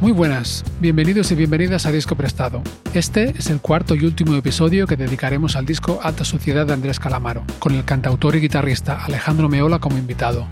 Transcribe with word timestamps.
Muy 0.00 0.12
buenas, 0.12 0.64
bienvenidos 0.80 1.30
y 1.30 1.34
bienvenidas 1.34 1.84
a 1.84 1.92
Disco 1.92 2.16
Prestado. 2.16 2.62
Este 2.94 3.34
es 3.36 3.50
el 3.50 3.60
cuarto 3.60 3.94
y 3.94 4.06
último 4.06 4.34
episodio 4.34 4.86
que 4.86 4.96
dedicaremos 4.96 5.56
al 5.56 5.66
disco 5.66 6.00
Alta 6.02 6.24
Sociedad 6.24 6.66
de 6.66 6.72
Andrés 6.72 6.98
Calamaro, 6.98 7.44
con 7.58 7.74
el 7.74 7.84
cantautor 7.84 8.34
y 8.34 8.40
guitarrista 8.40 9.04
Alejandro 9.04 9.50
Meola 9.50 9.78
como 9.78 9.98
invitado. 9.98 10.48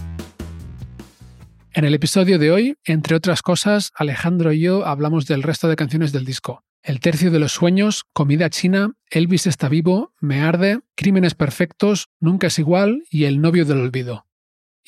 En 1.73 1.87
el 1.87 1.95
episodio 1.95 2.39
de 2.39 2.51
hoy, 2.51 2.77
entre 2.85 3.17
otras 3.17 3.41
cosas, 3.41 3.91
Alejandro 3.95 4.53
y 4.53 4.61
yo 4.61 4.85
hablamos 4.85 5.25
del 5.27 5.43
resto 5.43 5.67
de 5.67 5.77
canciones 5.77 6.13
del 6.13 6.27
disco. 6.27 6.63
El 6.83 7.01
tercio 7.01 7.31
de 7.31 7.39
los 7.39 7.53
sueños, 7.53 8.05
Comida 8.13 8.51
China, 8.51 8.93
Elvis 9.09 9.47
está 9.47 9.71
vivo, 9.71 10.13
Me 10.21 10.43
arde, 10.43 10.81
Crímenes 10.95 11.35
perfectos, 11.35 12.09
Nunca 12.21 12.49
es 12.49 12.59
igual 12.59 13.05
y 13.11 13.25
El 13.25 13.41
novio 13.41 13.65
del 13.65 13.81
olvido. 13.81 14.28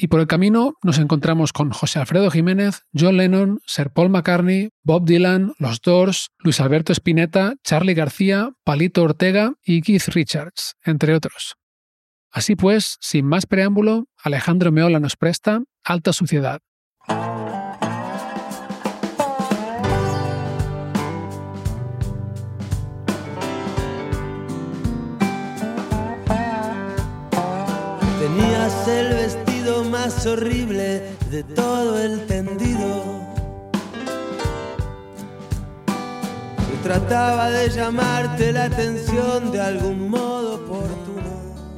Y 0.02 0.08
por 0.08 0.20
el 0.20 0.26
camino 0.26 0.78
nos 0.82 0.96
encontramos 0.98 1.52
con 1.52 1.72
José 1.72 1.98
Alfredo 1.98 2.30
Jiménez, 2.30 2.86
John 2.98 3.18
Lennon, 3.18 3.60
Sir 3.66 3.90
Paul 3.90 4.08
McCartney, 4.08 4.70
Bob 4.82 5.04
Dylan, 5.04 5.52
Los 5.58 5.82
Doors, 5.82 6.30
Luis 6.38 6.58
Alberto 6.58 6.94
Spinetta, 6.94 7.56
Charlie 7.64 7.92
García, 7.92 8.50
Palito 8.64 9.02
Ortega 9.02 9.52
y 9.62 9.82
Keith 9.82 10.08
Richards, 10.08 10.76
entre 10.86 11.14
otros. 11.14 11.56
Así 12.30 12.56
pues, 12.56 12.96
sin 13.02 13.26
más 13.26 13.44
preámbulo, 13.44 14.06
Alejandro 14.16 14.72
Meola 14.72 15.00
nos 15.00 15.16
presta 15.16 15.64
Alta 15.84 16.14
Suciedad, 16.14 16.62
más 30.02 30.24
horrible 30.24 31.02
de 31.30 31.42
todo 31.42 32.02
el 32.02 32.26
tendido. 32.26 33.20
Y 36.72 36.82
trataba 36.82 37.50
de 37.50 37.68
llamarte 37.68 38.50
la 38.50 38.64
atención 38.64 39.52
de 39.52 39.60
algún 39.60 40.08
modo 40.08 40.54
oportuno. 40.54 40.99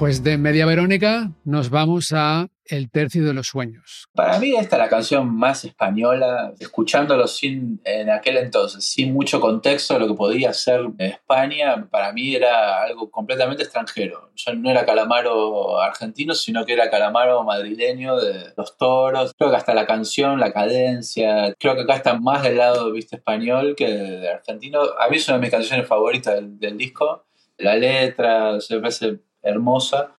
Pues 0.02 0.24
de 0.24 0.36
Media 0.36 0.66
Verónica 0.66 1.30
nos 1.44 1.70
vamos 1.70 2.12
a 2.12 2.48
el 2.64 2.90
tercio 2.90 3.24
de 3.24 3.34
los 3.34 3.46
sueños. 3.46 4.08
Para 4.12 4.40
mí 4.40 4.52
esta 4.56 4.74
es 4.74 4.82
la 4.82 4.88
canción 4.88 5.32
más 5.32 5.64
española, 5.64 6.52
escuchándolo 6.58 7.28
sin, 7.28 7.80
en 7.84 8.10
aquel 8.10 8.38
entonces, 8.38 8.84
sin 8.84 9.12
mucho 9.12 9.38
contexto 9.38 9.94
de 9.94 10.00
lo 10.00 10.08
que 10.08 10.14
podía 10.14 10.52
ser 10.54 10.88
España, 10.98 11.86
para 11.88 12.12
mí 12.12 12.34
era 12.34 12.82
algo 12.82 13.12
completamente 13.12 13.62
extranjero. 13.62 14.32
Yo 14.34 14.52
no 14.56 14.72
era 14.72 14.84
calamaro 14.84 15.80
argentino, 15.80 16.34
sino 16.34 16.66
que 16.66 16.72
era 16.72 16.90
calamaro 16.90 17.44
madrileño 17.44 18.16
de 18.16 18.52
los 18.56 18.76
toros. 18.76 19.32
Creo 19.38 19.50
que 19.52 19.56
hasta 19.56 19.72
la 19.72 19.86
canción, 19.86 20.40
la 20.40 20.52
cadencia, 20.52 21.54
creo 21.60 21.76
que 21.76 21.82
acá 21.82 21.94
está 21.94 22.18
más 22.18 22.42
del 22.42 22.56
lado 22.56 22.90
¿viste, 22.90 23.14
español 23.14 23.76
que 23.76 23.86
de 23.86 24.28
argentino. 24.28 24.80
A 24.98 25.08
mí 25.08 25.18
es 25.18 25.28
una 25.28 25.36
de 25.36 25.42
mis 25.42 25.52
canciones 25.52 25.86
favoritas 25.86 26.42
del, 26.58 26.76
disco. 26.76 27.24
La 27.56 27.76
letra 27.76 28.60
se 28.60 28.74
me 28.74 28.80
parece 28.80 29.20
hermosa. 29.42 30.16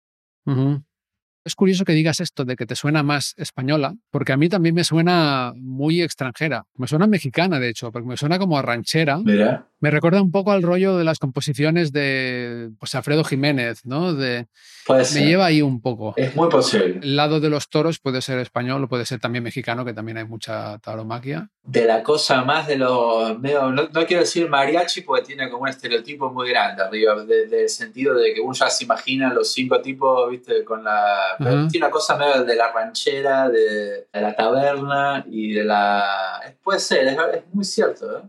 Es 1.46 1.56
curioso 1.56 1.84
que 1.84 1.92
digas 1.92 2.22
esto 2.22 2.46
de 2.46 2.56
que 2.56 2.66
te 2.66 2.76
suena 2.76 3.04
más 3.04 3.34
española, 3.38 3.96
porque 4.12 4.32
a 4.32 4.38
mí 4.38 4.48
también 4.48 4.76
me 4.76 4.86
suena 4.86 5.54
muy 5.58 6.02
extranjera. 6.02 6.66
Me 6.76 6.88
suena 6.88 7.06
mexicana, 7.06 7.60
de 7.60 7.70
hecho, 7.70 7.92
porque 7.92 8.08
me 8.08 8.18
suena 8.18 8.40
como 8.40 8.58
a 8.58 8.62
ranchera. 8.62 9.18
Mira. 9.18 9.68
Me 9.84 9.92
recuerda 9.92 10.22
un 10.22 10.31
poco 10.31 10.53
al 10.53 10.64
rollo 10.64 10.95
de 10.95 11.03
las 11.03 11.20
composiciones 11.20 11.92
de 11.92 12.72
pues, 12.80 12.95
Alfredo 12.95 13.26
Jiménez, 13.26 13.86
¿no? 13.86 14.14
De, 14.14 14.48
puede 14.88 15.03
Me 15.14 15.25
lleva 15.25 15.48
ahí 15.48 15.62
un 15.62 15.81
poco. 15.81 16.14
Es 16.16 16.34
muy 16.38 16.48
posible. 16.48 17.02
El 17.03 17.17
lado 17.17 17.42
de 17.42 17.50
los 17.50 17.67
toros 17.67 18.00
puede 18.00 18.22
ser 18.22 18.40
español 18.40 18.81
o 18.81 18.88
puede 18.88 19.06
ser 19.06 19.20
también 19.20 19.44
mexicano, 19.44 19.84
que 19.84 19.94
también 19.94 20.20
hay 20.20 20.23
mucha 20.23 20.80
tauromaquia. 20.80 21.50
De 21.64 21.84
la 21.84 22.02
cosa 22.02 22.45
más 22.45 22.66
de 22.66 22.78
los... 22.78 23.38
no, 23.42 23.90
quiero 24.08 24.22
decir 24.22 24.48
mariachi 24.48 25.02
porque 25.02 25.25
tiene 25.25 25.50
como 25.50 25.64
un 25.64 25.67
estereotipo 25.67 26.31
muy 26.31 26.47
grande 26.47 26.81
arriba, 26.81 27.22
del 27.25 27.68
sentido 27.68 28.16
de 28.16 28.34
que 28.34 28.40
uno 28.40 28.53
ya 28.53 28.69
se 28.69 28.85
imagina 28.85 29.34
los 29.34 29.52
cinco 29.52 29.81
tipos, 29.81 30.31
viste, 30.31 30.63
con 30.63 30.85
la... 30.85 31.35
Tiene 31.38 31.88
una 31.88 31.90
cosa 31.91 32.16
medio 32.16 32.46
de 32.46 32.56
la 32.56 32.72
ranchera, 32.72 33.50
de, 33.50 34.08
la 34.13 34.34
taberna 34.34 35.25
y 35.29 35.52
de 35.52 35.66
la... 35.66 36.40
Puede 36.63 36.79
ser, 36.79 37.06
es, 37.06 37.18
es 37.34 37.44
muy 37.52 37.66
cierto, 37.66 38.19
¿eh? 38.19 38.22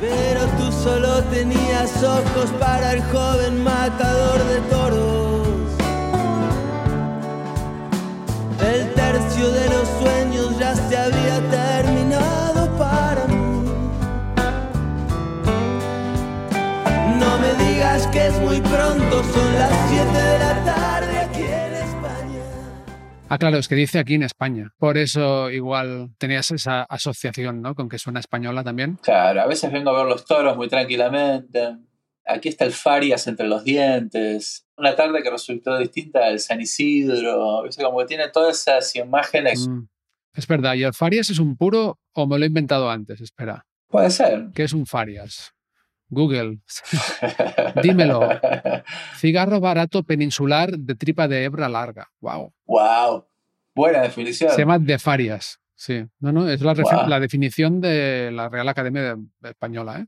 Pero 0.00 0.40
tú 0.58 0.72
solo 0.72 1.22
tenías 1.24 2.02
ojos 2.02 2.50
para 2.58 2.92
el 2.92 3.02
joven 3.04 3.62
matador 3.62 4.38
de 4.44 4.60
toros. 4.70 5.48
El 8.60 8.92
tercio 8.94 9.50
de 9.50 9.68
los 9.68 9.88
sueños 10.00 10.58
ya 10.58 10.74
se 10.74 10.96
había 10.96 11.40
terminado 11.50 12.68
para 12.76 13.26
mí. 13.26 13.70
No 17.18 17.38
me 17.38 17.64
digas 17.64 18.06
que 18.08 18.26
es 18.26 18.40
muy 18.40 18.60
pronto, 18.60 19.22
son 19.32 19.58
las 19.58 19.72
7 19.88 20.12
de 20.12 20.38
la 20.38 20.64
tarde 20.64 21.13
Ah, 23.34 23.38
claro, 23.38 23.58
es 23.58 23.66
que 23.66 23.74
dice 23.74 23.98
aquí 23.98 24.14
en 24.14 24.22
España. 24.22 24.72
Por 24.78 24.96
eso 24.96 25.50
igual 25.50 26.10
tenías 26.18 26.52
esa 26.52 26.84
asociación, 26.84 27.62
¿no? 27.62 27.74
Con 27.74 27.88
que 27.88 27.98
suena 27.98 28.20
española 28.20 28.62
también. 28.62 28.94
Claro, 29.02 29.40
a 29.40 29.46
veces 29.48 29.72
vengo 29.72 29.90
a 29.90 29.98
ver 29.98 30.06
los 30.06 30.24
toros 30.24 30.56
muy 30.56 30.68
tranquilamente. 30.68 31.78
Aquí 32.24 32.48
está 32.48 32.64
el 32.64 32.70
Farias 32.70 33.26
entre 33.26 33.48
los 33.48 33.64
dientes. 33.64 34.68
Una 34.76 34.94
tarde 34.94 35.20
que 35.20 35.30
resultó 35.30 35.76
distinta 35.78 36.26
al 36.26 36.38
San 36.38 36.60
Isidro. 36.60 37.64
Como 37.76 37.98
que 37.98 38.06
tiene 38.06 38.28
todas 38.28 38.60
esas 38.60 38.94
imágenes. 38.94 39.66
Mm, 39.66 39.88
es 40.34 40.46
verdad. 40.46 40.74
¿Y 40.74 40.84
el 40.84 40.94
Farias 40.94 41.28
es 41.28 41.40
un 41.40 41.56
puro 41.56 41.98
o 42.12 42.28
me 42.28 42.38
lo 42.38 42.44
he 42.44 42.46
inventado 42.46 42.88
antes? 42.88 43.20
Espera. 43.20 43.66
Puede 43.88 44.10
ser. 44.10 44.50
¿Qué 44.54 44.62
es 44.62 44.72
un 44.72 44.86
Farias? 44.86 45.52
Google. 46.08 46.58
Dímelo. 47.82 48.28
Cigarro 49.16 49.60
barato 49.60 50.02
peninsular 50.02 50.76
de 50.76 50.94
tripa 50.94 51.28
de 51.28 51.44
hebra 51.44 51.68
larga. 51.68 52.10
Wow. 52.20 52.52
Wow. 52.66 53.26
Buena 53.74 54.02
definición. 54.02 54.50
Se 54.50 54.58
llama 54.58 54.78
de 54.78 54.98
Farias. 54.98 55.60
Sí. 55.74 56.04
No, 56.20 56.32
no, 56.32 56.48
es 56.48 56.60
la, 56.60 56.74
la 57.08 57.20
definición 57.20 57.80
de 57.80 58.30
la 58.32 58.48
Real 58.48 58.68
Academia 58.68 59.16
Española. 59.42 60.00
¿eh? 60.00 60.06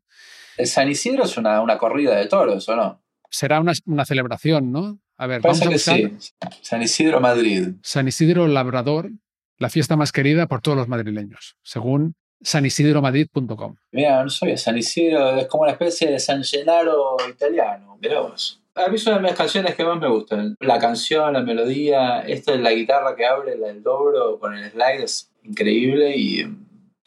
El 0.57 0.67
San 0.67 0.89
Isidro 0.89 1.25
es 1.25 1.37
una, 1.37 1.61
una 1.61 1.77
corrida 1.77 2.17
de 2.17 2.27
toros, 2.27 2.69
¿o 2.69 2.77
no? 2.77 3.03
Será 3.31 3.61
una, 3.61 3.73
una 3.87 4.05
celebración, 4.05 4.71
¿no? 4.71 5.01
A 5.19 5.27
ver, 5.27 5.41
vamos 5.41 5.63
a 5.63 5.69
que 5.69 5.79
sí. 5.79 6.17
San 6.63 6.83
Isidro 6.83 7.21
Madrid. 7.21 7.75
San 7.83 8.07
Isidro 8.07 8.47
Labrador, 8.47 9.11
la 9.59 9.71
fiesta 9.71 9.97
más 9.97 10.13
querida 10.13 10.47
por 10.47 10.61
todos 10.61 10.77
los 10.77 10.89
madrileños, 10.89 11.57
según 11.63 12.15
sanisidromadrid.com. 12.41 13.77
Mira, 13.93 14.23
no 14.23 14.31
soy 14.31 14.57
San 14.57 14.77
Isidro, 14.79 15.37
es 15.37 15.47
como 15.47 15.63
una 15.65 15.73
especie 15.73 16.11
de 16.11 16.19
San 16.19 16.45
Gennaro 16.45 17.17
italiano. 17.29 17.99
Mirá 18.01 18.21
A 18.21 18.89
mí 18.89 18.97
es 18.97 19.07
una 19.07 19.17
de 19.17 19.23
mis 19.23 19.33
canciones 19.33 19.75
que 19.75 19.85
más 19.85 19.99
me 19.99 20.09
gustan. 20.09 20.57
La 20.61 20.79
canción, 20.79 21.33
la 21.33 21.43
melodía, 21.43 22.21
esta 22.21 22.55
es 22.55 22.61
la 22.61 22.73
guitarra 22.73 23.17
que 23.17 23.27
abre, 23.27 23.55
el 23.55 23.83
dobro 23.83 24.39
con 24.39 24.55
el 24.55 24.71
slide 24.71 25.03
es 25.03 25.31
increíble 25.43 26.17
y 26.17 26.47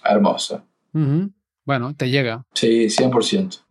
hermosa. 0.03 0.63
Bueno, 1.65 1.93
te 1.95 2.09
llega. 2.09 2.43
Sí, 2.53 2.87
100%. 2.87 3.61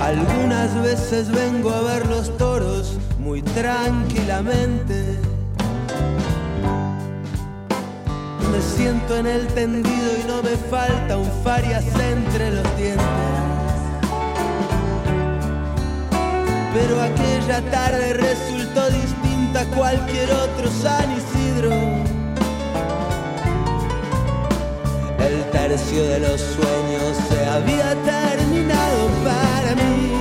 Algunas 0.00 0.82
veces 0.82 1.30
vengo 1.30 1.70
a 1.70 1.82
ver 1.82 2.06
los 2.06 2.36
toros 2.36 2.98
muy 3.18 3.40
tranquilamente 3.42 5.01
siento 8.76 9.16
en 9.16 9.26
el 9.26 9.46
tendido 9.48 10.10
y 10.22 10.26
no 10.26 10.42
me 10.42 10.56
falta 10.70 11.16
un 11.16 11.30
farias 11.42 11.84
entre 12.00 12.50
los 12.50 12.76
dientes. 12.76 13.06
Pero 16.74 17.00
aquella 17.02 17.60
tarde 17.70 18.14
resultó 18.14 18.88
distinta 18.90 19.60
a 19.60 19.66
cualquier 19.76 20.30
otro 20.30 20.70
San 20.70 21.12
Isidro. 21.12 21.72
El 25.18 25.50
tercio 25.50 26.04
de 26.04 26.20
los 26.20 26.40
sueños 26.40 27.16
se 27.28 27.44
había 27.44 27.94
terminado 28.02 29.08
para 29.22 29.74
mí. 29.74 30.12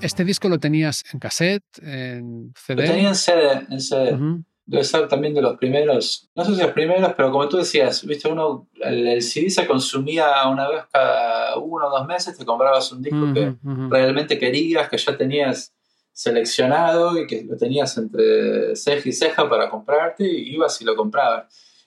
¿Este 0.00 0.24
disco 0.24 0.48
lo 0.48 0.58
tenías 0.58 1.04
en 1.12 1.20
cassette, 1.20 1.64
en 1.82 2.52
CD? 2.56 2.82
Lo 2.82 2.92
tenía 2.92 3.08
en 3.08 3.14
CD, 3.14 3.66
en 3.70 3.80
CD 3.80 4.44
debe 4.66 4.82
ser 4.82 5.06
también 5.06 5.32
de 5.32 5.40
los 5.40 5.56
primeros, 5.56 6.28
no 6.34 6.44
sé 6.44 6.54
si 6.54 6.60
los 6.60 6.72
primeros, 6.72 7.14
pero 7.16 7.30
como 7.30 7.48
tú 7.48 7.56
decías, 7.56 8.04
viste, 8.04 8.28
uno, 8.28 8.68
el, 8.82 9.22
CD 9.22 9.48
se 9.48 9.66
consumía 9.66 10.46
una 10.48 10.68
vez 10.68 10.82
cada 10.92 11.56
uno 11.56 11.86
o 11.86 11.90
dos 11.90 12.06
meses, 12.06 12.36
te 12.36 12.44
comprabas 12.44 12.90
un 12.90 13.00
disco 13.00 13.32
que 13.32 13.54
realmente 13.88 14.38
querías, 14.38 14.88
que 14.88 14.98
ya 14.98 15.16
tenías 15.16 15.72
seleccionado 16.12 17.16
y 17.18 17.26
que 17.26 17.44
lo 17.44 17.56
tenías 17.56 17.96
entre 17.96 18.74
ceja 18.74 19.08
y 19.08 19.12
ceja 19.12 19.48
para 19.48 19.70
comprarte, 19.70 20.26
y 20.26 20.54
ibas 20.54 20.80
y 20.82 20.84
lo 20.84 20.96
comprabas. 20.96 21.46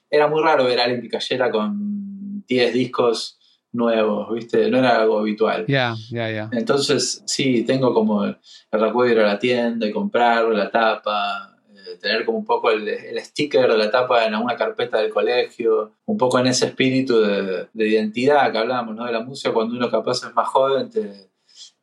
Era 0.10 0.28
muy 0.28 0.42
raro 0.42 0.64
ver 0.64 0.80
a 0.80 0.86
alguien 0.86 1.02
que 1.02 1.10
cayera 1.10 1.52
con 1.52 2.46
10 2.48 2.74
discos 2.74 3.40
nuevos, 3.72 4.34
¿viste? 4.34 4.70
No 4.70 4.80
era 4.80 5.02
algo 5.02 5.20
habitual. 5.20 5.66
Ya, 5.68 5.96
ya, 6.12 6.31
ya. 6.31 6.50
Entonces, 6.52 7.24
sí, 7.26 7.64
tengo 7.64 7.94
como 7.94 8.24
el, 8.24 8.38
recuerdo 8.72 9.04
de 9.04 9.12
ir 9.12 9.20
a 9.20 9.28
la 9.34 9.40
tienda 9.40 9.86
y 9.86 9.92
comprar 9.92 10.46
la 10.46 10.72
tapa, 10.72 11.58
tener 12.00 12.25
como 12.25 12.38
un 12.38 12.46
poco 12.46 12.72
el, 12.72 12.90
sticker 13.22 13.69
de 13.69 13.78
la 13.78 13.92
tapa 13.92 14.25
en 14.25 14.34
alguna 14.34 14.56
carpeta 14.56 15.00
del 15.00 15.10
colegio, 15.12 15.94
un 16.06 16.18
poco 16.18 16.40
en 16.40 16.48
ese 16.48 16.68
espíritu 16.68 17.19
de, 17.19 17.68
de 17.74 17.88
identidad 17.88 18.51
que 18.51 18.57
hablábamos, 18.57 18.96
¿no? 18.96 19.06
De 19.06 19.12
la 19.12 19.22
música, 19.22 19.54
cuando 19.54 19.75
uno 19.75 19.90
capaz 19.90 20.24
es 20.25 20.34
más 20.34 20.48
joven, 20.48 20.90
te, 20.90 21.30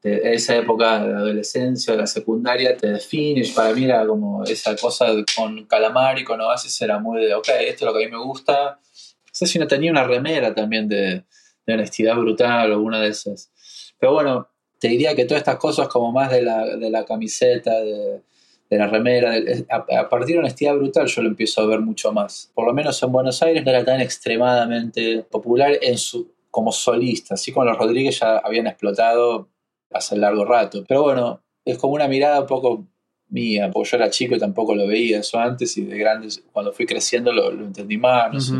esa 0.06 0.56
época 0.56 1.04
de 1.04 1.14
adolescencia, 1.14 1.92
de 1.92 2.00
la 2.00 2.06
secundaria, 2.06 2.76
te 2.76 2.88
define. 2.88 3.42
Para 3.54 3.72
mí 3.72 3.84
era 3.84 4.06
como 4.06 4.44
esa 4.44 4.76
cosa 4.76 5.06
con 5.34 5.66
Calamar 5.66 6.18
y 6.18 6.24
con 6.24 6.40
Oasis 6.40 6.80
era 6.80 6.98
muy 6.98 7.24
de, 7.24 7.34
ok, 7.34 7.48
esto 7.60 7.84
es 7.84 7.92
lo 7.92 7.92
que 7.92 8.04
a 8.04 8.06
mí 8.06 8.12
me 8.12 8.22
gusta. 8.22 8.78
No 8.80 9.30
sé 9.32 9.46
si 9.46 9.58
no 9.58 9.66
tenía 9.66 9.90
una 9.90 10.04
remera 10.04 10.54
también 10.54 10.88
de, 10.88 11.24
de 11.66 11.74
honestidad 11.74 12.16
brutal, 12.16 12.72
alguna 12.72 13.00
de 13.00 13.08
esas. 13.08 13.50
Pero 13.98 14.12
bueno, 14.12 14.48
te 14.78 14.88
diría 14.88 15.14
que 15.14 15.24
todas 15.24 15.40
estas 15.40 15.56
cosas 15.56 15.88
como 15.88 16.12
más 16.12 16.30
de 16.30 16.42
la, 16.42 16.64
de 16.76 16.90
la 16.90 17.04
camiseta, 17.04 17.72
de, 17.80 18.22
de 18.68 18.78
la 18.78 18.86
remera, 18.86 19.32
a, 19.70 20.08
partir 20.08 20.34
de 20.34 20.40
honestidad 20.40 20.74
brutal 20.74 21.06
yo 21.06 21.22
lo 21.22 21.28
empiezo 21.28 21.60
a 21.60 21.66
ver 21.66 21.80
mucho 21.80 22.12
más. 22.12 22.50
Por 22.54 22.66
lo 22.66 22.72
menos 22.72 23.00
en 23.02 23.12
Buenos 23.12 23.42
Aires 23.42 23.64
no 23.64 23.70
era 23.70 23.84
tan 23.84 24.00
extremadamente 24.00 25.22
popular 25.30 25.78
en 25.80 25.96
su, 25.98 26.32
como 26.50 26.72
solista, 26.72 27.34
así 27.34 27.52
como 27.52 27.66
los 27.66 27.78
Rodríguez 27.78 28.18
ya 28.20 28.38
habían 28.38 28.66
explotado 28.66 29.48
hace 29.92 30.16
largo 30.16 30.44
rato. 30.44 30.84
Pero 30.86 31.02
bueno, 31.04 31.42
es 31.64 31.78
como 31.78 31.94
una 31.94 32.08
mirada 32.08 32.40
un 32.40 32.46
poco 32.46 32.86
mía, 33.28 33.70
porque 33.72 33.90
yo 33.90 33.96
era 33.96 34.10
chico 34.10 34.36
y 34.36 34.38
tampoco 34.38 34.74
lo 34.74 34.86
veía 34.86 35.20
eso 35.20 35.38
antes 35.38 35.76
y 35.76 35.84
de 35.84 35.98
grande, 35.98 36.28
cuando 36.52 36.72
fui 36.72 36.86
creciendo 36.86 37.32
lo, 37.32 37.50
lo 37.50 37.66
entendí 37.66 37.98
más. 37.98 38.52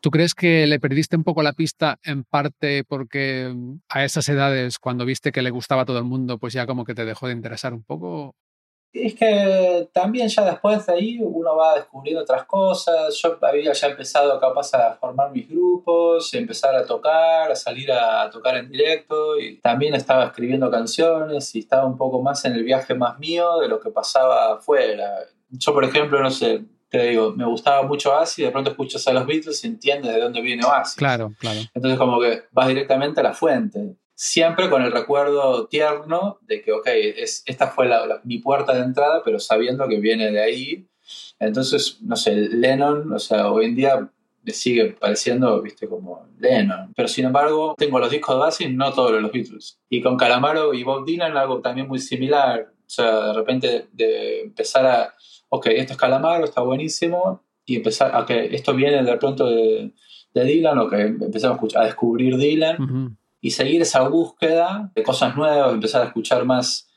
¿Tú 0.00 0.10
crees 0.10 0.34
que 0.34 0.66
le 0.66 0.80
perdiste 0.80 1.16
un 1.16 1.24
poco 1.24 1.42
la 1.42 1.52
pista 1.52 1.98
en 2.02 2.24
parte 2.24 2.84
porque 2.84 3.54
a 3.90 4.04
esas 4.04 4.28
edades, 4.30 4.78
cuando 4.78 5.04
viste 5.04 5.30
que 5.30 5.42
le 5.42 5.50
gustaba 5.50 5.82
a 5.82 5.84
todo 5.84 5.98
el 5.98 6.04
mundo, 6.04 6.38
pues 6.38 6.54
ya 6.54 6.66
como 6.66 6.86
que 6.86 6.94
te 6.94 7.04
dejó 7.04 7.26
de 7.26 7.34
interesar 7.34 7.74
un 7.74 7.82
poco? 7.82 8.34
Es 8.92 9.14
que 9.14 9.88
también 9.92 10.28
ya 10.28 10.44
después 10.44 10.84
de 10.84 10.92
ahí 10.92 11.18
uno 11.20 11.54
va 11.54 11.76
descubriendo 11.76 12.22
otras 12.22 12.44
cosas. 12.44 13.14
Yo 13.22 13.38
había 13.40 13.72
ya 13.72 13.86
empezado 13.86 14.40
capaz 14.40 14.74
a 14.74 14.94
formar 14.94 15.30
mis 15.30 15.48
grupos, 15.48 16.34
empezar 16.34 16.74
a 16.74 16.84
tocar, 16.84 17.52
a 17.52 17.54
salir 17.54 17.92
a 17.92 18.28
tocar 18.30 18.56
en 18.56 18.68
directo 18.68 19.38
y 19.38 19.60
también 19.60 19.94
estaba 19.94 20.24
escribiendo 20.24 20.70
canciones 20.70 21.54
y 21.54 21.60
estaba 21.60 21.86
un 21.86 21.96
poco 21.96 22.20
más 22.20 22.44
en 22.44 22.54
el 22.54 22.64
viaje 22.64 22.94
más 22.94 23.18
mío 23.18 23.60
de 23.60 23.68
lo 23.68 23.78
que 23.78 23.90
pasaba 23.90 24.54
afuera. 24.54 25.18
Yo, 25.50 25.72
por 25.72 25.84
ejemplo, 25.84 26.20
no 26.20 26.30
sé, 26.30 26.64
te 26.88 27.10
digo, 27.10 27.32
me 27.32 27.46
gustaba 27.46 27.84
mucho 27.84 28.10
Oasis 28.10 28.40
y 28.40 28.42
de 28.42 28.50
pronto 28.50 28.70
escuchas 28.70 29.06
a 29.06 29.12
los 29.12 29.24
Beatles 29.24 29.62
y 29.62 29.68
entiendes 29.68 30.12
de 30.12 30.20
dónde 30.20 30.40
viene 30.40 30.64
Oasis. 30.64 30.96
Claro, 30.96 31.32
claro. 31.38 31.60
Entonces 31.72 31.98
como 31.98 32.20
que 32.20 32.42
vas 32.50 32.66
directamente 32.66 33.20
a 33.20 33.22
la 33.22 33.32
fuente 33.32 33.94
siempre 34.20 34.68
con 34.68 34.82
el 34.82 34.92
recuerdo 34.92 35.66
tierno 35.66 36.40
de 36.42 36.60
que, 36.60 36.72
ok, 36.72 36.88
es, 36.88 37.42
esta 37.46 37.68
fue 37.68 37.88
mi 38.24 38.36
puerta 38.36 38.74
de 38.74 38.82
entrada, 38.82 39.22
pero 39.24 39.40
sabiendo 39.40 39.88
que 39.88 39.98
viene 39.98 40.30
de 40.30 40.42
ahí. 40.42 40.86
Entonces, 41.38 41.96
no 42.02 42.16
sé, 42.16 42.34
Lennon, 42.34 43.10
o 43.14 43.18
sea, 43.18 43.50
hoy 43.50 43.64
en 43.64 43.74
día 43.74 44.10
me 44.42 44.52
sigue 44.52 44.92
pareciendo, 44.92 45.62
viste, 45.62 45.88
como 45.88 46.28
Lennon. 46.38 46.92
Pero 46.94 47.08
sin 47.08 47.24
embargo, 47.24 47.74
tengo 47.78 47.98
los 47.98 48.10
discos 48.10 48.34
de 48.34 48.40
base 48.40 48.64
y 48.64 48.74
no 48.74 48.92
todos 48.92 49.22
los 49.22 49.32
Beatles. 49.32 49.80
Y 49.88 50.02
con 50.02 50.18
Calamaro 50.18 50.74
y 50.74 50.84
Bob 50.84 51.06
Dylan 51.06 51.38
algo 51.38 51.62
también 51.62 51.88
muy 51.88 51.98
similar. 51.98 52.74
O 52.78 52.90
sea, 52.90 53.28
de 53.28 53.32
repente 53.32 53.88
de 53.90 54.42
empezar 54.42 54.84
a, 54.84 55.14
ok, 55.48 55.66
esto 55.68 55.94
es 55.94 55.98
Calamaro, 55.98 56.44
está 56.44 56.60
buenísimo, 56.60 57.42
y 57.64 57.76
empezar, 57.76 58.14
ok, 58.14 58.30
esto 58.50 58.74
viene 58.74 59.02
de 59.02 59.16
pronto 59.16 59.46
de, 59.46 59.94
de 60.34 60.44
Dylan, 60.44 60.78
ok, 60.78 60.92
empezamos 60.92 61.74
a, 61.74 61.84
descubrir 61.84 62.36
Dylan 62.36 63.16
y 63.40 63.50
seguir 63.50 63.82
esa 63.82 64.06
búsqueda 64.08 64.90
de 64.94 65.02
cosas 65.02 65.36
nuevas, 65.36 65.72
empezar 65.72 66.02
a 66.02 66.06
escuchar 66.06 66.44
más 66.44 66.88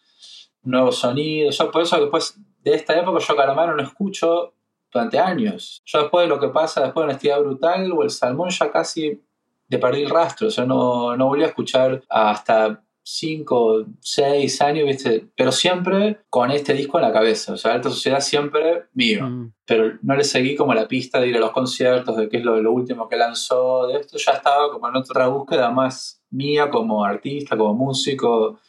nuevos 0.64 0.98
sonidos. 0.98 1.58
Yo 1.58 1.72
por 1.72 1.82
eso 1.82 2.00
después 2.00 2.38
de 2.64 2.74
esta 2.74 2.98
época 2.98 3.20
yo 3.20 3.36
Calamaro 3.36 3.76
no 3.76 3.84
escucho 3.84 4.54
durante 4.92 5.20
años. 5.20 5.82
Yo 5.86 6.02
después 6.02 6.26
de 6.26 6.30
lo 6.30 6.40
que 6.40 6.50
pasa, 6.50 6.82
después 6.82 7.04
de 7.04 7.10
Honestidad 7.10 7.40
Brutal 7.40 7.92
o 7.92 8.04
El 8.04 8.10
Salmón 8.10 8.50
ya 8.50 8.72
casi 8.72 9.22
le 9.68 9.80
perdí 9.80 10.04
el 10.04 10.10
rastro. 10.10 10.48
O 10.48 10.52
sea, 10.52 10.66
no, 10.66 11.16
no 11.18 11.28
volví 11.28 11.44
a 11.44 11.48
escuchar 11.48 12.04
hasta 12.10 12.84
5, 13.04 13.86
6 14.00 14.62
años, 14.62 14.86
¿viste? 14.86 15.28
Pero 15.36 15.52
siempre 15.52 16.20
con 16.30 16.52
este 16.52 16.74
disco 16.74 16.98
en 16.98 17.04
la 17.04 17.12
cabeza. 17.12 17.54
O 17.54 17.58
sea, 17.58 17.74
Alta 17.74 17.90
Sociedad 17.90 18.22
siempre 18.22 18.86
mío. 18.94 19.28
Mm. 19.28 19.54
Pero 19.66 19.98
no 20.02 20.16
le 20.16 20.24
seguí 20.24 20.56
como 20.56 20.74
la 20.74 20.88
pista 20.88 21.20
de 21.20 21.28
ir 21.28 21.38
a 21.38 21.40
los 21.40 21.52
conciertos, 21.52 22.16
de 22.16 22.30
qué 22.30 22.38
es 22.38 22.44
lo, 22.44 22.62
lo 22.62 22.72
último 22.72 23.10
que 23.10 23.18
lanzó. 23.18 23.88
De 23.88 24.00
esto 24.00 24.18
ya 24.18 24.34
estaba 24.34 24.72
como 24.72 24.88
en 24.88 24.96
otra 24.96 25.28
búsqueda 25.28 25.72
más 25.72 26.23
mía 26.34 26.70
como 26.70 27.06
artista, 27.06 27.56
como 27.56 27.74
músico, 27.74 28.60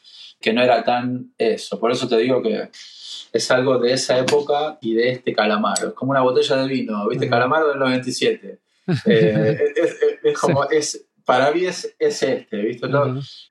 que 0.40 0.52
no 0.52 0.62
era 0.62 0.84
tan 0.84 1.32
eso. 1.38 1.80
Por 1.80 1.90
eso 1.90 2.06
te 2.06 2.18
digo 2.18 2.42
que 2.42 2.68
es 3.32 3.50
algo 3.50 3.78
de 3.78 3.92
esa 3.92 4.18
época 4.18 4.78
y 4.80 4.94
de 4.94 5.10
este 5.10 5.32
calamaro. 5.32 5.88
Es 5.88 5.94
como 5.94 6.12
una 6.12 6.20
botella 6.20 6.56
de 6.56 6.68
vino, 6.68 7.08
¿viste? 7.08 7.28
Calamaro 7.28 7.68
del 7.68 7.78
97. 7.78 8.60
Eh, 9.06 9.58
es, 10.22 10.38
como, 10.38 10.64
es, 10.68 11.06
para 11.24 11.50
mí 11.50 11.64
es, 11.64 11.96
este, 11.98 12.44
¿viste? 12.52 12.86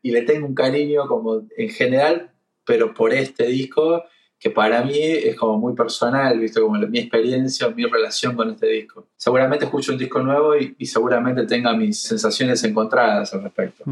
Y 0.03 0.11
le 0.11 0.21
tengo 0.21 0.45
un 0.45 0.53
cariño 0.53 1.07
como 1.07 1.47
en 1.57 1.69
general, 1.69 2.31
pero 2.65 2.93
por 2.93 3.13
este 3.13 3.47
disco 3.47 4.03
que 4.43 4.49
para 4.49 4.83
mí 4.83 4.99
es 4.99 5.37
como 5.37 5.57
muy 5.57 5.73
personal, 5.73 6.37
¿viste? 6.37 6.59
Como 6.59 6.77
mi 6.77 6.99
experiencia, 6.99 7.69
mi 7.69 7.85
relación 7.85 8.35
con 8.35 8.49
este 8.49 8.67
disco. 8.67 9.07
Seguramente 9.15 9.63
escucho 9.63 9.93
un 9.93 9.97
disco 9.97 10.21
nuevo 10.21 10.57
y, 10.57 10.85
seguramente 10.85 11.45
tenga 11.45 11.71
mis 11.71 12.01
sensaciones 12.01 12.61
encontradas 12.65 13.33
al 13.33 13.43
respecto. 13.43 13.85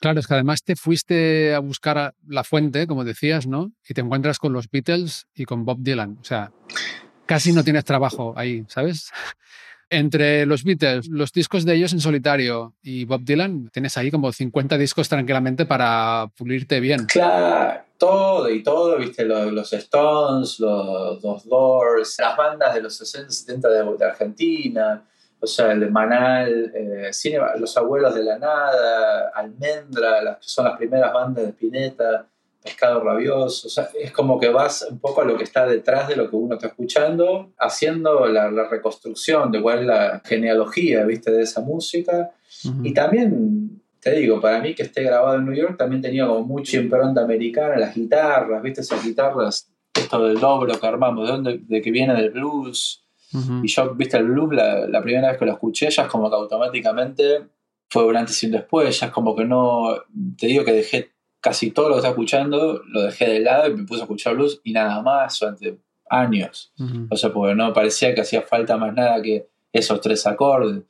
Claro, 0.00 0.18
es 0.18 0.26
que 0.26 0.34
además 0.34 0.64
te 0.64 0.74
fuiste 0.74 1.54
a 1.54 1.60
buscar 1.60 2.16
la 2.26 2.42
fuente, 2.42 2.88
como 2.88 3.04
decías, 3.04 3.46
¿no? 3.46 3.70
Y 3.88 3.94
te 3.94 4.00
encuentras 4.00 4.40
con 4.40 4.52
los 4.52 4.68
Beatles 4.68 5.28
y 5.36 5.44
con 5.44 5.64
Bob 5.64 5.78
Dylan. 5.78 6.18
O 6.20 6.24
sea, 6.24 6.50
casi 7.26 7.52
no 7.52 7.62
tienes 7.62 7.84
trabajo 7.84 8.34
ahí, 8.36 8.64
¿sabes? 8.66 9.12
Entre 9.88 10.46
los 10.46 10.64
Beatles, 10.64 11.06
los 11.06 11.30
discos 11.30 11.64
de 11.64 11.76
ellos 11.76 11.92
en 11.92 12.00
solitario 12.00 12.74
y 12.82 13.04
Bob 13.04 13.22
Dylan, 13.22 13.70
tienes 13.72 13.96
ahí 13.96 14.10
como 14.10 14.32
50 14.32 14.76
discos 14.78 15.08
tranquilamente 15.08 15.64
para 15.64 16.28
pulirte 16.36 16.80
bien. 16.80 17.06
Claro, 17.06 17.84
todo 18.00 18.48
y 18.48 18.62
todo, 18.62 18.96
viste, 18.96 19.26
los, 19.26 19.72
Stones, 19.74 20.58
los, 20.58 21.44
Doors, 21.44 22.16
las 22.18 22.34
bandas 22.34 22.74
de 22.74 22.80
los 22.80 22.96
60, 22.96 23.30
70 23.30 23.68
de, 23.68 24.04
Argentina, 24.06 25.04
o 25.38 25.46
sea, 25.46 25.70
el 25.72 25.90
Manal, 25.90 26.72
eh, 26.74 27.10
Los 27.58 27.76
Abuelos 27.76 28.14
de 28.14 28.24
la 28.24 28.38
Nada, 28.38 29.30
Almendra, 29.34 30.22
las 30.22 30.38
que 30.38 30.48
son 30.48 30.64
las 30.64 30.78
primeras 30.78 31.12
bandas 31.12 31.44
de 31.44 31.50
Spinetta, 31.50 32.26
Pescado 32.62 33.04
Rabioso, 33.04 33.68
o 33.68 33.70
sea, 33.70 33.90
es 33.98 34.12
como 34.12 34.40
que 34.40 34.48
vas 34.48 34.86
un 34.90 34.98
poco 34.98 35.20
a 35.20 35.24
lo 35.24 35.36
que 35.36 35.44
está 35.44 35.66
detrás 35.66 36.08
de 36.08 36.16
lo 36.16 36.30
que 36.30 36.36
uno 36.36 36.54
está 36.54 36.68
escuchando, 36.68 37.52
haciendo 37.58 38.26
la, 38.28 38.50
reconstrucción 38.68 39.52
de 39.52 39.60
cuál 39.60 39.80
es 39.80 39.86
la 39.86 40.22
genealogía, 40.24 41.04
viste, 41.04 41.30
de 41.30 41.42
esa 41.42 41.60
música, 41.60 42.30
y 42.82 42.94
también 42.94 43.79
te 44.00 44.16
digo, 44.16 44.40
para 44.40 44.60
mí 44.60 44.74
que 44.74 44.82
esté 44.82 45.02
grabado 45.02 45.36
en 45.36 45.44
New 45.44 45.54
York 45.54 45.76
también 45.76 46.00
tenía 46.00 46.26
como 46.26 46.42
mucha 46.42 46.78
impronta 46.78 47.22
americana, 47.22 47.76
las 47.76 47.94
guitarras, 47.94 48.62
¿viste? 48.62 48.80
Esas 48.80 49.04
guitarras, 49.04 49.70
esto 49.94 50.26
del 50.26 50.40
dobro 50.40 50.78
que 50.78 50.86
armamos, 50.86 51.26
de 51.26 51.32
dónde, 51.32 51.60
de 51.62 51.82
que 51.82 51.90
viene 51.90 52.14
del 52.14 52.30
blues. 52.30 53.04
Y 53.62 53.68
yo, 53.68 53.94
¿viste? 53.94 54.16
El 54.16 54.24
blues, 54.24 54.54
la, 54.54 54.88
la, 54.88 55.02
primera 55.02 55.28
vez 55.28 55.38
que 55.38 55.44
lo 55.44 55.52
escuché, 55.52 55.88
ya 55.90 56.02
es 56.02 56.08
como 56.08 56.28
que 56.28 56.36
automáticamente 56.36 57.46
fue 57.88 58.04
un 58.04 58.16
antes 58.16 58.42
y 58.42 58.46
un 58.46 58.52
después, 58.52 58.98
ya 58.98 59.06
es 59.06 59.12
como 59.12 59.36
que 59.36 59.44
no, 59.44 59.94
te 60.36 60.46
digo 60.46 60.64
que 60.64 60.72
dejé 60.72 61.12
casi 61.40 61.70
todo 61.70 61.88
lo 61.88 61.94
que 61.94 61.98
estaba 61.98 62.12
escuchando, 62.12 62.82
lo 62.86 63.02
dejé 63.02 63.28
de 63.28 63.40
lado 63.40 63.68
y 63.68 63.74
me 63.74 63.84
puse 63.84 64.00
a 64.00 64.04
escuchar 64.04 64.34
blues 64.34 64.60
y 64.64 64.72
nada 64.72 65.00
más 65.02 65.38
durante 65.38 65.78
años. 66.08 66.72
O 67.08 67.16
sea, 67.16 67.32
porque 67.32 67.54
no 67.54 67.72
parecía 67.72 68.14
que 68.14 68.20
hacía 68.22 68.42
falta 68.42 68.76
más 68.76 68.94
nada 68.94 69.22
que 69.22 69.48
esos 69.72 70.00
tres 70.00 70.26
acordes 70.26 70.82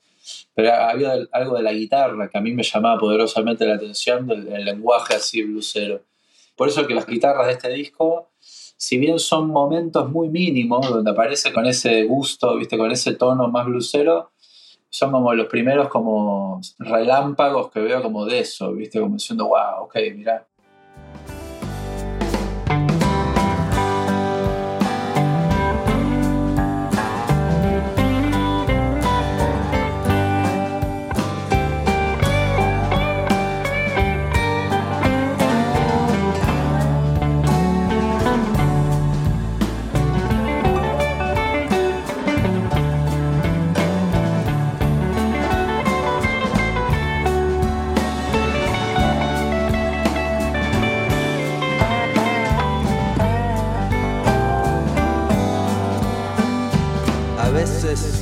pero 0.54 0.72
había 0.74 1.14
algo 1.32 1.56
de 1.56 1.62
la 1.62 1.72
guitarra 1.72 2.28
que 2.28 2.38
a 2.38 2.40
mí 2.40 2.52
me 2.52 2.62
llamaba 2.62 2.98
poderosamente 2.98 3.66
la 3.66 3.74
atención, 3.74 4.26
del, 4.26 4.64
lenguaje 4.64 5.14
así 5.14 5.42
blusero. 5.42 6.02
Por 6.56 6.68
eso 6.68 6.86
que 6.86 6.94
las 6.94 7.06
guitarras 7.06 7.46
de 7.46 7.52
este 7.54 7.70
disco, 7.70 8.30
si 8.38 8.98
bien 8.98 9.18
son 9.18 9.48
momentos 9.48 10.10
muy 10.10 10.28
mínimos, 10.28 10.88
donde 10.88 11.10
aparece 11.10 11.52
con 11.52 11.66
ese 11.66 12.04
gusto, 12.04 12.56
¿viste? 12.56 12.76
con 12.76 12.90
ese 12.90 13.14
tono 13.14 13.48
más 13.48 13.66
blusero, 13.66 14.30
son 14.90 15.12
como 15.12 15.32
los 15.34 15.46
primeros 15.46 15.88
como 15.88 16.60
relámpagos 16.78 17.70
que 17.70 17.80
veo 17.80 18.02
como 18.02 18.26
de 18.26 18.40
eso, 18.40 18.72
¿viste? 18.72 19.00
Como 19.00 19.14
diciendo, 19.14 19.46
wow, 19.46 19.84
ok, 19.84 19.96
mira, 20.16 20.46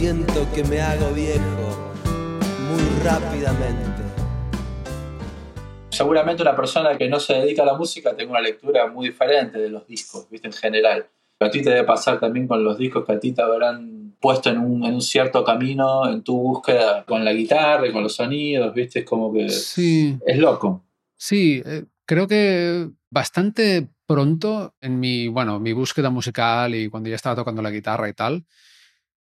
siento 0.08 0.48
que 0.54 0.64
me 0.64 0.80
hago 0.80 1.12
viejo 1.12 1.92
muy 2.70 3.04
rápidamente. 3.04 4.02
Seguramente 5.90 6.40
una 6.40 6.56
persona 6.56 6.96
que 6.96 7.10
no 7.10 7.20
se 7.20 7.34
dedica 7.34 7.62
a 7.62 7.66
la 7.66 7.76
música 7.76 8.16
tenga 8.16 8.30
una 8.30 8.40
lectura 8.40 8.86
muy 8.86 9.08
diferente 9.08 9.58
de 9.58 9.68
los 9.68 9.86
discos, 9.86 10.26
¿viste? 10.30 10.46
En 10.46 10.54
general. 10.54 11.06
A 11.40 11.50
ti 11.50 11.60
te 11.60 11.68
debe 11.68 11.84
pasar 11.84 12.18
también 12.18 12.48
con 12.48 12.64
los 12.64 12.78
discos 12.78 13.04
que 13.04 13.12
a 13.12 13.20
ti 13.20 13.32
te 13.32 13.42
habrán 13.42 14.14
puesto 14.18 14.48
en 14.48 14.56
un, 14.60 14.82
en 14.86 14.94
un 14.94 15.02
cierto 15.02 15.44
camino 15.44 16.08
en 16.10 16.22
tu 16.22 16.38
búsqueda 16.40 17.04
con 17.04 17.22
la 17.22 17.34
guitarra 17.34 17.86
y 17.86 17.92
con 17.92 18.02
los 18.02 18.14
sonidos, 18.14 18.72
¿viste? 18.72 19.00
Es 19.00 19.04
como 19.04 19.30
que 19.30 19.50
Sí, 19.50 20.18
es 20.26 20.38
loco. 20.38 20.84
sí, 21.18 21.62
eh, 21.66 21.84
creo 22.06 22.26
que 22.26 22.88
bastante 23.10 23.88
pronto 24.06 24.74
en 24.80 24.98
mi, 25.00 25.28
bueno, 25.28 25.60
mi 25.60 25.74
búsqueda 25.74 26.08
musical 26.08 26.74
y 26.74 26.88
cuando 26.88 27.10
ya 27.10 27.16
estaba 27.16 27.36
tocando 27.36 27.60
la 27.60 27.70
guitarra 27.70 28.08
y 28.08 28.14
tal, 28.14 28.46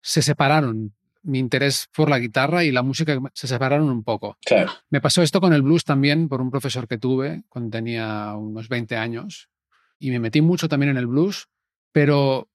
se 0.01 0.21
separaron. 0.21 0.93
Mi 1.21 1.37
interés 1.39 1.89
por 1.93 2.09
la 2.09 2.17
guitarra 2.17 2.63
y 2.63 2.71
la 2.71 2.81
música 2.81 3.17
se 3.33 3.47
separaron 3.47 3.89
un 3.89 4.03
poco. 4.03 4.37
Claro. 4.45 4.71
Me 4.89 5.01
pasó 5.01 5.21
esto 5.21 5.41
con 5.41 5.51
el 5.53 5.61
blues 5.61 5.83
también 5.83 6.29
por 6.29 6.41
un 6.41 6.49
profesor 6.49 6.87
que 6.87 6.97
tuve 6.97 7.43
cuando 7.49 7.69
tenía 7.71 8.33
unos 8.35 8.69
20 8.69 8.95
años 8.95 9.49
y 9.99 10.11
me 10.11 10.19
metí 10.19 10.39
mucho 10.41 10.69
también 10.69 10.91
en 10.91 10.97
el 10.97 11.07
blues, 11.07 11.49
pero 11.91 12.47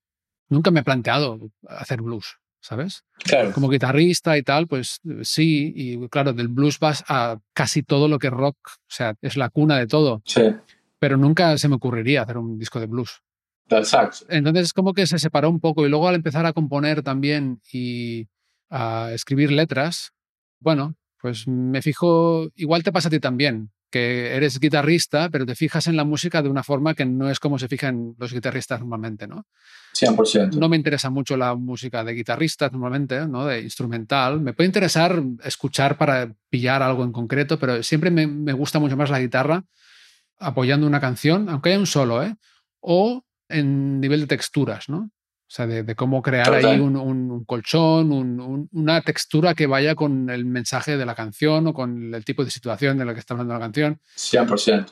nunca 0.49 0.71
me 0.71 0.81
he 0.81 0.83
planteado 0.83 1.39
hacer 1.69 2.01
blues, 2.01 2.39
¿sabes? 2.61 3.05
Claro. 3.19 3.53
Como 3.53 3.69
guitarrista 3.69 4.39
y 4.39 4.43
tal, 4.43 4.67
pues 4.67 5.01
sí, 5.23 5.73
y 5.77 6.09
claro, 6.09 6.33
del 6.33 6.49
blues 6.49 6.79
vas 6.79 7.05
a 7.07 7.39
casi 7.53 7.83
todo 7.83 8.09
lo 8.09 8.19
que 8.19 8.29
es 8.29 8.33
rock, 8.33 8.57
o 8.67 8.79
sea, 8.89 9.15
es 9.21 9.37
la 9.37 9.51
cuna 9.51 9.77
de 9.79 9.87
todo, 9.87 10.23
Sí. 10.25 10.41
pero 10.99 11.19
nunca 11.19 11.59
se 11.59 11.69
me 11.69 11.75
ocurriría 11.75 12.23
hacer 12.23 12.39
un 12.39 12.59
disco 12.59 12.81
de 12.81 12.87
blues. 12.87 13.21
Saxo. 13.85 14.27
Entonces 14.29 14.73
como 14.73 14.93
que 14.93 15.07
se 15.07 15.19
separó 15.19 15.51
un 15.51 15.61
poco 15.61 15.87
y 15.87 15.89
luego 15.89 16.09
al 16.09 16.15
empezar 16.15 16.47
a 16.47 16.53
componer 16.53 17.03
también 17.03 17.61
y 17.73 18.29
a 18.71 19.11
escribir 19.13 19.51
letras, 19.53 20.13
bueno, 20.61 20.97
pues 21.21 21.47
me 21.49 21.81
fijo, 21.83 22.49
igual 22.55 22.83
te 22.83 22.93
pasa 22.93 23.09
a 23.09 23.11
ti 23.11 23.21
también, 23.21 23.71
que 23.91 24.35
eres 24.35 24.59
guitarrista, 24.59 25.31
pero 25.31 25.47
te 25.47 25.55
fijas 25.55 25.87
en 25.87 25.97
la 25.97 26.05
música 26.05 26.43
de 26.43 26.49
una 26.49 26.63
forma 26.63 26.95
que 26.95 27.07
no 27.07 27.31
es 27.31 27.39
como 27.39 27.59
se 27.59 27.69
fijan 27.69 28.15
los 28.19 28.33
guitarristas 28.33 28.81
normalmente, 28.81 29.27
¿no? 29.27 29.47
100%. 29.95 30.57
No 30.57 30.69
me 30.69 30.77
interesa 30.77 31.11
mucho 31.11 31.37
la 31.37 31.55
música 31.55 32.03
de 32.03 32.13
guitarristas 32.13 32.73
normalmente, 32.73 33.27
¿no? 33.29 33.47
De 33.47 33.61
instrumental. 33.61 34.41
Me 34.41 34.53
puede 34.53 34.67
interesar 34.67 35.23
escuchar 35.45 35.97
para 35.97 36.35
pillar 36.51 36.83
algo 36.83 37.05
en 37.05 37.13
concreto, 37.13 37.59
pero 37.59 37.83
siempre 37.83 38.11
me, 38.11 38.27
me 38.27 38.53
gusta 38.53 38.79
mucho 38.81 38.97
más 38.97 39.11
la 39.11 39.21
guitarra 39.21 39.65
apoyando 40.39 40.87
una 40.87 41.01
canción, 41.01 41.49
aunque 41.49 41.71
haya 41.71 41.79
un 41.79 41.87
solo, 41.87 42.23
¿eh? 42.23 42.35
O 42.81 43.25
en 43.49 44.01
nivel 44.01 44.21
de 44.23 44.27
texturas, 44.27 44.89
¿no? 44.89 45.11
O 45.47 45.51
sea, 45.55 45.67
de, 45.67 45.83
de 45.83 45.95
cómo 45.95 46.23
crear 46.23 46.47
Total. 46.47 46.65
ahí 46.65 46.81
un, 46.81 46.97
un- 46.97 47.31
un 47.31 47.45
colchón, 47.45 48.11
un- 48.13 48.41
un- 48.41 48.69
una 48.73 49.01
textura 49.03 49.55
que 49.55 49.67
vaya 49.67 49.95
con 49.95 50.31
el 50.31 50.45
mensaje 50.47 50.97
de 50.97 51.07
la 51.07 51.15
canción 51.15 51.67
o 51.67 51.75
con 51.75 52.15
el 52.15 52.25
tipo 52.25 52.45
de 52.45 52.51
situación 52.51 52.97
de 52.99 53.05
la 53.05 53.13
que 53.15 53.21
está 53.21 53.35
hablando 53.35 53.55
la 53.55 53.61
canción. 53.61 54.01
100%. 54.17 54.87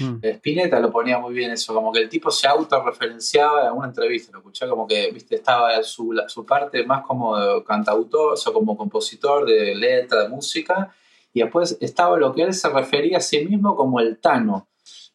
Mm. 0.00 0.18
Spinetta 0.22 0.80
lo 0.80 0.90
ponía 0.90 1.18
muy 1.18 1.34
bien 1.34 1.50
eso, 1.50 1.74
como 1.74 1.92
que 1.92 2.00
el 2.00 2.08
tipo 2.08 2.30
se 2.30 2.48
autorreferenciaba 2.48 3.66
en 3.68 3.74
una 3.74 3.88
entrevista, 3.88 4.32
lo 4.32 4.38
escuché 4.38 4.66
como 4.68 4.86
que, 4.86 5.10
viste, 5.12 5.34
estaba 5.36 5.82
su, 5.82 6.12
la- 6.12 6.28
su 6.28 6.46
parte 6.46 6.84
más 6.86 7.02
como 7.04 7.34
cantautor, 7.64 8.32
o 8.32 8.36
sea, 8.36 8.52
como 8.52 8.76
compositor 8.76 9.46
de 9.46 9.74
letra, 9.74 10.22
de 10.22 10.28
música, 10.30 10.92
y 11.32 11.42
después 11.42 11.76
estaba 11.80 12.16
lo 12.18 12.32
que 12.34 12.42
él 12.42 12.54
se 12.54 12.68
refería 12.70 13.18
a 13.18 13.20
sí 13.20 13.44
mismo 13.44 13.76
como 13.76 14.00
el 14.00 14.18
Tano, 14.18 14.68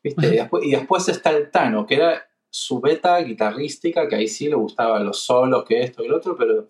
viste, 0.03 0.27
y 0.27 0.31
después, 0.37 0.63
y 0.65 0.71
después 0.71 1.09
está 1.09 1.31
el 1.31 1.49
Tano, 1.49 1.85
que 1.87 1.95
era 1.95 2.23
su 2.55 2.79
beta 2.79 3.17
guitarrística, 3.17 4.07
que 4.07 4.15
ahí 4.15 4.27
sí 4.27 4.47
le 4.47 4.53
gustaban 4.53 5.03
los 5.03 5.23
solos, 5.23 5.65
que 5.65 5.81
esto 5.81 6.03
y 6.03 6.07
lo 6.07 6.17
otro, 6.17 6.35
pero 6.37 6.69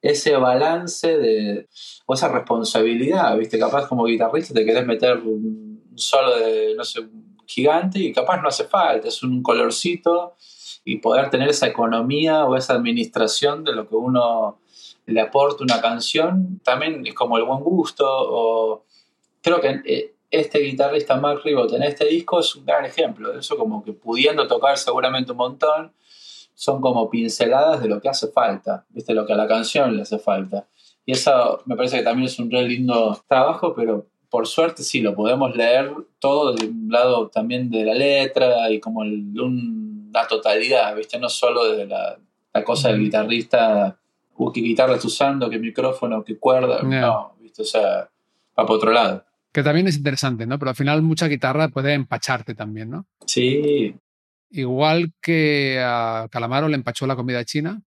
ese 0.00 0.36
balance 0.36 1.18
de, 1.18 1.68
o 2.06 2.14
esa 2.14 2.28
responsabilidad, 2.28 3.36
viste, 3.36 3.58
capaz 3.58 3.88
como 3.88 4.04
guitarrista 4.04 4.54
te 4.54 4.64
querés 4.64 4.86
meter 4.86 5.18
un 5.18 5.90
solo 5.96 6.36
de, 6.36 6.74
no 6.76 6.84
sé, 6.84 7.00
gigante 7.46 7.98
y 7.98 8.12
capaz 8.12 8.40
no 8.40 8.48
hace 8.48 8.62
falta, 8.62 9.08
es 9.08 9.24
un 9.24 9.42
colorcito 9.42 10.36
y 10.84 10.98
poder 10.98 11.30
tener 11.30 11.48
esa 11.48 11.66
economía 11.66 12.44
o 12.44 12.54
esa 12.54 12.74
administración 12.74 13.64
de 13.64 13.72
lo 13.72 13.88
que 13.88 13.96
uno 13.96 14.60
le 15.06 15.20
aporta 15.20 15.64
una 15.64 15.80
canción, 15.80 16.60
también 16.62 17.04
es 17.04 17.14
como 17.14 17.38
el 17.38 17.44
buen 17.44 17.58
gusto, 17.58 18.06
o 18.08 18.84
creo 19.42 19.60
que 19.60 19.80
eh, 19.84 20.14
este 20.34 20.58
guitarrista 20.60 21.16
Mark 21.16 21.40
Ribot 21.44 21.72
en 21.72 21.82
este 21.82 22.04
disco 22.06 22.40
es 22.40 22.54
un 22.56 22.64
gran 22.66 22.84
ejemplo 22.84 23.32
de 23.32 23.40
eso, 23.40 23.56
como 23.56 23.82
que 23.84 23.92
pudiendo 23.92 24.46
tocar 24.46 24.76
seguramente 24.78 25.32
un 25.32 25.38
montón, 25.38 25.92
son 26.54 26.80
como 26.80 27.10
pinceladas 27.10 27.82
de 27.82 27.88
lo 27.88 28.00
que 28.00 28.08
hace 28.08 28.28
falta, 28.28 28.84
¿viste? 28.90 29.12
lo 29.14 29.26
que 29.26 29.32
a 29.32 29.36
la 29.36 29.46
canción 29.48 29.96
le 29.96 30.02
hace 30.02 30.18
falta. 30.18 30.66
Y 31.06 31.12
eso 31.12 31.62
me 31.66 31.76
parece 31.76 31.98
que 31.98 32.02
también 32.04 32.26
es 32.26 32.38
un 32.38 32.50
re 32.50 32.62
lindo 32.62 33.18
trabajo, 33.28 33.74
pero 33.74 34.06
por 34.30 34.46
suerte 34.46 34.82
sí, 34.82 35.00
lo 35.00 35.14
podemos 35.14 35.54
leer 35.56 35.92
todo 36.18 36.52
de 36.54 36.66
un 36.66 36.88
lado 36.90 37.28
también 37.28 37.70
de 37.70 37.84
la 37.84 37.94
letra 37.94 38.70
y 38.70 38.80
como 38.80 39.02
el- 39.02 39.38
una 39.40 40.26
totalidad, 40.28 40.94
¿viste? 40.96 41.18
No 41.18 41.28
solo 41.28 41.64
desde 41.66 41.86
la, 41.86 42.18
la 42.52 42.64
cosa 42.64 42.88
del 42.88 42.98
Ujú. 42.98 43.04
guitarrista, 43.06 43.98
uh, 44.36 44.52
qué 44.52 44.60
guitarra 44.60 44.92
estás 44.94 45.06
usando, 45.06 45.50
qué 45.50 45.58
micrófono, 45.58 46.24
qué 46.24 46.38
cuerda, 46.38 46.82
no, 46.82 47.34
¿viste? 47.40 47.62
O 47.62 47.64
sea, 47.66 48.08
va 48.58 48.64
para 48.64 48.72
otro 48.72 48.92
lado. 48.92 49.24
Que 49.54 49.62
también 49.62 49.86
es 49.86 49.96
interesante, 49.96 50.46
¿no? 50.46 50.58
Pero 50.58 50.70
al 50.70 50.76
final 50.76 51.00
mucha 51.02 51.28
guitarra 51.28 51.68
puede 51.68 51.94
empacharte 51.94 52.54
también, 52.54 52.90
¿no? 52.90 53.06
Sí, 53.24 53.94
Igual 54.50 55.12
que 55.20 55.80
a 55.80 56.28
Calamaro 56.30 56.68
le 56.68 56.76
empachó 56.76 57.06
la 57.06 57.16
comida 57.16 57.44
china. 57.44 57.80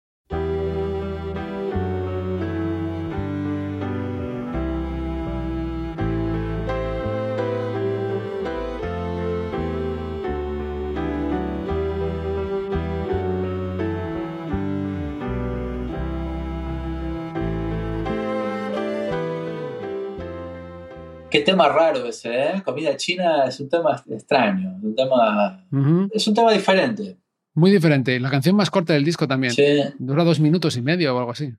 Qué 21.38 21.44
tema 21.44 21.70
raro 21.70 22.06
ese, 22.06 22.30
¿eh? 22.34 22.62
Comida 22.64 22.96
china 22.98 23.46
es 23.46 23.60
un 23.60 23.70
tema 23.70 24.02
extraño, 24.10 24.80
un 24.82 24.96
tema, 24.96 25.68
es 26.14 26.28
un 26.28 26.34
tema 26.34 26.52
diferente. 26.52 27.18
Muy 27.54 27.72
diferente. 27.72 28.20
La 28.20 28.30
canción 28.30 28.56
más 28.56 28.70
corta 28.70 28.94
del 28.94 29.06
disco 29.06 29.28
también. 29.28 29.54
Sí. 29.54 29.82
Dura 30.00 30.24
dos 30.24 30.40
minutos 30.40 30.76
y 30.78 30.82
medio 30.82 31.16
o 31.16 31.20
algo 31.20 31.32
así. 31.32 31.54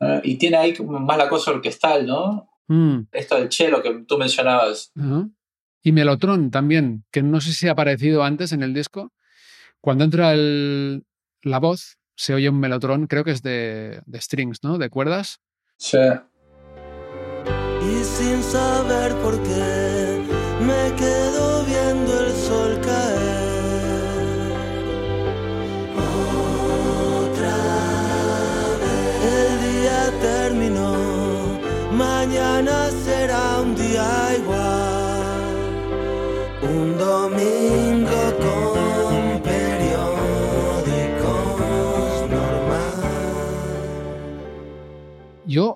Ah, 0.00 0.20
Y 0.22 0.36
tiene 0.36 0.56
ahí 0.56 0.74
más 0.86 1.18
la 1.18 1.28
cosa 1.28 1.50
orquestal, 1.52 2.06
¿no? 2.06 2.48
Mm, 2.68 3.00
Esto 3.12 3.36
del 3.36 3.50
cello 3.52 3.82
que 3.82 4.04
tú 4.06 4.18
mencionabas. 4.18 4.92
Y 5.82 5.92
Melotron 5.92 6.50
también, 6.50 7.04
que 7.10 7.22
no 7.22 7.40
sé 7.40 7.52
si 7.52 7.66
ha 7.68 7.72
aparecido 7.72 8.22
antes 8.22 8.52
en 8.52 8.62
el 8.62 8.72
disco. 8.72 9.12
Cuando 9.80 10.04
entra 10.04 10.32
el- 10.32 11.04
la 11.42 11.58
voz, 11.58 11.98
se 12.14 12.34
oye 12.34 12.48
un 12.48 12.60
melotron, 12.60 13.08
creo 13.08 13.24
que 13.24 13.32
es 13.32 13.42
de, 13.42 14.00
de 14.06 14.20
strings, 14.20 14.62
¿no? 14.62 14.78
De 14.78 14.90
cuerdas. 14.90 15.40
Sí. 15.76 15.98
Y 17.90 18.04
sin 18.04 18.42
saber 18.42 19.14
por 19.22 19.36
qué 19.42 20.22
me 20.60 20.94
quedo 20.96 21.64
viendo 21.64 22.20
el 22.20 22.31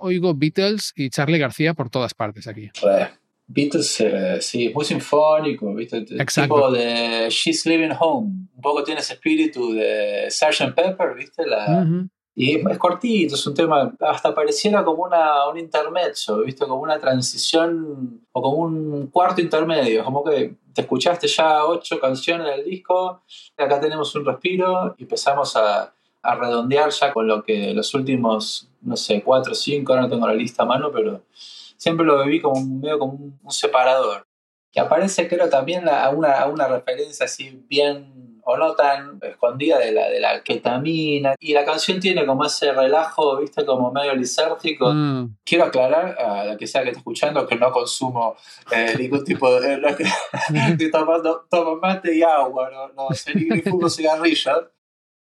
oigo 0.06 0.34
Beatles 0.34 0.92
y 0.96 1.10
Charlie 1.10 1.38
García 1.38 1.74
por 1.74 1.90
todas 1.90 2.14
partes 2.14 2.46
aquí. 2.46 2.70
Re. 2.82 3.10
Beatles, 3.48 4.00
eh, 4.00 4.38
sí, 4.40 4.70
muy 4.74 4.84
sinfónico, 4.84 5.72
¿viste? 5.74 5.98
Exacto. 5.98 6.54
tipo 6.54 6.70
de 6.72 7.28
She's 7.30 7.64
Living 7.64 7.94
Home. 8.00 8.26
Un 8.54 8.60
poco 8.60 8.82
tiene 8.82 9.00
ese 9.00 9.14
espíritu 9.14 9.72
de 9.72 10.26
Sgt. 10.28 10.74
Pepper, 10.74 11.14
¿viste? 11.14 11.46
La, 11.46 11.82
Ujú. 11.82 12.08
Y 12.38 12.56
es, 12.56 12.78
cortito, 12.78 13.34
es 13.34 13.46
un 13.46 13.54
tema, 13.54 13.94
hasta 13.98 14.34
pareciera 14.34 14.84
como 14.84 15.04
una, 15.04 15.48
un 15.48 15.58
intermezzo, 15.58 16.42
¿viste? 16.42 16.66
Como 16.66 16.82
una 16.82 16.98
transición 16.98 18.20
o 18.30 18.42
como 18.42 18.58
un 18.58 19.06
cuarto 19.06 19.40
intermedio, 19.40 20.04
como 20.04 20.22
que 20.22 20.54
te 20.74 20.82
escuchaste 20.82 21.28
ya 21.28 21.64
ocho 21.64 21.98
canciones 21.98 22.54
del 22.54 22.66
disco, 22.66 23.22
acá 23.56 23.80
tenemos 23.80 24.14
un 24.14 24.26
respiro 24.26 24.94
y 24.98 25.04
empezamos 25.04 25.56
a, 25.56 25.94
a 26.30 26.34
redondear 26.34 26.90
ya 26.90 27.12
con 27.12 27.26
lo 27.26 27.42
que 27.42 27.72
los 27.74 27.92
últimos, 27.94 28.68
no 28.82 28.96
sé, 28.96 29.22
cuatro 29.22 29.52
o 29.52 29.54
cinco, 29.54 29.92
ahora 29.92 30.02
no 30.04 30.10
tengo 30.10 30.26
la 30.26 30.34
lista 30.34 30.62
a 30.64 30.66
mano, 30.66 30.90
pero 30.92 31.22
siempre 31.32 32.04
lo 32.06 32.22
viví 32.24 32.40
como 32.40 32.56
un- 32.60 32.80
medio 32.80 32.98
como 32.98 33.12
un, 33.14 33.38
un 33.42 33.50
separador. 33.50 34.26
Que 34.72 34.80
aparece, 34.80 35.26
creo, 35.28 35.48
también 35.48 35.88
a 35.88 36.10
una, 36.10 36.32
a 36.32 36.46
una 36.48 36.68
referencia 36.68 37.24
así 37.24 37.64
bien 37.68 38.40
o 38.48 38.56
no 38.56 38.74
tan 38.74 39.18
escondida 39.22 39.78
de 39.78 39.90
la, 39.90 40.08
de 40.08 40.20
la 40.20 40.42
ketamina. 40.44 41.34
Y 41.40 41.52
la 41.52 41.64
canción 41.64 41.98
tiene 41.98 42.24
como 42.24 42.44
ese 42.44 42.72
relajo, 42.72 43.38
viste, 43.38 43.64
como 43.66 43.90
medio 43.90 44.14
lisérgico. 44.14 44.92
Mm. 44.92 45.36
Quiero 45.44 45.64
aclarar 45.64 46.16
a 46.16 46.44
la 46.44 46.56
que 46.56 46.66
sea 46.68 46.82
que 46.82 46.90
esté 46.90 46.98
escuchando 47.00 47.44
que 47.46 47.56
no 47.56 47.72
consumo 47.72 48.36
eh, 48.70 48.94
ningún 48.98 49.24
tipo 49.24 49.52
de... 49.60 49.80
Estoy 50.70 50.90
tomando, 50.92 51.44
tomo 51.50 51.76
mate 51.76 52.14
y 52.14 52.22
agua, 52.22 52.70
no, 52.70 52.88
no 53.08 53.14
sé, 53.14 53.34
ni, 53.34 53.62
fumo 53.62 53.88
cigarrillo. 53.88 54.70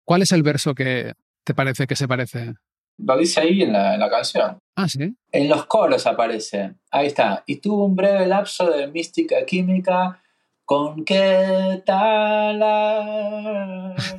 ¿Cuál 0.08 0.22
es 0.22 0.32
el 0.32 0.42
verso 0.42 0.74
que 0.74 1.12
te 1.44 1.54
parece 1.54 1.86
que 1.86 1.98
se 1.98 2.08
parece? 2.08 2.54
Lo 2.98 3.18
dice 3.18 3.42
ahí 3.42 3.62
en 3.64 3.74
la, 3.74 3.94
en 3.96 4.00
la 4.00 4.10
canción. 4.10 4.58
Ah, 4.78 4.88
sí. 4.88 5.14
En 5.34 5.50
los 5.50 5.66
coros 5.66 6.08
aparece. 6.08 6.76
Ahí 6.92 7.08
está. 7.08 7.44
Y 7.46 7.58
tuvo 7.58 7.84
un 7.84 7.94
breve 7.98 8.26
lapso 8.26 8.70
de 8.72 8.88
mística 8.88 9.46
química 9.46 10.22
con 10.64 11.04
qué 11.04 11.84
tal 11.86 12.64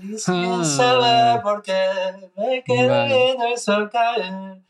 y 0.02 0.18
sin 0.18 0.34
Ah. 0.60 0.64
saber 0.64 1.40
por 1.42 1.62
qué 1.62 1.80
me 2.36 2.62
quedé 2.62 2.86
Vale. 2.88 3.14
viendo 3.16 3.46
el 3.46 3.58
sol 3.58 3.88
caer. 3.90 4.60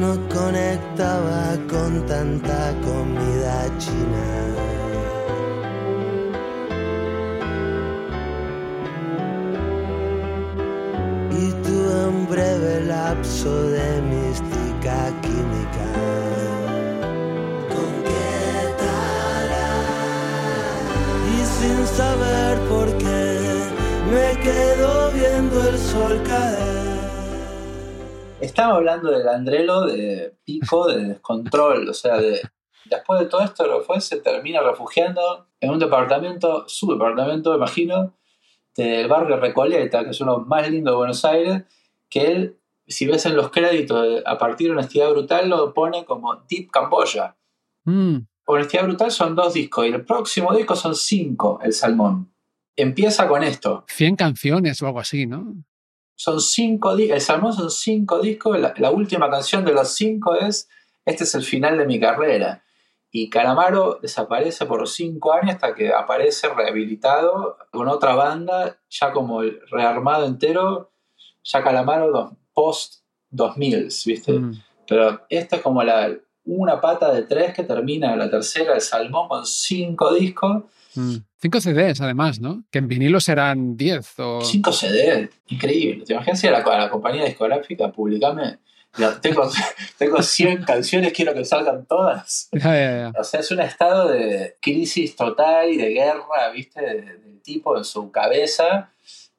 No 0.00 0.28
conectaba 0.28 1.56
con 1.66 2.04
tanta 2.06 2.74
comida 2.82 3.66
china. 3.78 4.54
Breve 12.30 12.84
lapso 12.84 13.70
de 13.70 14.02
mística 14.02 15.12
química. 15.20 15.86
Sin 21.60 21.86
saber 21.86 22.58
por 22.70 22.88
qué 22.96 23.38
me 24.10 24.40
quedo 24.40 25.10
viendo 25.10 25.68
el 25.68 25.76
sol 25.76 26.22
caer. 26.22 26.96
Estaba 28.40 28.76
hablando 28.76 29.10
del 29.10 29.28
Andrelo 29.28 29.82
de 29.82 30.36
pico, 30.42 30.86
de 30.86 31.04
descontrol, 31.04 31.86
o 31.86 31.92
sea, 31.92 32.16
de, 32.16 32.40
después 32.86 33.20
de 33.20 33.26
todo 33.26 33.42
esto, 33.42 33.66
lo 33.66 33.82
fue, 33.82 34.00
se 34.00 34.22
termina 34.22 34.62
refugiando 34.62 35.48
en 35.60 35.68
un 35.68 35.78
departamento, 35.78 36.66
su 36.66 36.90
departamento, 36.92 37.54
imagino, 37.54 38.14
del 38.74 39.06
barrio 39.06 39.36
Recoleta, 39.36 40.02
que 40.04 40.10
es 40.10 40.20
uno 40.22 40.38
más 40.38 40.66
lindos 40.70 40.92
de 40.92 40.96
Buenos 40.96 41.22
Aires, 41.26 41.64
que 42.10 42.26
él, 42.26 42.58
si 42.86 43.06
ves 43.06 43.24
en 43.26 43.36
los 43.36 43.50
créditos, 43.50 44.22
a 44.26 44.36
partir 44.36 44.66
de 44.66 44.72
Honestidad 44.72 45.10
Brutal, 45.10 45.48
lo 45.48 45.72
pone 45.72 46.04
como 46.04 46.36
Deep 46.48 46.70
Camboya. 46.70 47.36
Mm. 47.84 48.18
Honestidad 48.46 48.84
Brutal 48.84 49.10
son 49.10 49.36
dos 49.36 49.54
discos 49.54 49.86
y 49.86 49.90
el 49.90 50.04
próximo 50.04 50.52
disco 50.54 50.74
son 50.74 50.94
cinco, 50.94 51.60
El 51.62 51.72
Salmón. 51.72 52.32
Empieza 52.76 53.28
con 53.28 53.42
esto. 53.44 53.84
100 53.88 54.16
canciones 54.16 54.82
o 54.82 54.86
algo 54.86 55.00
así, 55.00 55.26
¿no? 55.26 55.54
Son 56.16 56.40
cinco 56.40 56.96
discos. 56.96 57.14
El 57.14 57.20
Salmón 57.20 57.52
son 57.52 57.70
cinco 57.70 58.20
discos. 58.20 58.58
La, 58.58 58.74
la 58.76 58.90
última 58.90 59.30
canción 59.30 59.64
de 59.64 59.72
los 59.72 59.88
cinco 59.94 60.34
es 60.34 60.68
Este 61.04 61.24
es 61.24 61.34
el 61.34 61.44
final 61.44 61.78
de 61.78 61.86
mi 61.86 62.00
carrera. 62.00 62.64
Y 63.12 63.28
Calamaro 63.28 63.98
desaparece 64.00 64.66
por 64.66 64.88
cinco 64.88 65.32
años 65.32 65.56
hasta 65.56 65.74
que 65.74 65.92
aparece 65.92 66.48
rehabilitado 66.48 67.56
con 67.72 67.88
otra 67.88 68.14
banda, 68.14 68.78
ya 68.88 69.12
como 69.12 69.42
rearmado 69.42 70.26
entero. 70.26 70.89
Ya 71.44 71.62
Calamaro 71.62 72.10
dos- 72.10 72.32
post 72.52 73.02
2000, 73.30 73.88
¿viste? 74.06 74.32
Mm. 74.32 74.62
Pero 74.88 75.20
esta 75.28 75.56
es 75.56 75.62
como 75.62 75.82
la, 75.82 76.10
una 76.44 76.80
pata 76.80 77.12
de 77.12 77.22
tres 77.22 77.54
que 77.54 77.62
termina 77.62 78.16
la 78.16 78.28
tercera, 78.30 78.74
el 78.74 78.80
Salmón, 78.80 79.28
con 79.28 79.46
cinco 79.46 80.12
discos. 80.14 80.64
Mm. 80.94 81.16
Cinco 81.40 81.60
CDs, 81.60 82.00
además, 82.00 82.40
¿no? 82.40 82.64
Que 82.70 82.78
en 82.80 82.88
vinilo 82.88 83.20
serán 83.20 83.76
10 83.76 84.18
o... 84.18 84.40
Cinco 84.42 84.72
CD, 84.72 85.30
increíble. 85.48 86.04
¿Te 86.04 86.12
imaginas 86.12 86.40
si 86.40 86.48
a 86.48 86.50
la, 86.50 86.58
a 86.58 86.78
la 86.78 86.90
compañía 86.90 87.24
discográfica 87.24 87.90
publicame? 87.92 88.58
Tengo, 89.22 89.48
tengo 89.98 90.20
100 90.20 90.64
canciones, 90.64 91.12
quiero 91.12 91.32
que 91.32 91.44
salgan 91.44 91.86
todas. 91.86 92.48
O 93.16 93.24
sea, 93.24 93.40
es 93.40 93.50
un 93.52 93.60
estado 93.60 94.08
de 94.08 94.56
crisis 94.60 95.14
total 95.16 95.70
y 95.70 95.76
de 95.76 95.90
guerra, 95.90 96.50
¿viste? 96.52 96.80
De- 96.82 97.02
Del 97.18 97.40
tipo 97.40 97.78
en 97.78 97.84
su 97.84 98.10
cabeza, 98.10 98.90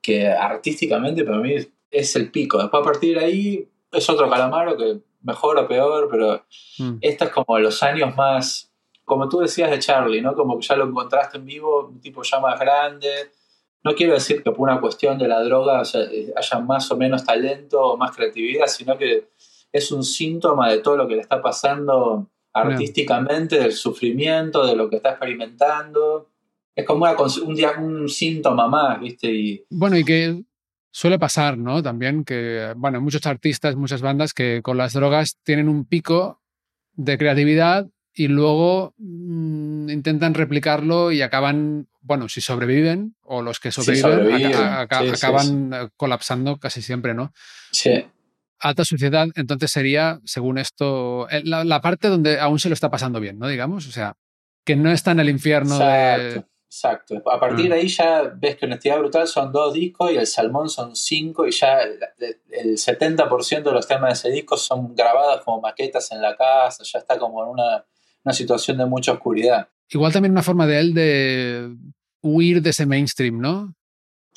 que 0.02 0.28
artísticamente 0.30 1.24
para 1.24 1.38
mí 1.38 1.56
es 1.92 2.16
el 2.16 2.32
pico. 2.32 2.58
Después 2.58 2.82
a 2.82 2.86
partir 2.86 3.20
de 3.20 3.26
ahí 3.26 3.68
es 3.92 4.10
otro 4.10 4.30
calamaro 4.30 4.78
que 4.78 5.00
mejor 5.24 5.58
o 5.60 5.68
peor, 5.68 6.08
pero 6.10 6.44
Mm. 6.80 6.98
estos 7.02 7.28
es 7.28 7.34
como 7.34 7.60
los 7.60 7.84
años 7.84 8.16
más, 8.16 8.72
como 9.06 9.28
tú 9.30 9.40
decías 9.40 9.70
de 9.70 9.78
Charlie, 9.80 10.22
¿no? 10.22 10.34
Como 10.34 10.58
que 10.58 10.66
ya 10.66 10.76
lo 10.76 10.86
encontraste 10.86 11.38
en 11.38 11.46
vivo, 11.46 11.88
un 11.88 12.00
tipo 12.02 12.24
ya 12.24 12.40
más 12.40 12.60
grande. 12.60 13.10
No 13.84 13.94
quiero 13.94 14.14
decir 14.14 14.42
que 14.42 14.52
por 14.52 14.62
una 14.70 14.80
cuestión 14.80 15.18
de 15.18 15.28
la 15.28 15.44
droga 15.44 15.82
haya 15.82 16.60
más 16.60 16.90
o 16.92 16.98
menos 16.98 17.24
talento 17.24 17.82
o 17.82 17.98
más 17.98 18.16
creatividad, 18.16 18.68
sino 18.68 18.98
que 18.98 19.28
es 19.72 19.92
un 19.92 20.04
síntoma 20.04 20.70
de 20.72 20.80
todo 20.80 20.98
lo 20.98 21.08
que 21.08 21.16
le 21.16 21.22
está 21.22 21.42
pasando 21.42 22.28
artísticamente, 22.54 23.58
del 23.60 23.74
sufrimiento, 23.74 24.66
de 24.66 24.76
lo 24.76 24.90
que 24.90 24.98
está 24.98 25.12
experimentando. 25.12 26.28
Es 26.76 26.86
como 26.86 27.04
una 27.06 27.16
un, 27.18 28.02
un 28.02 28.10
síntoma 28.10 28.68
más, 28.68 29.00
¿viste? 29.00 29.32
Y 29.32 29.66
Bueno, 29.70 29.98
y 29.98 30.04
que 30.06 30.42
suele 30.92 31.18
pasar, 31.18 31.58
¿no? 31.58 31.82
También 31.82 32.24
que, 32.24 32.74
bueno, 32.76 33.02
muchos 33.02 33.26
artistas, 33.26 33.76
muchas 33.76 34.02
bandas 34.02 34.34
que 34.34 34.62
con 34.62 34.78
las 34.78 34.94
drogas 34.94 35.38
tienen 35.44 35.70
un 35.70 35.86
pico 35.86 36.42
de 36.94 37.18
creatividad 37.18 37.88
y 38.14 38.28
luego 38.28 38.94
mm, 38.98 39.90
intentan 39.90 40.34
replicarlo 40.34 41.12
y 41.12 41.22
acaban, 41.22 41.88
bueno, 42.02 42.28
si 42.28 42.42
sobreviven 42.42 43.16
o 43.22 43.42
los 43.42 43.60
que 43.60 43.72
sobreviven, 43.72 44.12
sobreviven, 44.12 44.46
aca- 44.54 44.82
aca- 44.82 45.00
sí, 45.00 45.06
sí, 45.08 45.12
acaban 45.26 45.92
colapsando 45.96 46.58
casi 46.58 46.82
siempre, 46.82 47.14
¿no? 47.14 47.32
sí, 47.72 48.06
Alta 48.60 48.86
suciedad, 48.86 49.28
entonces 49.36 49.72
sería, 49.72 50.20
según 50.24 50.60
esto, 50.60 51.28
eh, 51.32 51.42
la, 51.46 51.64
la 51.64 51.82
parte 51.82 52.10
donde 52.10 52.40
aún 52.40 52.60
se 52.60 52.70
lo 52.70 52.74
está 52.74 52.92
pasando 52.92 53.20
bien, 53.20 53.40
¿no? 53.40 53.48
Digamos, 53.48 53.88
o 53.88 53.92
sea, 53.92 54.14
que 54.64 54.76
no 54.76 54.92
está 54.92 55.12
en 55.14 55.20
el 55.22 55.30
infierno 55.30 55.80
de... 55.80 56.44
Exacto. 56.72 57.22
A 57.30 57.38
partir 57.38 57.68
de 57.68 57.76
ahí 57.76 57.90
ya 57.90 58.32
ves 58.34 58.56
que 58.56 58.66
Honestidad 58.66 59.00
Brutal 59.00 59.28
son 59.28 59.52
dos 59.52 59.74
discos 59.74 60.10
y 60.10 60.16
El 60.16 60.26
Salmón 60.26 60.70
son 60.70 60.96
cinco 60.96 61.46
y 61.46 61.52
ya 61.52 61.82
el, 61.82 62.00
el 62.50 62.78
70% 62.78 63.62
de 63.62 63.72
los 63.74 63.86
temas 63.86 64.24
de 64.24 64.30
ese 64.30 64.34
disco 64.34 64.56
son 64.56 64.96
grabados 64.96 65.44
como 65.44 65.60
maquetas 65.60 66.10
en 66.14 66.22
la 66.22 66.34
casa, 66.38 66.82
ya 66.86 67.00
está 67.00 67.20
como 67.20 67.44
en 67.44 67.50
una, 67.50 67.86
una 68.24 68.34
situación 68.34 68.78
de 68.78 68.86
mucha 68.86 69.12
oscuridad. 69.12 69.68
Igual 69.90 70.14
también 70.14 70.32
una 70.32 70.44
forma 70.44 70.66
de 70.66 70.80
él 70.80 70.94
de 70.94 71.76
huir 72.22 72.62
de 72.62 72.70
ese 72.70 72.86
mainstream, 72.86 73.42
¿no? 73.42 73.76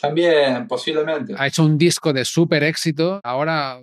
También, 0.01 0.66
posiblemente. 0.66 1.37
Ha 1.38 1.47
hecho 1.47 1.62
un 1.62 1.79
disco 1.79 2.12
de 2.12 2.25
súper 2.25 2.64
éxito, 2.64 3.20
ahora 3.23 3.81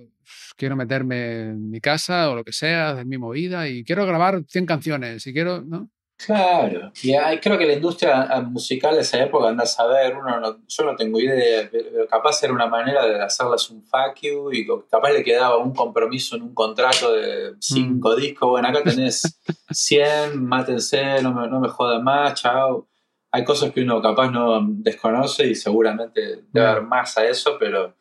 quiero 0.58 0.76
meterme 0.76 1.52
en 1.52 1.70
mi 1.70 1.80
casa 1.80 2.30
o 2.30 2.36
lo 2.36 2.44
que 2.44 2.52
sea, 2.52 2.90
hacer 2.90 3.06
mi 3.06 3.18
movida 3.18 3.70
y 3.70 3.86
quiero 3.86 4.06
grabar 4.06 4.44
100 4.46 4.66
canciones 4.66 5.26
y 5.26 5.32
quiero, 5.32 5.62
¿no? 5.62 5.90
Claro. 6.26 6.92
Y 7.02 7.14
hay- 7.14 7.40
creo 7.40 7.58
que 7.58 7.66
la 7.66 7.74
industria 7.74 8.24
ah, 8.24 8.42
musical 8.42 8.96
de 8.96 9.02
esa 9.02 9.22
época, 9.24 9.50
anda 9.50 9.64
a 9.64 9.68
saber, 9.68 10.16
uno 10.16 10.40
no- 10.40 10.58
yo 10.68 10.84
no 10.86 10.96
tengo 10.96 11.20
idea, 11.20 11.68
pero 11.72 12.08
capaz 12.08 12.44
era 12.44 12.54
una 12.54 12.68
manera 12.68 13.06
de 13.06 13.22
hacerles 13.22 13.70
un 13.70 13.84
fuck 13.84 14.20
you 14.22 14.52
y 14.52 14.68
capaz 14.90 15.12
le 15.12 15.24
quedaba 15.24 15.58
un 15.58 15.74
compromiso 15.74 16.36
en 16.36 16.44
un 16.44 16.54
contrato 16.54 17.14
de 17.14 17.54
cinco 17.60 18.16
discos. 18.16 18.50
Bueno, 18.50 18.68
acá 18.68 18.84
tenés 18.84 19.40
100, 19.70 20.44
mátense, 20.46 21.22
no 21.22 21.34
me, 21.34 21.48
no 21.48 21.60
me 21.60 21.70
jodan 21.70 22.04
más, 22.04 22.42
chao. 22.42 22.88
Hay 23.32 23.44
cosas 23.46 23.72
que 23.72 23.82
uno 23.82 24.02
capaz 24.02 24.30
no 24.30 24.60
desconoce 24.64 25.48
y 25.48 25.56
seguramente 25.56 26.44
debe 26.52 26.68
haber 26.68 26.84
más 26.84 27.18
a 27.18 27.26
eso, 27.26 27.56
pero 27.60 27.96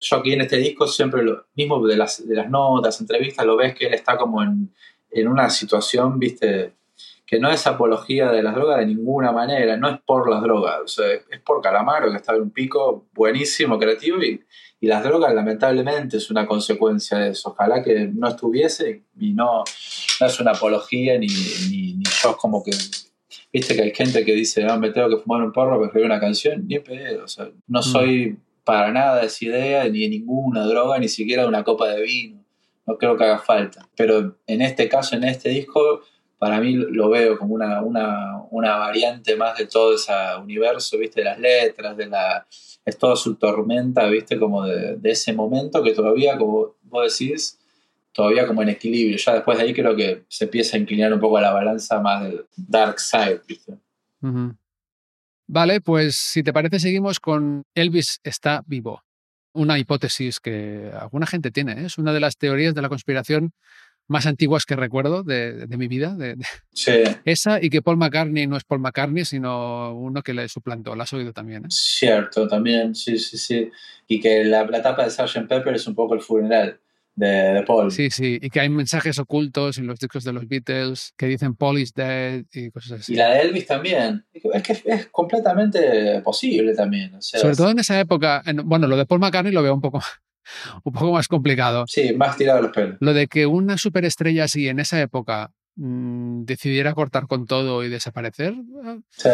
yo 0.00 0.16
aquí 0.16 0.32
en 0.32 0.40
este 0.42 0.56
disco 0.56 0.86
siempre 0.86 1.22
lo 1.22 1.46
mismo 1.54 1.86
de 1.86 1.96
las, 1.96 2.26
de 2.26 2.34
las 2.34 2.50
notas, 2.50 3.00
entrevistas, 3.00 3.46
lo 3.46 3.56
ves 3.56 3.74
que 3.74 3.86
él 3.86 3.94
está 3.94 4.16
como 4.18 4.42
en, 4.42 4.74
en 5.10 5.28
una 5.28 5.48
situación, 5.48 6.18
viste, 6.18 6.74
que 7.26 7.38
no 7.38 7.50
es 7.50 7.66
apología 7.66 8.30
de 8.30 8.42
las 8.42 8.54
drogas 8.54 8.78
de 8.78 8.86
ninguna 8.86 9.32
manera, 9.32 9.76
no 9.76 9.88
es 9.88 10.00
por 10.04 10.28
las 10.30 10.42
drogas, 10.42 10.80
o 10.84 10.88
sea, 10.88 11.06
es 11.12 11.40
por 11.44 11.62
Calamaro 11.62 12.10
que 12.10 12.16
está 12.16 12.34
en 12.34 12.42
un 12.42 12.50
pico 12.50 13.06
buenísimo, 13.14 13.78
creativo 13.78 14.22
y, 14.22 14.42
y 14.80 14.86
las 14.86 15.02
drogas 15.02 15.34
lamentablemente 15.34 16.18
es 16.18 16.30
una 16.30 16.46
consecuencia 16.46 17.18
de 17.18 17.30
eso. 17.30 17.50
Ojalá 17.50 17.82
que 17.82 18.10
no 18.12 18.28
estuviese 18.28 19.04
y 19.18 19.32
no, 19.32 19.64
no 20.20 20.26
es 20.26 20.40
una 20.40 20.50
apología 20.50 21.18
ni, 21.18 21.28
ni, 21.70 21.94
ni 21.94 22.04
yo 22.22 22.36
como 22.36 22.62
que... 22.62 22.72
Viste 23.52 23.76
que 23.76 23.82
hay 23.82 23.94
gente 23.94 24.24
que 24.24 24.32
dice, 24.32 24.64
no, 24.64 24.78
me 24.78 24.90
tengo 24.90 25.08
que 25.08 25.16
fumar 25.16 25.40
un 25.40 25.52
porro 25.52 25.76
para 25.76 25.86
escribir 25.86 26.06
una 26.06 26.20
canción, 26.20 26.66
ni 26.66 26.80
pedo, 26.80 27.24
o 27.24 27.28
sea, 27.28 27.48
no 27.68 27.82
soy 27.82 28.36
para 28.64 28.90
nada 28.90 29.20
de 29.20 29.26
esa 29.26 29.44
idea, 29.44 29.84
ni 29.88 30.00
de 30.00 30.08
ninguna 30.08 30.64
droga, 30.64 30.98
ni 30.98 31.08
siquiera 31.08 31.42
de 31.42 31.48
una 31.48 31.62
copa 31.62 31.88
de 31.88 32.02
vino, 32.02 32.44
no 32.84 32.98
creo 32.98 33.16
que 33.16 33.24
haga 33.24 33.38
falta. 33.38 33.88
Pero 33.96 34.36
en 34.46 34.60
este 34.60 34.88
caso, 34.88 35.14
en 35.14 35.24
este 35.24 35.50
disco, 35.50 36.02
para 36.44 36.60
mí 36.60 36.74
lo 36.74 37.08
veo 37.08 37.38
como 37.38 37.54
una, 37.54 37.80
una, 37.80 38.42
una 38.50 38.76
variante 38.76 39.34
más 39.34 39.56
de 39.56 39.64
todo 39.64 39.94
ese 39.94 40.12
universo, 40.38 40.98
¿viste? 40.98 41.22
De 41.22 41.24
las 41.24 41.38
letras, 41.38 41.96
de 41.96 42.06
la... 42.06 42.46
Es 42.84 42.98
todo 42.98 43.16
su 43.16 43.36
tormenta, 43.36 44.06
¿viste? 44.08 44.38
Como 44.38 44.66
de, 44.66 44.98
ese 45.04 45.32
momento 45.32 45.82
que 45.82 45.94
todavía, 45.94 46.36
como 46.36 46.74
vos 46.82 47.18
decís, 47.18 47.58
todavía 48.12 48.46
como 48.46 48.60
en 48.60 48.68
equilibrio. 48.68 49.16
Ya 49.16 49.32
después 49.32 49.56
de 49.56 49.64
ahí 49.64 49.72
creo 49.72 49.96
que 49.96 50.24
se 50.28 50.44
empieza 50.44 50.76
a 50.76 50.80
inclinar 50.80 51.14
un 51.14 51.18
poco 51.18 51.38
a 51.38 51.40
la 51.40 51.50
balanza 51.54 51.98
más 52.00 52.24
del 52.24 52.44
dark 52.54 53.00
side. 53.00 53.40
Vale, 55.46 55.80
pues 55.80 56.16
si 56.16 56.42
te 56.42 56.52
parece, 56.52 56.78
seguimos 56.78 57.20
con 57.20 57.62
Elvis 57.74 58.20
está 58.22 58.62
vivo. 58.66 59.02
Una 59.54 59.78
hipótesis 59.78 60.40
que 60.40 60.90
alguna 60.92 61.26
gente 61.26 61.50
tiene. 61.50 61.72
¿eh? 61.72 61.86
Es 61.86 61.96
una 61.96 62.12
de 62.12 62.20
las 62.20 62.36
teorías 62.36 62.74
de 62.74 62.82
la 62.82 62.90
conspiración 62.90 63.54
más 64.06 64.26
antiguas 64.26 64.64
que 64.66 64.76
recuerdo 64.76 65.22
de, 65.22 65.66
de 65.66 65.76
mi 65.76 65.88
vida. 65.88 66.14
De, 66.14 66.36
de- 66.36 66.44
Sí, 66.72 66.92
Esa 67.24 67.62
y 67.62 67.70
que 67.70 67.82
Paul 67.82 67.96
McCartney 67.96 68.46
no 68.46 68.56
es 68.56 68.64
Paul 68.64 68.80
McCartney, 68.80 69.24
sino 69.24 69.94
uno 69.94 70.22
que 70.22 70.34
le 70.34 70.48
suplantó. 70.48 70.94
¿La 70.94 71.04
has 71.04 71.12
oído 71.12 71.32
también? 71.32 71.64
¿eh? 71.64 71.68
cierto, 71.70 72.46
también, 72.48 72.94
sí, 72.94 73.18
sí, 73.18 73.38
sí. 73.38 73.70
Y 74.06 74.20
que 74.20 74.44
la, 74.44 74.64
la 74.66 74.82
tapa 74.82 75.04
de 75.04 75.10
Sgt. 75.10 75.48
Pepper 75.48 75.74
es 75.74 75.86
un 75.86 75.94
poco 75.94 76.14
el 76.14 76.20
funeral 76.20 76.80
de, 77.16 77.26
de 77.28 77.62
Paul. 77.62 77.90
Sí, 77.92 78.10
sí. 78.10 78.38
Y 78.42 78.50
que 78.50 78.60
hay 78.60 78.68
mensajes 78.68 79.18
ocultos 79.20 79.78
en 79.78 79.86
los 79.86 79.98
discos 80.00 80.24
de 80.24 80.32
los 80.32 80.46
Beatles 80.48 81.14
que 81.16 81.26
dicen 81.26 81.54
Paul 81.54 81.78
is 81.78 81.94
dead 81.94 82.42
y 82.52 82.70
cosas 82.72 83.00
así. 83.00 83.12
Y 83.12 83.16
la 83.16 83.30
de 83.30 83.40
Elvis 83.42 83.66
también. 83.66 84.26
Es 84.32 84.62
que 84.62 84.82
es 84.84 85.06
completamente 85.06 86.20
posible 86.22 86.74
también. 86.74 87.14
o 87.14 87.22
sea, 87.22 87.40
Sobre 87.40 87.54
todo 87.56 87.70
en 87.70 87.78
esa 87.78 87.98
época. 88.00 88.42
en- 88.44 88.68
bueno, 88.68 88.86
lo 88.88 88.96
de 88.96 89.06
Paul 89.06 89.20
McCartney 89.20 89.52
lo 89.52 89.62
veo 89.62 89.74
un 89.74 89.80
poco, 89.80 90.00
un 90.84 90.92
poco 90.92 91.12
más 91.12 91.28
complicado. 91.28 91.84
Sí, 91.88 92.12
más 92.14 92.36
tirado 92.36 92.62
los 92.62 92.72
pelos. 92.72 92.96
Lo 93.00 93.12
de 93.14 93.26
que 93.26 93.46
una 93.46 93.78
superestrella 93.78 94.44
así 94.44 94.68
en 94.68 94.78
esa 94.80 95.00
época 95.00 95.50
mm, 95.76 96.44
decidiera 96.44 96.94
cortar 96.94 97.26
con 97.26 97.46
todo 97.46 97.84
y 97.84 97.88
desaparecer, 97.88 98.52
eh, 98.52 99.00
Sí, 99.10 99.28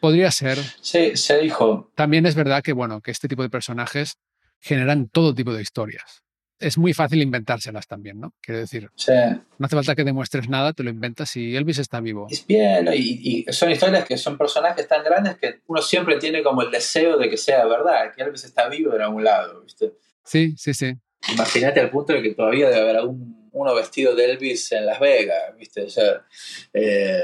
podría 0.00 0.30
ser. 0.30 0.58
sí, 0.80 1.16
se 1.16 1.38
dijo. 1.38 1.90
También 1.94 2.26
es 2.26 2.34
verdad 2.34 2.62
que, 2.62 2.72
bueno, 2.72 3.00
que 3.00 3.10
este 3.10 3.28
tipo 3.28 3.42
de 3.42 3.50
personajes 3.50 4.16
generan 4.60 5.08
todo 5.08 5.34
tipo 5.34 5.52
de 5.54 5.62
historias. 5.62 6.22
Es 6.60 6.78
muy 6.78 6.94
fácil 6.94 7.20
inventárselas 7.20 7.86
también, 7.88 8.20
¿no? 8.20 8.32
Quiero 8.40 8.60
decir, 8.60 8.88
Sí. 8.94 9.12
no 9.58 9.66
hace 9.66 9.76
falta 9.76 9.94
que 9.96 10.04
demuestres 10.04 10.48
nada, 10.48 10.72
te 10.72 10.82
lo 10.84 10.90
inventas 10.90 11.34
y 11.36 11.56
Elvis 11.56 11.78
está 11.78 12.00
vivo. 12.00 12.28
Es 12.30 12.46
bien, 12.46 12.88
y, 12.94 13.44
y 13.48 13.52
son 13.52 13.70
historias 13.72 14.04
que 14.04 14.16
son 14.16 14.38
personajes 14.38 14.86
tan 14.86 15.02
grandes 15.04 15.36
que 15.36 15.60
uno 15.66 15.82
siempre 15.82 16.16
tiene 16.18 16.42
como 16.44 16.62
el 16.62 16.70
deseo 16.70 17.18
de 17.18 17.28
que 17.28 17.36
sea 17.36 17.66
verdad, 17.66 18.12
que 18.16 18.22
Elvis 18.22 18.44
está 18.44 18.68
vivo 18.68 18.94
en 18.94 19.02
algún 19.02 19.24
lado, 19.24 19.62
¿viste? 19.62 19.92
Sí, 20.24 20.54
sí, 20.56 20.74
sí. 20.74 20.94
Imagínate 21.32 21.80
al 21.80 21.90
punto 21.90 22.12
de 22.12 22.22
que 22.22 22.34
todavía 22.34 22.68
debe 22.68 22.80
haber 22.80 22.96
algún, 22.96 23.48
uno 23.52 23.74
vestido 23.74 24.14
de 24.14 24.32
Elvis 24.32 24.72
en 24.72 24.86
Las 24.86 25.00
Vegas, 25.00 25.56
¿viste? 25.58 25.82
O 25.82 25.90
sea, 25.90 26.22
eh, 26.72 27.20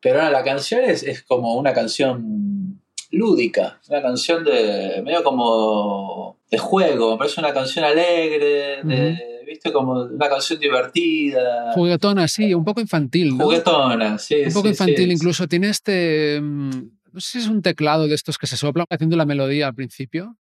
pero 0.00 0.20
ahora 0.20 0.30
la 0.30 0.44
canción 0.44 0.84
es, 0.84 1.02
es 1.02 1.22
como 1.22 1.56
una 1.56 1.72
canción 1.72 2.80
lúdica, 3.10 3.80
una 3.88 4.00
canción 4.00 4.42
de 4.44 5.02
medio 5.04 5.22
como 5.22 6.38
de 6.50 6.58
juego, 6.58 7.12
me 7.12 7.18
parece 7.18 7.40
una 7.40 7.52
canción 7.52 7.84
alegre, 7.84 8.80
de, 8.84 9.42
¿viste? 9.46 9.70
Como 9.70 10.04
una 10.04 10.28
canción 10.28 10.58
divertida, 10.58 11.72
Juguetona, 11.74 12.26
sí, 12.26 12.54
un 12.54 12.64
poco 12.64 12.80
infantil, 12.80 13.36
¿no? 13.36 13.44
juguetona, 13.44 14.18
sí. 14.18 14.42
Un 14.46 14.52
poco 14.52 14.68
sí, 14.68 14.70
infantil 14.70 15.06
sí. 15.08 15.12
incluso. 15.12 15.46
Tiene 15.46 15.68
este... 15.68 16.40
mm, 16.40 16.70
No 17.12 17.20
sé 17.20 17.32
si 17.32 17.38
es 17.38 17.48
un 17.48 17.60
teclado 17.60 18.08
de 18.08 18.14
estos 18.14 18.38
que 18.38 18.46
se 18.46 18.56
soplan 18.56 18.86
haciendo 18.88 19.16
la 19.16 19.26
melodía 19.26 19.66
al 19.66 19.74
principio. 19.74 20.36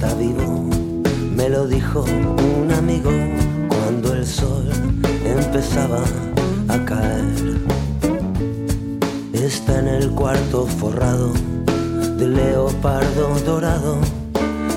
Está 0.00 0.14
vivo, 0.14 0.64
me 1.36 1.50
lo 1.50 1.66
dijo 1.66 2.00
un 2.00 2.72
amigo 2.72 3.10
cuando 3.68 4.14
el 4.14 4.24
sol 4.24 4.66
empezaba 5.26 6.02
a 6.68 6.84
caer. 6.86 7.60
Está 9.34 9.78
en 9.78 9.88
el 9.88 10.10
cuarto 10.12 10.64
forrado 10.64 11.34
de 12.16 12.26
leopardo 12.28 13.28
dorado, 13.44 13.98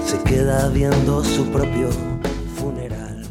se 0.05 0.21
queda 0.23 0.67
viendo 0.67 1.23
su 1.23 1.49
propio 1.53 1.87
funeral. 2.57 3.23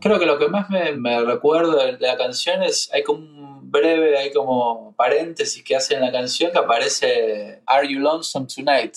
Creo 0.00 0.18
que 0.18 0.26
lo 0.26 0.38
que 0.38 0.48
más 0.48 0.68
me, 0.68 1.24
recuerdo 1.24 1.82
de 1.86 1.96
la 2.00 2.18
canción 2.18 2.62
es, 2.62 2.90
hay 2.92 3.02
como 3.02 3.20
un 3.20 3.70
breve, 3.70 4.18
hay 4.18 4.30
como 4.30 4.94
paréntesis 4.94 5.64
que 5.64 5.74
hace 5.74 5.94
en 5.94 6.02
la 6.02 6.12
canción 6.12 6.52
que 6.52 6.58
aparece 6.58 7.62
Are 7.64 7.88
You 7.90 7.98
Lonesome 7.98 8.46
Tonight, 8.54 8.94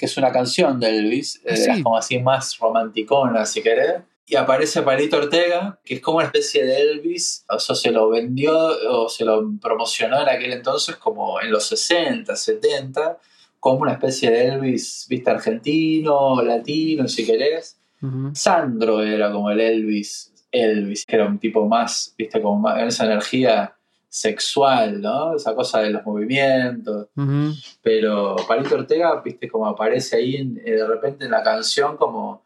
que 0.00 0.06
es 0.06 0.16
una 0.16 0.32
canción 0.32 0.80
de 0.80 0.88
Elvis, 0.98 1.40
Ah, 1.46 1.50
eh, 1.52 1.56
sí. 1.56 1.82
como 1.82 1.96
así 1.96 2.18
más 2.18 2.58
romanticona 2.58 3.44
si 3.46 3.62
querés. 3.62 4.02
Y 4.26 4.36
aparece 4.36 4.82
Palito 4.82 5.18
Ortega, 5.18 5.78
que 5.84 5.94
es 5.94 6.00
como 6.00 6.16
una 6.18 6.26
especie 6.26 6.64
de 6.64 6.80
Elvis, 6.80 7.44
o 7.48 7.58
sea, 7.58 7.74
se 7.74 7.90
lo 7.90 8.08
vendió 8.08 8.56
o 8.90 9.08
se 9.08 9.24
lo 9.24 9.42
promocionó 9.60 10.22
en 10.22 10.28
aquel 10.28 10.52
entonces 10.52 10.96
como 10.96 11.40
en 11.40 11.50
los 11.50 11.66
60, 11.66 12.34
70, 12.36 13.18
como 13.58 13.80
una 13.80 13.92
especie 13.92 14.30
de 14.30 14.46
Elvis, 14.46 15.06
viste, 15.10 15.30
argentino, 15.30 16.40
latino, 16.42 17.06
si 17.08 17.26
querés. 17.26 17.78
Ujú. 18.02 18.30
Sandro 18.34 19.02
era 19.02 19.30
como 19.32 19.50
el 19.50 19.60
Elvis, 19.60 20.32
Elvis, 20.52 21.04
que 21.04 21.16
era 21.16 21.26
un 21.26 21.38
tipo 21.38 21.66
más, 21.66 22.14
viste, 22.16 22.40
como 22.40 22.60
más, 22.60 22.82
esa 22.84 23.04
energía 23.06 23.74
sexual, 24.10 25.00
¿no? 25.00 25.36
Esa 25.36 25.54
cosa 25.54 25.80
de 25.80 25.90
los 25.90 26.04
movimientos. 26.04 27.06
Pero 27.80 28.36
Palito 28.46 28.74
Ortega, 28.74 29.20
viste, 29.24 29.48
como 29.48 29.66
aparece 29.66 30.16
ahí 30.16 30.36
en- 30.36 30.60
eh, 30.64 30.72
de 30.72 30.86
repente 30.86 31.24
en 31.24 31.30
la 31.30 31.42
canción, 31.42 31.96
como. 31.96 32.44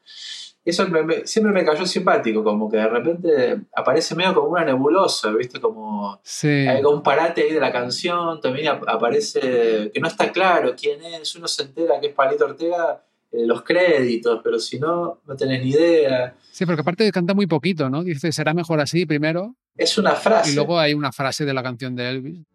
Eso 0.66 0.88
me- 0.88 1.03
me- 1.03 1.27
siempre 1.27 1.53
me 1.53 1.62
cayó 1.62 1.85
simpático, 1.85 2.42
como 2.42 2.70
que 2.70 2.79
de 2.79 2.88
repente 2.88 3.61
aparece 3.77 4.14
medio 4.14 4.33
como 4.35 4.48
una 4.48 4.64
nebulosa, 4.64 5.31
viste, 5.33 5.61
como. 5.61 6.18
Sí. 6.22 6.48
Hay 6.66 6.83
un 6.85 7.03
parate 7.03 7.42
ahí 7.42 7.53
de 7.53 7.61
la 7.61 7.70
canción, 7.72 8.40
también 8.40 8.68
ap- 8.68 8.88
aparece 8.88 9.90
que 9.92 10.00
no 10.00 10.09
está 10.09 10.33
claro 10.33 10.74
quién 10.79 11.03
es, 11.05 11.35
uno 11.37 11.48
se 11.48 11.64
entera 11.64 12.00
que 12.00 12.07
es 12.09 12.14
Palito 12.14 12.44
Ortega 12.46 13.03
en 13.33 13.46
los 13.48 13.62
créditos, 13.62 14.40
pero 14.42 14.59
si 14.59 14.79
no, 14.79 15.20
no 15.27 15.37
tenés 15.37 15.62
ni 15.62 15.70
idea. 15.70 16.35
Sí, 16.55 16.67
porque 16.67 16.83
aparte 16.83 17.11
canta 17.11 17.35
muy 17.35 17.49
poquito, 17.49 17.90
¿no? 17.90 18.05
Dice, 18.05 18.31
será 18.31 18.55
mejor 18.55 18.81
así 18.81 19.07
primero. 19.07 19.57
Es 19.77 19.99
una 19.99 20.12
frase. 20.12 20.53
Y 20.53 20.55
luego 20.55 20.79
hay 20.79 20.95
una 20.95 21.11
frase 21.11 21.45
de 21.45 21.53
la 21.53 21.64
canción 21.64 21.97
de 21.97 22.09
Elvis. 22.09 22.47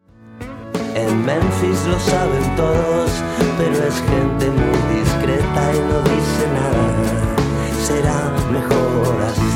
En 0.96 1.26
Memphis 1.26 1.86
lo 1.86 2.00
saben 2.00 2.56
todos, 2.56 3.12
pero 3.58 3.76
es 3.76 3.96
gente 3.96 4.50
muy 4.52 5.00
discreta 5.00 5.76
y 5.76 5.80
no 5.80 6.02
dice 6.04 6.48
nada. 6.54 7.36
Será 7.84 8.32
mejor 8.54 9.22
así. 9.24 9.50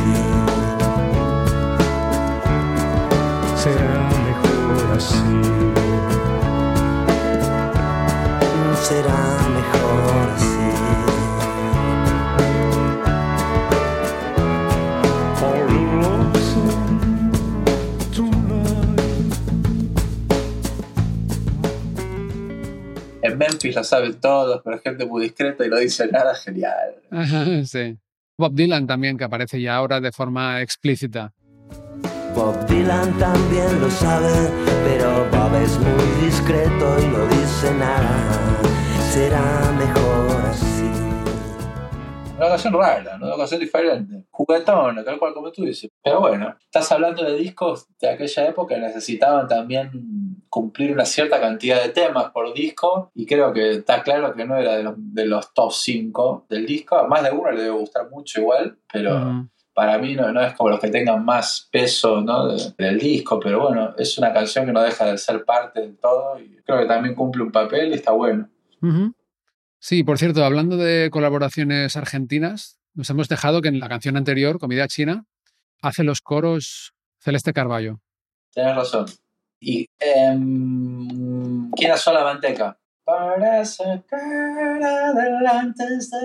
será 3.63 4.10
mejor 4.27 4.97
así. 4.97 5.23
Será 8.84 9.23
mejor 9.56 9.83
En 23.34 23.39
Memphis 23.39 23.76
lo 23.76 23.84
saben 23.84 24.19
todos, 24.19 24.62
pero 24.63 24.76
es 24.76 24.84
gente 24.84 25.08
muy 25.08 25.24
discreta 25.24 25.65
y 25.65 25.69
no 25.69 25.78
dice 25.78 26.08
nada, 26.08 26.36
genial. 26.36 27.02
Ajá, 27.10 27.65
sí. 27.65 27.98
Bob 28.38 28.54
Dylan 28.54 28.86
también, 28.86 29.17
que 29.17 29.24
aparece 29.24 29.60
ya 29.60 29.76
ahora 29.76 30.00
de 30.00 30.12
forma 30.12 30.62
explícita. 30.62 31.34
Bob 32.36 32.63
Dylan 32.67 33.17
también 33.17 33.82
lo 33.82 33.89
sabe, 33.89 34.52
pero 34.86 35.28
Bob 35.32 35.56
es 35.63 35.80
muy 35.80 36.26
discreto 36.28 37.00
y 37.02 37.08
no 37.08 37.26
dice 37.26 37.74
nada. 37.74 38.60
Será 39.12 39.72
mejor. 39.80 40.02
Una 42.43 42.49
canción 42.56 42.73
rara, 42.73 43.17
¿no? 43.17 43.27
una 43.27 43.38
canción 43.38 43.60
diferente. 43.60 44.25
Juguetona, 44.32 45.03
tal 45.03 45.17
cual 45.19 45.34
como 45.34 45.51
tú 45.51 45.63
dices. 45.63 45.89
Pero 46.03 46.19
bueno, 46.19 46.56
estás 46.60 46.91
hablando 46.91 47.23
de 47.23 47.36
discos 47.38 47.88
de 47.99 48.10
aquella 48.10 48.47
época 48.47 48.75
que 48.75 48.82
necesitaban 48.82 49.47
también 49.47 50.43
cumplir 50.49 50.91
una 50.91 51.06
cierta 51.06 51.39
cantidad 51.39 51.82
de 51.82 51.89
temas 51.89 52.32
por 52.32 52.53
disco 52.53 53.12
y 53.15 53.25
creo 53.25 53.51
que 53.53 53.71
está 53.71 54.03
claro 54.03 54.34
que 54.36 54.45
no 54.45 54.58
era 54.58 54.75
de 54.75 54.84
los, 54.84 54.93
de 54.97 55.25
los 55.25 55.53
top 55.53 55.71
5 55.71 56.45
del 56.49 56.65
disco. 56.65 56.95
A 56.97 57.08
más 57.08 57.23
de 57.23 57.32
uno 57.32 57.51
le 57.51 57.62
debe 57.63 57.75
gustar 57.75 58.10
mucho 58.10 58.41
igual, 58.41 58.77
pero 58.91 59.15
para 59.73 59.97
mí 59.97 60.13
no, 60.15 60.32
no 60.32 60.41
es 60.41 60.53
como 60.53 60.69
los 60.69 60.79
que 60.79 60.89
tengan 60.89 61.25
más 61.25 61.67
peso 61.71 62.21
¿no? 62.21 62.47
de- 62.49 62.73
del 62.77 62.99
disco, 62.99 63.39
pero 63.39 63.62
bueno, 63.67 63.95
es 63.97 64.17
una 64.19 64.32
canción 64.32 64.65
que 64.67 64.71
no 64.71 64.82
deja 64.84 65.06
de 65.06 65.17
ser 65.17 65.43
parte 65.45 65.82
de 65.82 65.93
todo 65.93 66.38
y 66.39 66.58
creo 66.63 66.77
que 66.79 66.86
también 66.86 67.15
cumple 67.15 67.41
un 67.43 67.51
papel 67.51 67.89
y 67.91 67.95
está 67.95 68.12
bueno. 68.12 68.47
Ujú. 68.82 69.13
Sí, 69.84 70.06
por 70.06 70.17
cierto, 70.17 70.46
hablando 70.46 70.78
de 70.78 71.10
colaboraciones 71.12 71.98
argentinas, 71.98 72.80
nos 72.93 73.10
hemos 73.10 73.28
dejado 73.28 73.62
que 73.62 73.67
en 73.67 73.82
la 73.82 73.89
canción 73.89 74.15
anterior, 74.15 74.58
Comida 74.58 74.88
China, 74.88 75.26
hace 75.82 76.06
los 76.06 76.22
coros 76.22 76.93
Celeste 77.19 77.52
Carballo. 77.52 78.00
Tienes 78.54 78.78
razón. 78.78 79.08
Y 79.60 79.89
em, 80.00 81.69
¿quién 81.72 81.91
asó 81.91 82.13
la 82.13 82.24
manteca? 82.24 82.80
Para 83.04 83.65
sacar 83.65 84.82
adelante 84.82 85.84
este 86.00 86.15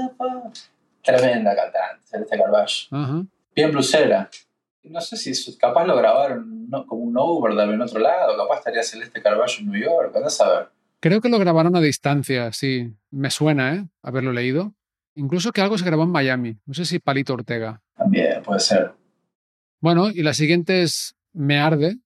Tremenda 1.02 1.56
cantante, 1.56 2.06
Celeste 2.06 2.38
Carballo. 2.38 2.86
Ajá. 2.92 3.24
Bien 3.56 3.72
blusera. 3.72 4.30
No 4.84 5.00
sé 5.00 5.16
si 5.16 5.58
capaz 5.58 5.84
lo 5.84 5.96
grabaron 5.96 6.70
no, 6.70 6.86
como 6.86 7.02
un 7.02 7.16
overdub 7.18 7.72
en 7.72 7.82
otro 7.82 7.98
lado, 7.98 8.36
capaz 8.36 8.58
estaría 8.58 8.84
Celeste 8.84 9.20
Carballo 9.20 9.58
en 9.58 9.68
New 9.68 9.82
York, 9.82 10.14
andás 10.14 10.40
a 10.42 10.48
ver. 10.48 10.77
Creo 11.00 11.20
que 11.20 11.28
lo 11.28 11.38
grabaron 11.38 11.76
a 11.76 11.80
distancia, 11.80 12.52
sí. 12.52 12.92
Me 13.10 13.30
suena, 13.30 13.74
¿eh? 13.74 13.88
Haberlo 14.02 14.32
leído. 14.32 14.74
Incluso 15.14 15.52
que 15.52 15.60
algo 15.60 15.78
se 15.78 15.84
grabó 15.84 16.04
en 16.04 16.10
Miami. 16.10 16.58
No 16.66 16.74
sé 16.74 16.84
si 16.84 16.98
Palito 16.98 17.34
Ortega. 17.34 17.82
También 17.96 18.42
puede 18.42 18.60
ser. 18.60 18.92
Bueno, 19.80 20.10
y 20.10 20.22
la 20.22 20.34
siguiente 20.34 20.82
es 20.82 21.16
Me 21.32 21.58
Arde. 21.58 21.98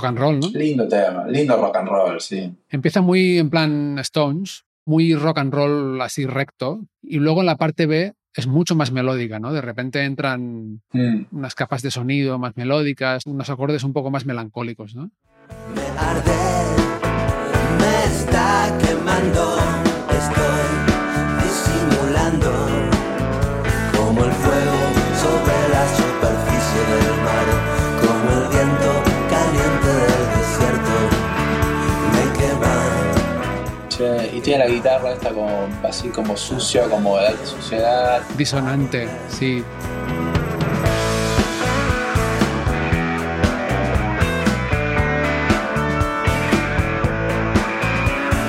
Rock 0.00 0.08
and 0.08 0.18
roll, 0.18 0.40
¿no? 0.40 0.48
Lindo 0.48 0.88
tema, 0.88 1.26
lindo 1.26 1.56
rock 1.56 1.76
and 1.76 1.88
roll, 1.88 2.20
sí. 2.20 2.50
Empieza 2.70 3.02
muy 3.02 3.38
en 3.38 3.50
plan 3.50 3.98
Stones, 3.98 4.64
muy 4.86 5.14
rock 5.14 5.38
and 5.38 5.52
roll 5.52 6.00
así 6.00 6.24
recto, 6.26 6.80
y 7.02 7.18
luego 7.18 7.40
en 7.40 7.46
la 7.46 7.56
parte 7.56 7.84
B 7.84 8.14
es 8.34 8.46
mucho 8.46 8.74
más 8.74 8.92
melódica, 8.92 9.38
¿no? 9.40 9.52
De 9.52 9.60
repente 9.60 10.02
entran 10.04 10.80
Mm. 10.92 11.26
unas 11.32 11.54
capas 11.54 11.82
de 11.82 11.90
sonido 11.90 12.38
más 12.38 12.56
melódicas, 12.56 13.24
unos 13.26 13.50
acordes 13.50 13.84
un 13.84 13.92
poco 13.92 14.10
más 14.10 14.24
melancólicos, 14.24 14.94
¿no? 14.94 15.10
Me 15.74 15.82
arde, 15.98 16.32
me 17.78 18.04
está 18.06 18.78
quemando, 18.82 19.58
estoy 20.10 21.44
disimulando 21.44 22.69
la 34.60 34.68
guitarra 34.68 35.12
esta 35.12 35.30
como 35.30 35.68
así 35.82 36.10
como 36.10 36.36
sucia, 36.36 36.86
como 36.90 37.16
de 37.16 37.28
alta 37.28 37.46
suciedad. 37.46 38.20
Disonante, 38.36 39.08
sí. 39.30 39.64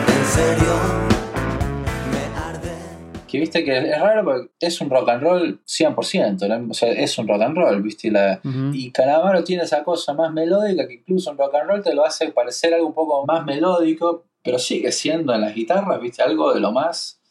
En 0.06 0.26
serio, 0.26 0.74
me 2.12 2.38
arde. 2.38 2.72
Que 3.26 3.40
viste 3.40 3.64
que 3.64 3.78
es 3.78 4.02
raro 4.02 4.26
porque 4.26 4.50
es 4.60 4.82
un 4.82 4.90
rock 4.90 5.08
and 5.08 5.24
roll 5.24 5.62
100%, 5.66 6.48
¿no? 6.50 6.72
o 6.72 6.74
sea, 6.74 6.92
es 6.92 7.18
un 7.18 7.26
rock 7.30 7.42
and 7.44 7.56
roll, 7.56 7.82
viste, 7.82 8.10
y 8.10 8.12
la, 8.12 8.42
Ujú. 8.44 8.72
Y 8.74 8.92
Calamaro 8.92 9.46
tiene 9.46 9.64
esa 9.64 9.82
cosa 9.82 10.14
más 10.14 10.34
melódica 10.34 10.86
que 10.86 10.96
incluso 10.96 11.32
en 11.32 11.38
rock 11.38 11.56
and 11.56 11.70
roll 11.70 11.82
te 11.82 11.94
lo 11.94 12.04
hace 12.04 12.34
parecer 12.34 12.74
algo 12.74 12.88
un 12.88 12.94
poco 12.94 13.26
más 13.26 13.46
melódico, 13.46 14.26
pero 14.44 14.60
sigue 14.60 14.92
siendo 14.92 15.34
en 15.34 15.42
las 15.42 15.54
guitarras, 15.54 16.02
viste, 16.02 16.24
algo 16.24 16.54
de 16.54 16.60
lo 16.60 16.72
más. 16.72 17.22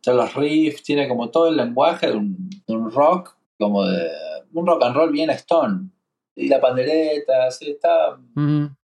Todos 0.00 0.18
los 0.18 0.34
riffs, 0.34 0.82
tiene 0.82 1.08
como 1.08 1.30
todo 1.30 1.48
el 1.48 1.56
lenguaje 1.56 2.08
de 2.08 2.16
un, 2.16 2.50
de 2.66 2.74
un 2.74 2.90
rock, 2.90 3.36
como 3.58 3.84
de 3.86 4.08
un 4.52 4.66
rock 4.66 4.82
and 4.82 4.96
roll 4.96 5.12
bien 5.12 5.30
stone. 5.30 5.88
Y 6.36 6.48
la 6.48 6.60
pandereta, 6.60 7.50
sí, 7.50 7.70
está, 7.70 8.18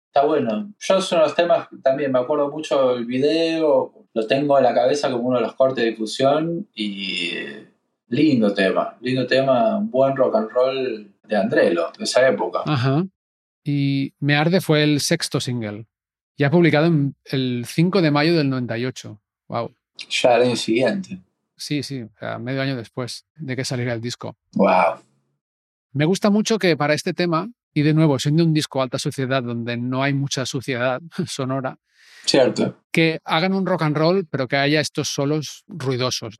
está 0.07 0.25
bueno. 0.25 0.73
Yo 0.79 1.01
son 1.01 1.19
los 1.19 1.33
temas, 1.33 1.67
también 1.81 2.11
me 2.11 2.19
acuerdo 2.19 2.51
mucho 2.51 2.95
el 2.95 3.05
video, 3.05 3.93
lo 4.13 4.27
tengo 4.27 4.57
en 4.57 4.63
la 4.63 4.73
cabeza 4.73 5.11
como 5.11 5.29
uno 5.29 5.37
de 5.37 5.43
los 5.43 5.53
cortes 5.53 5.83
de 5.83 5.91
difusión 5.91 6.67
y 6.75 7.31
lindo 8.09 8.53
tema, 8.53 8.97
lindo 9.01 9.27
tema, 9.27 9.77
un 9.77 9.89
buen 9.89 10.15
rock 10.15 10.35
and 10.35 10.49
roll 10.49 11.11
de 11.23 11.35
Andrelo, 11.35 11.91
de 11.97 12.03
esa 12.03 12.27
época. 12.27 12.63
Ajá. 12.65 13.05
Y 13.63 14.13
Me 14.19 14.35
Arde 14.35 14.61
fue 14.61 14.83
el 14.83 15.01
sexto 15.01 15.39
single, 15.39 15.85
ya 16.37 16.49
publicado 16.51 16.85
en 16.87 17.15
el 17.25 17.65
5 17.67 18.01
de 18.01 18.11
mayo 18.11 18.35
del 18.35 18.49
98. 18.49 19.19
Wow. 19.47 19.73
Ya 20.09 20.35
el 20.35 20.43
año 20.43 20.55
siguiente. 20.55 21.19
Sí, 21.55 21.81
sí, 21.81 22.03
o 22.03 22.09
sea, 22.19 22.37
medio 22.37 22.61
año 22.61 22.75
después 22.75 23.25
de 23.35 23.55
que 23.55 23.65
saliera 23.65 23.93
el 23.93 24.01
disco. 24.01 24.37
Wow. 24.53 24.99
Me 25.93 26.05
gusta 26.05 26.29
mucho 26.29 26.59
que 26.59 26.77
para 26.77 26.93
este 26.93 27.13
tema, 27.13 27.49
y 27.73 27.81
de 27.81 27.93
nuevo, 27.95 28.19
siendo 28.19 28.43
un 28.43 28.53
disco 28.53 28.81
alta 28.81 28.99
suciedad 28.99 29.41
donde 29.41 29.75
no 29.77 30.03
hay 30.03 30.13
mucha 30.13 30.45
suciedad 30.45 31.01
sonora, 31.27 31.79
Cierto. 32.25 32.83
que 32.91 33.19
hagan 33.23 33.53
un 33.53 33.65
rock 33.65 33.81
and 33.83 33.97
roll, 33.97 34.27
pero 34.29 34.47
que 34.47 34.57
haya 34.57 34.81
estos 34.81 35.07
solos 35.09 35.63
ruidosos. 35.67 36.37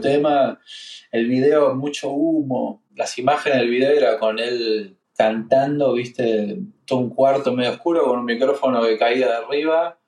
Tema. 0.00 0.60
El 1.12 1.26
video, 1.26 1.74
mucho 1.74 2.10
humo. 2.10 2.82
Las 2.94 3.18
imágenes 3.18 3.60
del 3.60 3.70
video 3.70 3.90
era 3.90 4.18
con 4.18 4.38
él 4.38 4.96
cantando, 5.16 5.94
viste, 5.94 6.58
todo 6.84 6.98
un 7.00 7.10
cuarto 7.10 7.52
medio 7.52 7.70
oscuro 7.70 8.04
con 8.04 8.18
un 8.18 8.24
micrófono 8.24 8.82
que 8.82 8.98
caía 8.98 9.26
de 9.26 9.34
arriba. 9.34 9.98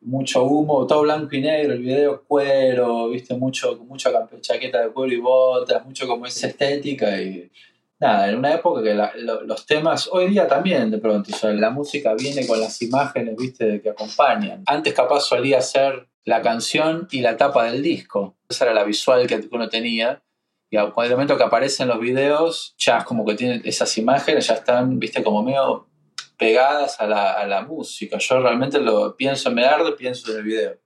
Mucho 0.00 0.44
humo, 0.44 0.86
todo 0.86 1.02
blanco 1.02 1.34
y 1.34 1.40
negro, 1.40 1.72
el 1.74 1.82
video 1.82 2.22
cuero, 2.24 3.08
viste, 3.08 3.34
mucho, 3.34 3.76
mucha 3.84 4.10
chaqueta 4.40 4.82
de 4.82 4.90
cuero 4.90 5.12
y 5.12 5.18
botas, 5.18 5.84
mucho 5.84 6.06
como 6.06 6.26
esa 6.26 6.46
estética 6.46 7.20
y 7.20 7.50
nada, 7.98 8.28
en 8.28 8.38
una 8.38 8.54
época 8.54 8.82
que 8.82 8.94
los 8.94 9.66
temas, 9.66 10.08
hoy 10.12 10.28
día 10.28 10.46
también 10.46 10.90
de 10.90 10.98
pronto, 10.98 11.30
la 11.42 11.70
música 11.70 12.14
viene 12.14 12.46
con 12.46 12.60
las 12.60 12.80
imágenes, 12.82 13.36
viste, 13.36 13.80
que 13.82 13.90
acompañan. 13.90 14.62
Antes 14.66 14.94
capaz 14.94 15.20
solía 15.20 15.60
ser 15.60 16.07
la 16.24 16.42
canción 16.42 17.08
y 17.10 17.20
la 17.20 17.36
tapa 17.36 17.64
del 17.64 17.82
disco. 17.82 18.36
Esa 18.48 18.64
era 18.66 18.74
la 18.74 18.84
visual 18.84 19.26
que 19.26 19.48
uno 19.50 19.68
tenía. 19.68 20.22
Y 20.70 20.76
al 20.76 20.92
momento 20.94 21.36
que 21.38 21.44
aparecen 21.44 21.88
los 21.88 21.98
videos, 21.98 22.74
ya 22.76 22.98
es 22.98 23.04
como 23.04 23.24
que 23.24 23.34
tienen 23.34 23.62
esas 23.64 23.96
imágenes, 23.96 24.46
ya 24.48 24.54
están, 24.54 24.98
viste, 24.98 25.22
como 25.22 25.42
medio 25.42 25.88
pegadas 26.36 27.00
a 27.00 27.06
la, 27.06 27.32
a 27.32 27.46
la 27.46 27.62
música. 27.62 28.18
Yo 28.18 28.40
realmente 28.40 28.78
lo 28.78 29.16
pienso 29.16 29.48
en 29.48 29.54
me 29.54 29.64
arde, 29.64 29.92
pienso 29.92 30.30
en 30.30 30.38
el 30.38 30.44
video. 30.44 30.78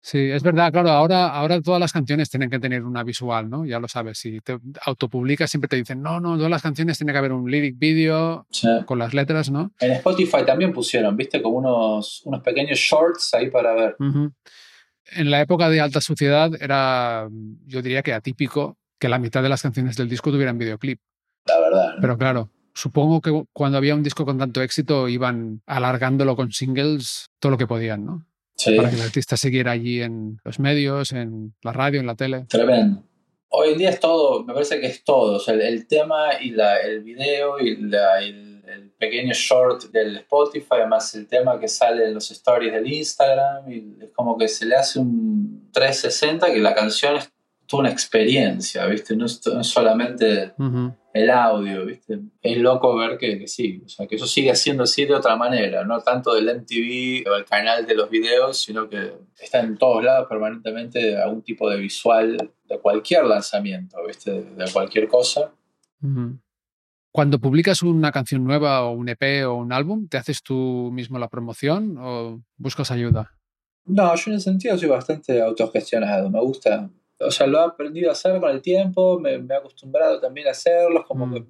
Sí, 0.00 0.30
es 0.30 0.42
verdad, 0.42 0.72
claro, 0.72 0.90
ahora, 0.90 1.28
ahora 1.28 1.60
todas 1.60 1.80
las 1.80 1.92
canciones 1.92 2.30
tienen 2.30 2.48
que 2.48 2.58
tener 2.60 2.84
una 2.84 3.02
visual, 3.02 3.50
¿no? 3.50 3.66
Ya 3.66 3.78
lo 3.80 3.88
sabes, 3.88 4.18
si 4.18 4.40
te 4.40 4.56
autopublicas 4.86 5.50
siempre 5.50 5.68
te 5.68 5.76
dicen, 5.76 6.00
no, 6.00 6.20
no, 6.20 6.36
todas 6.36 6.50
las 6.50 6.62
canciones 6.62 6.96
tienen 6.96 7.12
que 7.12 7.18
haber 7.18 7.32
un 7.32 7.50
lyric 7.50 7.76
video 7.78 8.46
Sí. 8.50 8.68
con 8.86 8.98
las 9.00 9.12
letras, 9.12 9.50
¿no? 9.50 9.72
En 9.80 9.92
Spotify 9.92 10.44
también 10.46 10.72
pusieron, 10.72 11.16
viste, 11.16 11.42
como 11.42 11.58
unos, 11.58 12.22
unos 12.24 12.42
pequeños 12.42 12.78
shorts 12.78 13.34
ahí 13.34 13.50
para 13.50 13.74
ver. 13.74 13.96
Ujú. 13.98 14.32
En 15.12 15.30
la 15.30 15.40
época 15.40 15.68
de 15.70 15.80
alta 15.80 16.00
suciedad 16.00 16.50
era, 16.60 17.28
yo 17.66 17.82
diría 17.82 18.02
que 18.02 18.12
atípico 18.12 18.76
que 18.98 19.08
la 19.08 19.18
mitad 19.18 19.42
de 19.42 19.48
las 19.48 19.62
canciones 19.62 19.96
del 19.96 20.08
disco 20.08 20.30
tuvieran 20.30 20.58
videoclip. 20.58 21.00
La 21.46 21.60
verdad. 21.60 21.94
¿no? 21.94 22.00
Pero 22.00 22.18
claro, 22.18 22.50
supongo 22.74 23.20
que 23.20 23.44
cuando 23.52 23.78
había 23.78 23.94
un 23.94 24.02
disco 24.02 24.24
con 24.24 24.38
tanto 24.38 24.60
éxito 24.62 25.08
iban 25.08 25.62
alargándolo 25.66 26.36
con 26.36 26.52
singles 26.52 27.26
todo 27.38 27.50
lo 27.52 27.58
que 27.58 27.66
podían, 27.66 28.04
¿no? 28.04 28.26
Sí. 28.56 28.76
Para 28.76 28.90
que 28.90 28.96
el 28.96 29.02
artista 29.02 29.36
siguiera 29.36 29.70
allí 29.70 30.02
en 30.02 30.40
los 30.44 30.58
medios, 30.58 31.12
en 31.12 31.54
la 31.62 31.72
radio, 31.72 32.00
en 32.00 32.06
la 32.06 32.16
tele. 32.16 32.44
Tremendo. 32.48 33.04
Hoy 33.50 33.70
en 33.70 33.78
día 33.78 33.90
es 33.90 34.00
todo, 34.00 34.44
me 34.44 34.52
parece 34.52 34.80
que 34.80 34.88
es 34.88 35.04
todo. 35.04 35.36
O 35.36 35.40
sea, 35.40 35.54
el, 35.54 35.62
el 35.62 35.86
tema 35.86 36.34
y 36.40 36.50
la, 36.50 36.76
el 36.80 37.02
video 37.02 37.58
y 37.60 37.76
la- 37.76 38.20
el, 38.20 38.47
el 38.68 38.90
pequeño 38.90 39.32
short 39.34 39.84
del 39.90 40.16
Spotify, 40.18 40.66
además 40.72 41.14
el 41.14 41.26
tema 41.26 41.58
que 41.58 41.68
sale 41.68 42.06
en 42.06 42.14
los 42.14 42.30
stories 42.30 42.72
del 42.72 42.86
Instagram. 42.92 43.70
Y 43.70 43.96
es 44.04 44.10
como 44.14 44.36
que 44.36 44.48
se 44.48 44.66
le 44.66 44.76
hace 44.76 44.98
un 44.98 45.70
360 45.72 46.52
que 46.52 46.58
la 46.58 46.74
canción 46.74 47.16
es 47.16 47.32
toda 47.66 47.82
una 47.82 47.90
experiencia, 47.90 48.86
¿viste? 48.86 49.14
No 49.14 49.26
es, 49.26 49.46
no 49.46 49.60
es 49.60 49.66
solamente 49.66 50.54
Ujú. 50.58 50.94
el 51.12 51.30
audio, 51.30 51.84
¿viste? 51.84 52.18
Es 52.40 52.56
loco 52.56 52.96
ver 52.96 53.18
que, 53.18 53.38
que 53.38 53.46
sí, 53.46 53.82
o 53.84 53.88
sea, 53.88 54.06
que 54.06 54.16
eso 54.16 54.26
sigue 54.26 54.54
siendo 54.56 54.84
así 54.84 55.04
de 55.04 55.14
otra 55.14 55.36
manera, 55.36 55.84
no 55.84 56.00
tanto 56.00 56.34
del 56.34 56.46
MTV 56.46 57.28
o 57.30 57.36
el 57.36 57.44
canal 57.44 57.84
de 57.86 57.94
los 57.94 58.08
videos, 58.08 58.58
sino 58.62 58.88
que 58.88 59.12
está 59.38 59.60
en 59.60 59.76
todos 59.76 60.02
lados 60.02 60.26
permanentemente 60.28 61.20
algún 61.20 61.42
tipo 61.42 61.68
de 61.68 61.76
visual 61.76 62.50
de 62.64 62.78
cualquier 62.78 63.24
lanzamiento, 63.24 63.98
¿viste? 64.06 64.30
De 64.42 64.64
cualquier 64.72 65.06
cosa. 65.06 65.52
Ujú. 66.02 66.38
Cuando 67.10 67.38
publicas 67.38 67.82
una 67.82 68.12
canción 68.12 68.44
nueva 68.44 68.84
o 68.84 68.92
un 68.92 69.08
EP 69.08 69.46
o 69.46 69.54
un 69.54 69.72
álbum, 69.72 70.08
¿te 70.08 70.16
haces 70.18 70.42
tú 70.42 70.90
mismo 70.92 71.18
la 71.18 71.28
promoción 71.28 71.96
o 71.98 72.42
buscas 72.56 72.90
ayuda? 72.90 73.32
No, 73.86 74.14
yo 74.14 74.30
en 74.30 74.36
ese 74.36 74.44
sentido 74.50 74.76
soy 74.76 74.88
bastante 74.88 75.40
autogestionado, 75.40 76.30
me 76.30 76.40
gusta. 76.40 76.90
O 77.20 77.30
sea, 77.30 77.46
lo 77.46 77.58
he 77.60 77.64
aprendido 77.64 78.10
a 78.10 78.12
hacer 78.12 78.38
con 78.40 78.50
el 78.50 78.60
tiempo, 78.60 79.18
me, 79.18 79.38
me 79.38 79.54
he 79.54 79.56
acostumbrado 79.56 80.20
también 80.20 80.46
a 80.46 80.50
hacerlos, 80.50 81.04
como 81.06 81.26
Mm. 81.26 81.34
que 81.34 81.44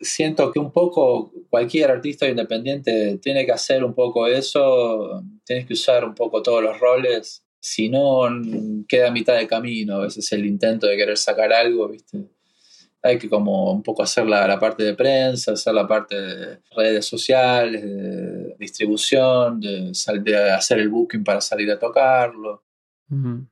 siento 0.00 0.50
que 0.50 0.58
un 0.58 0.72
poco 0.72 1.32
cualquier 1.48 1.90
artista 1.92 2.28
independiente 2.28 3.18
tiene 3.18 3.46
que 3.46 3.52
hacer 3.52 3.84
un 3.84 3.94
poco 3.94 4.26
eso, 4.26 5.22
tienes 5.44 5.64
que 5.66 5.74
usar 5.74 6.04
un 6.04 6.14
poco 6.14 6.42
todos 6.42 6.60
los 6.62 6.78
roles, 6.80 7.46
si 7.60 7.88
no 7.88 8.22
queda 8.88 9.08
a 9.08 9.12
mitad 9.12 9.36
de 9.36 9.46
camino, 9.46 9.94
a 9.94 10.00
veces 10.00 10.30
el 10.32 10.44
intento 10.44 10.88
de 10.88 10.96
querer 10.96 11.16
sacar 11.16 11.52
algo, 11.52 11.88
¿viste? 11.88 12.18
Hay 13.04 13.18
que 13.18 13.28
como 13.28 13.72
un 13.72 13.82
poco 13.82 14.02
hacer 14.02 14.26
la, 14.26 14.46
la 14.46 14.58
parte 14.60 14.84
de 14.84 14.94
prensa, 14.94 15.52
hacer 15.52 15.74
la 15.74 15.86
parte 15.88 16.20
de 16.20 16.60
redes 16.76 17.04
sociales, 17.06 17.82
de 17.82 18.54
distribución, 18.58 19.60
de, 19.60 19.92
sal- 19.94 20.22
de 20.22 20.52
hacer 20.52 20.78
el 20.78 20.88
booking 20.88 21.24
para 21.24 21.40
salir 21.40 21.70
a 21.72 21.78
tocarlo. 21.78 22.64
Ujú. 23.10 23.46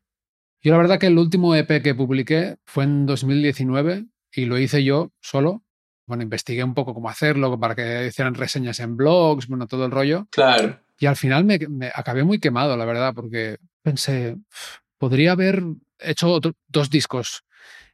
Yo 0.63 0.73
la 0.73 0.79
verdad 0.79 0.99
que 0.99 1.07
el 1.07 1.19
último 1.19 1.55
EP 1.55 1.83
que 1.83 1.95
publiqué 1.95 2.57
fue 2.65 2.85
en 2.85 3.07
2019 3.07 4.07
y 4.33 4.45
lo 4.45 4.59
hice 4.59 4.85
yo 4.85 5.11
solo. 5.21 5.63
Bueno, 6.07 6.23
investigué 6.23 6.63
un 6.65 6.75
poco 6.75 6.93
cómo 6.95 7.09
hacerlo 7.09 7.59
para 7.59 7.75
que 7.75 8.07
hicieran 8.07 8.35
reseñas 8.35 8.79
en 8.81 8.97
blogs, 8.97 9.47
bueno, 9.49 9.67
todo 9.67 9.85
el 9.85 9.91
rollo. 9.91 10.27
Claro, 10.31 10.79
Y 10.99 11.07
al 11.07 11.17
final 11.17 11.45
me, 11.45 11.59
me 11.69 11.91
acabé 11.95 12.25
muy 12.25 12.39
quemado, 12.39 12.77
la 12.77 12.85
verdad, 12.85 13.15
porque 13.15 13.57
pensé, 13.83 14.35
"Uf, 14.35 14.79
podría 14.99 15.33
haber 15.33 15.63
hecho 15.99 16.31
otro- 16.31 16.53
dos 16.69 16.91
discos 16.91 17.43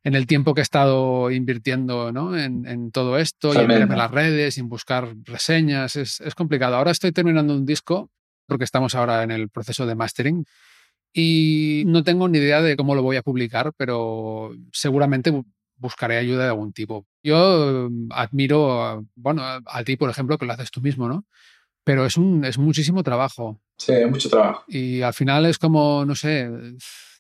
en 0.07 0.15
el 0.15 0.27
tiempo 0.27 0.55
que 0.55 0.61
he 0.61 0.63
estado 0.63 1.31
invirtiendo 1.33 2.13
¿no? 2.13 2.39
en, 2.39 2.65
en 2.67 2.91
todo 2.93 3.19
esto 3.19 3.49
y 3.49 3.57
en 3.57 3.65
Tremendo. 3.67 3.81
verme 3.89 3.97
las 3.97 4.11
redes, 4.11 4.57
en 4.59 4.69
buscar 4.69 5.15
reseñas. 5.25 5.97
Es, 5.97 6.21
es 6.21 6.35
complicado. 6.35 6.77
Ahora 6.77 6.93
estoy 6.93 7.11
terminando 7.13 7.55
un 7.55 7.67
disco 7.67 8.09
porque 8.47 8.65
estamos 8.65 8.95
ahora 8.95 9.23
en 9.25 9.31
el 9.33 9.49
proceso 9.49 9.85
de 9.85 9.95
mastering 9.97 10.45
y 11.13 11.83
no 11.87 12.05
tengo 12.05 12.29
ni 12.29 12.39
idea 12.39 12.63
de 12.63 12.77
cómo 12.77 12.95
lo 12.95 13.03
voy 13.03 13.17
a 13.17 13.23
publicar, 13.23 13.73
pero 13.77 14.53
seguramente 14.73 15.33
bu- 15.33 15.45
buscaré 15.77 16.19
ayuda 16.19 16.45
de 16.45 16.51
algún 16.51 16.73
tipo. 16.73 17.07
Yo 17.23 17.87
eh, 17.87 17.91
admiro, 18.11 19.05
bueno, 19.15 19.43
a, 19.43 19.61
a 19.67 19.85
ti, 19.85 19.97
por 19.97 20.11
ejemplo, 20.11 20.39
que 20.39 20.47
lo 20.47 20.53
haces 20.53 20.71
tú 20.71 20.81
mismo, 20.81 21.09
¿no? 21.09 21.25
Pero 21.85 22.05
es, 22.07 22.17
un, 22.17 22.45
es 22.45 22.59
muchísimo 22.59 23.03
trabajo 23.03 23.61
sí, 23.79 23.93
mucho 24.11 24.29
trabajo. 24.29 24.65
y 24.69 25.03
al 25.03 25.15
final 25.15 25.47
es 25.47 25.59
como, 25.59 26.05
no 26.05 26.15
sé, 26.15 26.49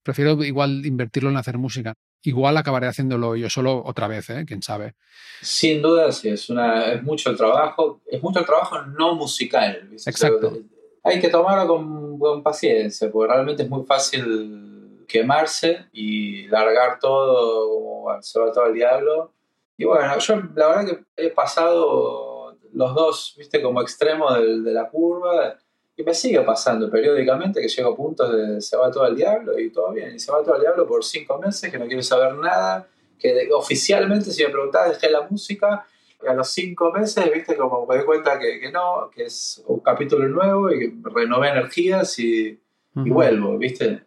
prefiero 0.03 0.43
igual 0.45 0.85
invertirlo 0.87 1.31
en 1.31 1.37
hacer 1.37 1.57
música. 1.59 1.95
Igual 2.27 2.57
acabaré 2.57 2.87
haciéndolo 2.89 3.37
yo 3.37 3.49
solo 3.49 3.83
otra 3.85 4.09
vez, 4.09 4.29
¿eh? 4.31 4.45
Quién 4.47 4.63
sabe. 4.63 4.95
Sin 5.41 5.81
duda, 5.83 6.11
sí, 6.13 6.29
es, 6.29 6.51
una, 6.51 6.93
es 6.93 7.03
mucho 7.03 7.31
el 7.31 7.37
trabajo, 7.37 8.01
es 8.07 8.23
mucho 8.23 8.41
el 8.41 8.47
trabajo 8.47 8.83
no 8.83 9.15
musical. 9.15 9.87
¿viste? 9.91 10.11
Exacto. 10.11 10.49
O 10.49 10.51
sea, 10.51 10.61
hay 11.05 11.21
que 11.21 11.29
tomarlo 11.29 11.69
con, 11.69 12.19
con 12.19 12.43
paciencia, 12.43 13.11
porque 13.11 13.33
realmente 13.33 13.63
es 13.63 13.69
muy 13.69 13.85
fácil 13.87 15.05
quemarse 15.07 15.87
y 15.93 16.49
largar 16.49 16.99
todo 16.99 17.69
como 17.69 18.23
se 18.23 18.41
va 18.41 18.53
todo 18.53 18.65
al 18.65 18.75
diablo. 18.75 19.33
Y 19.77 19.85
bueno, 19.85 20.19
yo 20.19 20.37
la 20.55 20.67
verdad 20.69 20.87
que 21.17 21.27
he 21.27 21.31
pasado 21.31 22.57
los 22.73 22.95
dos, 22.95 23.35
viste, 23.39 23.63
como 23.63 23.81
extremos 23.83 24.35
del- 24.35 24.65
de 24.65 24.73
la 24.73 24.89
curva. 24.89 25.57
Y 25.97 26.03
me 26.03 26.13
sigue 26.13 26.41
pasando 26.43 26.91
periódicamente 26.91 27.61
que 27.61 27.69
llego 27.69 27.93
a 27.93 27.97
puntos 27.97 28.31
de 28.31 28.61
se 28.61 28.77
va 28.77 28.91
todo 28.91 29.05
al 29.05 29.17
diablo 29.17 29.59
y 29.59 29.71
todo 29.71 29.93
bien. 29.93 30.15
Y 30.15 30.19
se 30.19 30.31
va 30.31 30.43
todo 30.43 30.55
al 30.55 30.61
diablo 30.61 30.87
por 30.87 31.03
cinco 31.05 31.39
meses 31.39 31.71
que 31.71 31.79
no 31.79 31.87
quiero 31.87 32.03
saber 32.03 32.35
nada. 32.35 32.87
Que 33.19 33.33
de- 33.33 33.53
oficialmente, 33.53 34.31
si 34.31 34.43
me 34.45 34.51
preguntás, 34.51 34.91
dejé 34.91 35.11
la 35.11 35.23
música. 35.23 35.87
Y 36.23 36.27
a 36.29 36.35
los 36.35 36.49
cinco 36.49 36.93
meses, 36.93 37.31
viste, 37.33 37.57
como 37.57 37.87
me 37.87 37.99
di 37.99 38.05
cuenta 38.05 38.39
que, 38.39 38.61
que 38.61 38.71
no, 38.71 39.11
que 39.15 39.25
es 39.25 39.63
un 39.67 39.81
capítulo 39.81 40.29
nuevo 40.29 40.71
y 40.71 40.79
que 40.79 40.93
renové 41.11 41.49
energías 41.49 42.19
y, 42.19 42.49
y 42.49 42.61
Ujú. 43.01 43.15
vuelvo, 43.15 43.57
¿viste? 43.59 44.03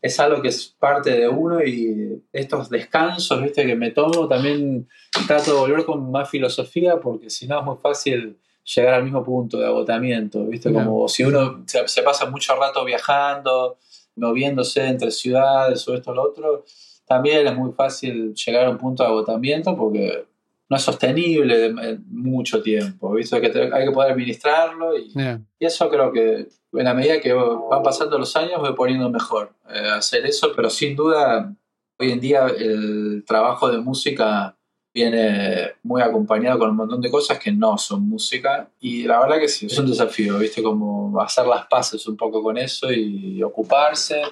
Es 0.00 0.20
algo 0.20 0.40
que 0.42 0.48
es 0.48 0.74
parte 0.78 1.10
de 1.10 1.28
uno 1.28 1.62
y 1.64 2.22
estos 2.32 2.68
descansos, 2.70 3.40
¿viste? 3.42 3.66
Que 3.66 3.74
me 3.76 3.90
tomo 3.90 4.28
también 4.28 4.88
trato 5.26 5.52
de 5.54 5.60
volver 5.60 5.84
con 5.86 6.10
más 6.10 6.28
filosofía 6.30 7.00
porque 7.00 7.28
si 7.30 7.46
no 7.46 7.58
es 7.60 7.64
muy 7.64 7.76
fácil 7.82 8.38
llegar 8.64 8.94
al 8.94 9.04
mismo 9.04 9.22
punto 9.22 9.58
de 9.58 9.66
agotamiento, 9.66 10.44
¿viste? 10.46 10.70
Como 10.84 11.08
si 11.08 11.22
uno 11.24 11.62
se, 11.66 11.86
se 11.88 12.02
pasa 12.02 12.30
mucho 12.30 12.54
rato 12.56 12.84
viajando, 12.84 13.76
moviéndose 14.16 14.86
entre 14.86 15.10
ciudades 15.10 15.86
o 15.88 15.94
esto 15.94 16.10
o 16.10 16.14
lo 16.14 16.22
otro, 16.22 16.64
también 17.06 17.46
es 17.46 17.54
muy 17.56 17.72
fácil 17.72 18.32
llegar 18.34 18.66
a 18.66 18.70
un 18.70 18.78
punto 18.78 19.02
de 19.02 19.08
agotamiento 19.10 19.76
porque 19.76 20.24
no 20.70 20.76
es 20.78 20.82
sostenible 20.82 21.74
mucho 22.08 22.62
tiempo, 22.62 23.12
¿viste? 23.12 23.40
Que 23.40 23.50
te- 23.50 23.74
hay 23.74 23.84
que 23.86 23.90
poder 23.92 24.12
administrarlo 24.12 24.96
y 24.96 25.12
eso 25.60 25.90
creo 25.90 26.10
que 26.10 26.48
en 26.72 26.84
la 26.84 26.94
medida 26.94 27.20
que 27.20 27.32
van 27.34 27.82
pasando 27.82 28.18
los 28.18 28.34
años 28.36 28.60
voy 28.60 28.72
poniendo 28.74 29.10
mejor 29.10 29.52
eh, 29.68 29.88
hacer 29.98 30.24
eso, 30.24 30.52
pero 30.56 30.70
sin 30.70 30.96
duda 30.96 31.54
hoy 31.98 32.12
en 32.12 32.20
día 32.20 32.46
el 32.46 33.24
trabajo 33.26 33.70
de 33.70 33.78
música 33.78 34.56
viene 34.94 35.72
muy 35.82 36.00
acompañado 36.00 36.58
con 36.60 36.70
un 36.70 36.76
montón 36.76 37.00
de 37.00 37.10
cosas 37.10 37.38
que 37.38 37.50
no 37.50 37.76
son 37.76 38.08
música 38.08 38.68
y 38.80 39.02
la 39.02 39.18
verdad 39.20 39.40
que 39.40 39.48
sí, 39.48 39.66
es 39.66 39.76
un 39.78 39.88
desafío, 39.88 40.38
¿viste? 40.38 40.62
Como 40.62 41.20
hacer 41.20 41.46
las 41.46 41.66
paces 41.66 42.06
un 42.06 42.16
poco 42.16 42.42
con 42.42 42.56
eso 42.56 42.92
y 42.92 43.42
ocuparse 43.42 44.22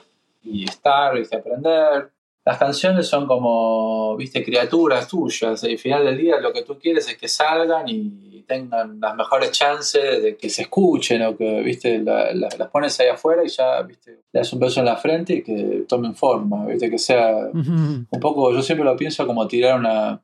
y 0.44 0.64
estar, 0.64 1.14
¿viste? 1.18 1.36
Aprender. 1.36 2.10
Las 2.44 2.58
canciones 2.58 3.06
son 3.06 3.26
como, 3.28 4.16
viste, 4.16 4.42
criaturas 4.44 5.06
tuyas. 5.08 5.62
Y 5.64 5.72
al 5.72 5.78
final 5.78 6.04
del 6.04 6.18
día 6.18 6.40
lo 6.40 6.52
que 6.52 6.62
tú 6.62 6.76
quieres 6.78 7.08
es 7.08 7.16
que 7.16 7.28
salgan 7.28 7.84
y 7.88 8.44
tengan 8.48 8.98
las 9.00 9.14
mejores 9.14 9.52
chances 9.52 10.20
de 10.22 10.36
que 10.36 10.50
se 10.50 10.62
escuchen 10.62 11.22
o 11.22 11.36
que, 11.36 11.60
viste, 11.62 11.98
la- 12.00 12.32
la- 12.34 12.48
las 12.58 12.68
pones 12.68 12.98
ahí 13.00 13.08
afuera 13.08 13.44
y 13.44 13.48
ya, 13.48 13.80
viste, 13.82 14.10
le 14.32 14.40
das 14.40 14.52
un 14.52 14.58
beso 14.58 14.80
en 14.80 14.86
la 14.86 14.96
frente 14.96 15.34
y 15.34 15.42
que 15.42 15.84
tomen 15.88 16.14
forma, 16.16 16.66
viste, 16.66 16.90
que 16.90 16.98
sea 16.98 17.48
un 17.52 18.06
poco, 18.20 18.52
yo 18.52 18.60
siempre 18.62 18.84
lo 18.84 18.96
pienso 18.96 19.24
como 19.26 19.46
tirar 19.46 19.78
una, 19.78 20.20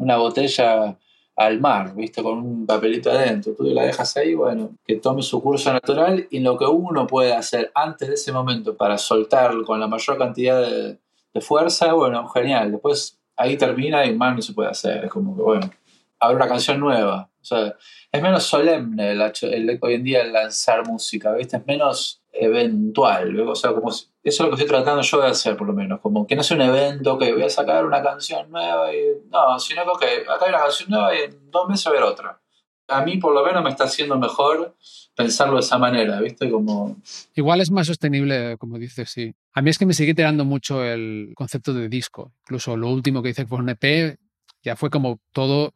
una 0.00 0.16
botella 0.16 0.96
al 1.36 1.60
mar, 1.60 1.94
¿viste? 1.94 2.22
Con 2.22 2.38
un 2.38 2.66
papelito 2.66 3.10
adentro. 3.10 3.54
Tú 3.56 3.64
la 3.64 3.84
dejas 3.84 4.16
ahí, 4.16 4.34
bueno, 4.34 4.70
que 4.84 4.96
tome 4.96 5.22
su 5.22 5.40
curso 5.42 5.72
natural 5.72 6.26
y 6.30 6.40
lo 6.40 6.58
que 6.58 6.66
uno 6.66 7.06
puede 7.06 7.32
hacer 7.32 7.70
antes 7.74 8.08
de 8.08 8.14
ese 8.14 8.32
momento 8.32 8.76
para 8.76 8.98
soltar 8.98 9.52
con 9.64 9.80
la 9.80 9.86
mayor 9.86 10.18
cantidad 10.18 10.60
de, 10.60 10.98
fuerza, 11.40 11.92
bueno, 11.94 12.28
genial. 12.28 12.72
Después 12.72 13.18
ahí 13.36 13.56
termina 13.56 14.04
y 14.04 14.14
más 14.14 14.36
no 14.36 14.42
se 14.42 14.52
puede 14.52 14.68
hacer. 14.70 15.04
Es 15.04 15.10
como 15.10 15.34
que, 15.36 15.42
bueno, 15.42 15.70
habrá 16.18 16.36
una 16.36 16.48
canción 16.48 16.78
nueva. 16.80 17.30
O 17.40 17.44
sea, 17.44 17.74
es 18.12 18.22
menos 18.22 18.42
solemne 18.44 19.12
el, 19.12 19.20
el- 19.42 19.78
hoy 19.80 19.94
en 19.94 20.04
día 20.04 20.22
el 20.22 20.32
lanzar 20.32 20.86
música, 20.86 21.32
¿viste? 21.32 21.56
Es 21.56 21.66
menos 21.66 22.19
eventual. 22.32 23.38
O 23.40 23.54
sea, 23.54 23.72
como 23.72 23.90
si- 23.90 24.06
eso 24.22 24.44
es 24.44 24.50
lo 24.50 24.56
que 24.56 24.62
estoy 24.62 24.76
tratando 24.76 25.02
yo 25.02 25.20
de 25.20 25.28
hacer, 25.28 25.56
por 25.56 25.66
lo 25.66 25.72
menos. 25.72 26.00
Como 26.00 26.26
que 26.26 26.36
no 26.36 26.42
sea 26.42 26.56
un 26.56 26.62
evento 26.62 27.18
que 27.18 27.32
voy 27.32 27.42
a 27.42 27.50
sacar 27.50 27.84
una 27.84 28.02
canción 28.02 28.50
nueva 28.50 28.94
y. 28.94 28.98
No, 29.30 29.58
sino 29.58 29.82
que 29.98 30.06
acá 30.30 30.44
hay 30.44 30.50
una 30.50 30.60
canción 30.62 30.90
nueva 30.90 31.14
y 31.14 31.18
en 31.22 31.50
dos 31.50 31.68
meses 31.68 31.86
va 31.86 31.90
a 31.90 31.94
haber 31.98 32.04
otra. 32.10 32.40
A 32.88 33.02
mí, 33.02 33.18
por 33.18 33.32
lo 33.32 33.44
menos, 33.44 33.62
me 33.62 33.70
está 33.70 33.84
haciendo 33.84 34.18
mejor 34.18 34.74
pensarlo 35.14 35.54
de 35.54 35.60
esa 35.60 35.78
manera, 35.78 36.20
¿viste? 36.20 36.50
Como. 36.50 36.96
Igual 37.34 37.60
es 37.60 37.70
más 37.70 37.86
sostenible, 37.86 38.56
como 38.58 38.78
dices, 38.78 39.10
sí. 39.10 39.32
A 39.54 39.62
mí 39.62 39.70
es 39.70 39.78
que 39.78 39.86
me 39.86 39.92
sigue 39.94 40.14
tirando 40.14 40.44
mucho 40.44 40.84
el 40.84 41.32
concepto 41.36 41.72
de 41.72 41.88
disco. 41.88 42.32
Incluso 42.42 42.76
lo 42.76 42.88
último 42.88 43.22
que 43.22 43.30
hice 43.30 43.46
fue 43.46 43.58
un 43.58 43.68
EP, 43.68 44.16
ya 44.62 44.74
fue 44.76 44.90
como 44.90 45.20
todo 45.32 45.72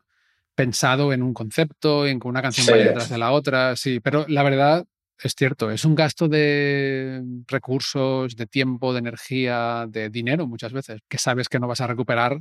pensado 0.56 1.12
en 1.12 1.22
un 1.22 1.34
concepto, 1.34 2.06
en 2.06 2.18
que 2.20 2.28
una 2.28 2.42
canción 2.42 2.66
Sí. 2.66 2.72
vaya 2.72 2.84
detrás 2.86 3.08
de 3.10 3.18
la 3.18 3.32
otra, 3.32 3.76
sí. 3.76 4.00
Pero 4.00 4.24
la 4.28 4.42
verdad 4.42 4.84
es 5.22 5.34
cierto, 5.36 5.70
es 5.70 5.84
un 5.84 5.94
gasto 5.94 6.28
de 6.28 7.22
recursos, 7.46 8.36
de 8.36 8.46
tiempo, 8.46 8.92
de 8.92 8.98
energía, 9.00 9.86
de 9.88 10.10
dinero 10.10 10.46
muchas 10.46 10.72
veces, 10.72 11.00
que 11.08 11.18
sabes 11.18 11.48
que 11.48 11.58
no 11.58 11.68
vas 11.68 11.80
a 11.80 11.86
recuperar 11.86 12.40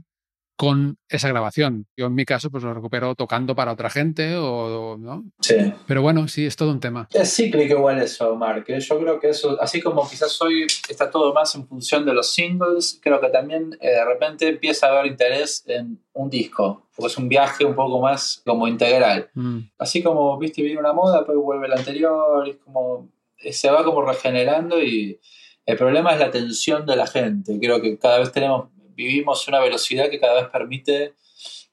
con 0.55 0.97
esa 1.09 1.29
grabación. 1.29 1.87
Yo 1.97 2.07
en 2.07 2.15
mi 2.15 2.25
caso 2.25 2.49
pues 2.51 2.63
lo 2.63 2.73
recupero 2.73 3.15
tocando 3.15 3.55
para 3.55 3.71
otra 3.71 3.89
gente 3.89 4.35
o, 4.35 4.97
¿no? 4.99 5.25
Sí. 5.39 5.55
Pero 5.87 6.01
bueno, 6.01 6.27
sí, 6.27 6.45
es 6.45 6.55
todo 6.55 6.71
un 6.71 6.79
tema. 6.79 7.07
Es 7.11 7.35
cíclico 7.35 7.75
igual 7.75 8.01
eso, 8.01 8.35
Mark. 8.35 8.65
¿eh? 8.67 8.79
Yo 8.79 8.99
creo 8.99 9.19
que 9.19 9.29
eso, 9.29 9.59
así 9.61 9.81
como 9.81 10.07
quizás 10.07 10.39
hoy 10.41 10.67
está 10.89 11.09
todo 11.09 11.33
más 11.33 11.55
en 11.55 11.67
función 11.67 12.05
de 12.05 12.13
los 12.13 12.33
singles, 12.33 12.99
creo 13.01 13.19
que 13.19 13.29
también 13.29 13.77
eh, 13.81 13.89
de 13.89 14.05
repente 14.05 14.47
empieza 14.47 14.87
a 14.87 14.91
haber 14.91 15.07
interés 15.07 15.63
en 15.67 15.99
un 16.13 16.29
disco, 16.29 16.87
porque 16.95 17.11
es 17.11 17.17
un 17.17 17.29
viaje 17.29 17.65
un 17.65 17.75
poco 17.75 17.99
más 17.99 18.41
como 18.45 18.67
integral. 18.67 19.29
Mm. 19.33 19.59
Así 19.77 20.03
como, 20.03 20.37
viste, 20.37 20.61
viene 20.61 20.79
una 20.79 20.93
moda, 20.93 21.17
después 21.17 21.37
vuelve 21.37 21.67
la 21.67 21.75
anterior, 21.75 22.47
es 22.47 22.57
como, 22.57 23.09
eh, 23.39 23.53
se 23.53 23.69
va 23.71 23.83
como 23.83 24.03
regenerando 24.03 24.81
y 24.81 25.19
el 25.65 25.77
problema 25.77 26.13
es 26.13 26.19
la 26.19 26.25
atención 26.25 26.85
de 26.85 26.95
la 26.95 27.07
gente. 27.07 27.57
Creo 27.59 27.81
que 27.81 27.97
cada 27.97 28.19
vez 28.19 28.31
tenemos, 28.31 28.69
vivimos 28.95 29.47
una 29.47 29.59
velocidad 29.59 30.09
que 30.09 30.19
cada 30.19 30.41
vez 30.41 30.49
permite 30.51 31.13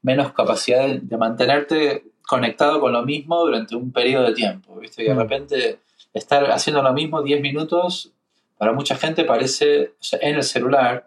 menos 0.02 0.32
capacidad 0.32 0.86
de, 0.86 1.00
de 1.00 1.16
mantenerte 1.16 2.04
conectado 2.26 2.80
con 2.80 2.92
lo 2.92 3.02
mismo 3.04 3.40
durante 3.44 3.74
un 3.76 3.92
periodo 3.92 4.26
de 4.28 4.34
tiempo, 4.34 4.78
viste, 4.78 5.02
y 5.02 5.06
de 5.06 5.14
Mm. 5.14 5.18
repente 5.18 5.78
estar 6.14 6.50
haciendo 6.50 6.82
lo 6.82 6.92
mismo 6.92 7.22
10 7.22 7.40
minutos, 7.40 8.12
para 8.56 8.72
mucha 8.72 8.96
gente 8.96 9.24
parece, 9.24 9.94
o 10.00 10.02
sea, 10.02 10.18
en 10.22 10.36
el 10.36 10.42
celular, 10.42 11.06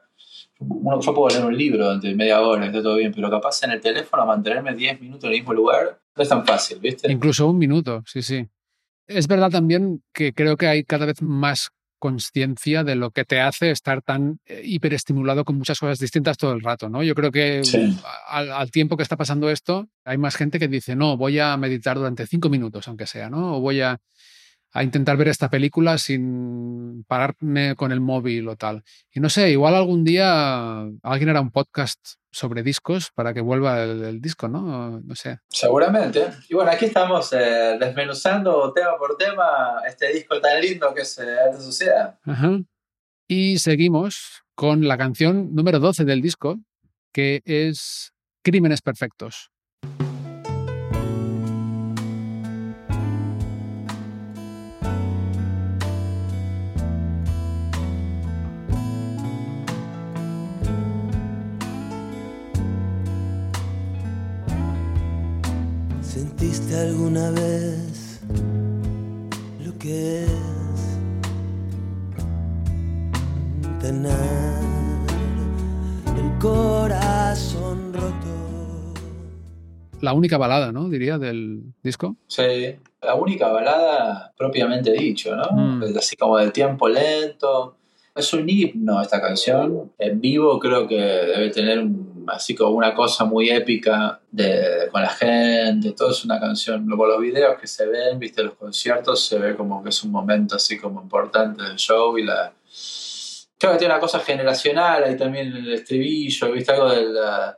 uno, 0.59 0.99
yo 1.01 1.13
puedo 1.13 1.29
leer 1.29 1.45
un 1.45 1.57
libro 1.57 1.85
durante 1.85 2.13
media 2.15 2.41
hora, 2.41 2.65
está 2.65 2.81
todo 2.81 2.95
bien, 2.95 3.11
pero 3.13 3.29
capaz 3.29 3.63
en 3.63 3.71
el 3.71 3.81
teléfono 3.81 4.25
mantenerme 4.25 4.73
10 4.73 5.01
minutos 5.01 5.25
en 5.25 5.31
el 5.31 5.37
mismo 5.39 5.53
lugar 5.53 5.99
no 6.15 6.23
es 6.23 6.29
tan 6.29 6.45
fácil, 6.45 6.79
¿viste? 6.79 7.11
Incluso 7.11 7.47
un 7.47 7.57
minuto, 7.57 8.03
sí, 8.05 8.21
sí. 8.21 8.47
Es 9.07 9.27
verdad 9.27 9.49
también 9.49 10.01
que 10.13 10.33
creo 10.33 10.55
que 10.55 10.67
hay 10.67 10.83
cada 10.83 11.05
vez 11.05 11.21
más 11.21 11.69
conciencia 12.03 12.83
de 12.83 12.95
lo 12.95 13.11
que 13.11 13.23
te 13.23 13.39
hace 13.39 13.71
estar 13.71 14.01
tan 14.01 14.39
eh, 14.45 14.61
hiperestimulado 14.65 15.45
con 15.45 15.57
muchas 15.57 15.79
cosas 15.79 15.99
distintas 15.99 16.35
todo 16.37 16.51
el 16.51 16.59
rato, 16.61 16.89
¿no? 16.89 17.01
Yo 17.01 17.15
creo 17.15 17.31
que 17.31 17.63
Sí. 17.63 17.97
al, 18.27 18.51
al 18.51 18.71
tiempo 18.71 18.97
que 18.97 19.03
está 19.03 19.15
pasando 19.15 19.49
esto, 19.49 19.87
hay 20.03 20.17
más 20.17 20.35
gente 20.35 20.59
que 20.59 20.67
dice, 20.67 20.97
no, 20.97 21.15
voy 21.15 21.39
a 21.39 21.55
meditar 21.55 21.95
durante 21.97 22.27
cinco 22.27 22.49
minutos, 22.49 22.89
aunque 22.89 23.07
sea, 23.07 23.29
¿no? 23.29 23.55
O 23.55 23.61
voy 23.61 23.79
a, 23.79 23.99
a 24.73 24.83
intentar 24.83 25.17
ver 25.17 25.27
esta 25.27 25.49
película 25.49 25.97
sin 25.97 27.03
pararme 27.07 27.75
con 27.75 27.91
el 27.91 28.01
móvil 28.01 28.47
o 28.47 28.55
tal. 28.55 28.83
Y 29.11 29.19
no 29.19 29.29
sé, 29.29 29.51
igual 29.51 29.75
algún 29.75 30.03
día 30.03 30.81
alguien 31.03 31.29
hará 31.29 31.41
un 31.41 31.51
podcast 31.51 31.99
sobre 32.31 32.63
discos 32.63 33.11
para 33.13 33.33
que 33.33 33.41
vuelva 33.41 33.83
el, 33.83 34.03
el 34.03 34.21
disco, 34.21 34.47
¿no? 34.47 34.99
No 34.99 35.15
sé. 35.15 35.39
Seguramente. 35.47 36.25
Y 36.49 36.55
bueno, 36.55 36.71
aquí 36.71 36.85
estamos 36.85 37.31
eh, 37.33 37.77
desmenuzando 37.79 38.73
tema 38.73 38.97
por 38.97 39.15
tema 39.15 39.81
este 39.87 40.11
disco 40.11 40.41
tan 40.41 40.59
lindo 40.59 40.91
que 40.95 41.01
es 41.01 41.19
eh, 41.19 41.53
Sociedad. 41.59 42.17
Ajá. 42.25 42.59
Y 43.27 43.59
seguimos 43.59 44.43
con 44.55 44.87
la 44.87 44.97
canción 44.97 45.53
número 45.53 45.79
12 45.79 46.03
del 46.03 46.21
disco, 46.21 46.59
que 47.11 47.43
es 47.45 48.11
Crímenes 48.43 48.81
Perfectos. 48.81 49.52
¿Sentiste 66.73 66.75
alguna 66.75 67.29
vez 67.29 68.19
lo 69.63 69.77
que 69.77 70.23
es 70.23 70.99
tener 73.79 74.11
el 76.17 76.39
corazón 76.39 77.93
roto? 77.93 78.93
La 80.01 80.13
única 80.13 80.37
balada, 80.39 80.71
¿no? 80.71 80.89
Diría, 80.89 81.19
del 81.19 81.61
disco. 81.83 82.15
Sí. 82.27 82.75
La 83.03 83.13
única 83.15 83.49
balada 83.49 84.33
propiamente 84.35 84.91
dicho, 84.93 85.35
¿no? 85.35 85.43
Mm. 85.51 85.83
Es 85.83 85.95
Así 85.97 86.15
como 86.15 86.39
del 86.39 86.51
tiempo 86.51 86.89
lento. 86.89 87.75
Es 88.15 88.33
un 88.33 88.49
himno 88.49 88.99
esta 88.99 89.21
canción. 89.21 89.91
En 89.99 90.19
vivo 90.19 90.57
creo 90.57 90.87
que 90.87 90.95
debe 90.95 91.51
tener 91.51 91.77
un- 91.79 92.02
así 92.29 92.55
como 92.55 92.71
una 92.75 92.93
cosa 92.93 93.25
muy 93.25 93.49
épica 93.49 94.19
de, 94.31 94.87
con 94.91 95.01
la 95.01 95.09
gente. 95.09 95.91
Todo 95.91 96.11
es 96.11 96.23
una 96.25 96.39
canción. 96.39 96.87
Por 96.87 97.07
los 97.07 97.21
videos 97.21 97.59
que 97.59 97.67
se 97.67 97.85
ven, 97.87 98.19
viste, 98.19 98.43
los 98.43 98.55
conciertos, 98.55 99.25
se 99.25 99.39
ve 99.39 99.55
como 99.55 99.83
que 99.83 99.89
es 99.89 100.03
un 100.03 100.11
momento 100.11 100.55
así 100.55 100.77
como 100.77 101.01
importante 101.01 101.63
del 101.63 101.75
show 101.77 102.17
y 102.17 102.23
la... 102.23 102.53
Creo 103.57 103.73
que 103.73 103.77
tiene 103.77 103.93
una 103.93 104.01
cosa 104.01 104.19
generacional 104.19 105.03
ahí 105.05 105.15
también 105.15 105.47
en 105.47 105.57
el 105.57 105.73
estribillo, 105.73 106.51
viste 106.51 106.71
algo 106.73 106.89
de 106.89 107.05
la, 107.05 107.57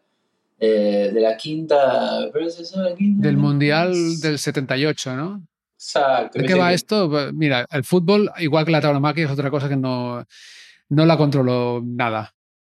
eh, 0.59 1.09
de 1.13 1.22
la 1.22 1.36
quinta... 1.36 2.30
¿pero 2.32 2.45
es 2.45 2.59
eso, 2.59 2.82
la 2.82 2.93
quinta? 2.93 3.28
Del 3.28 3.38
Mundial 3.38 3.93
del 4.20 4.38
78, 4.38 5.16
¿no? 5.16 5.47
Exacto. 5.74 6.38
¿De 6.39 6.45
qué 6.45 6.53
va 6.53 6.70
que- 6.70 6.76
esto? 6.76 7.09
Mira, 7.34 7.66
el 7.72 7.84
fútbol, 7.84 8.32
igual 8.38 8.66
que 8.66 8.72
la 8.72 8.82
tauromaquia, 8.82 9.26
es 9.26 9.32
otra 9.32 9.49
cosa 9.49 9.68
que 9.68 9.78
no, 9.78 10.24
no 10.89 11.05
la 11.05 11.18
controlo 11.18 11.82
nada. 11.84 12.35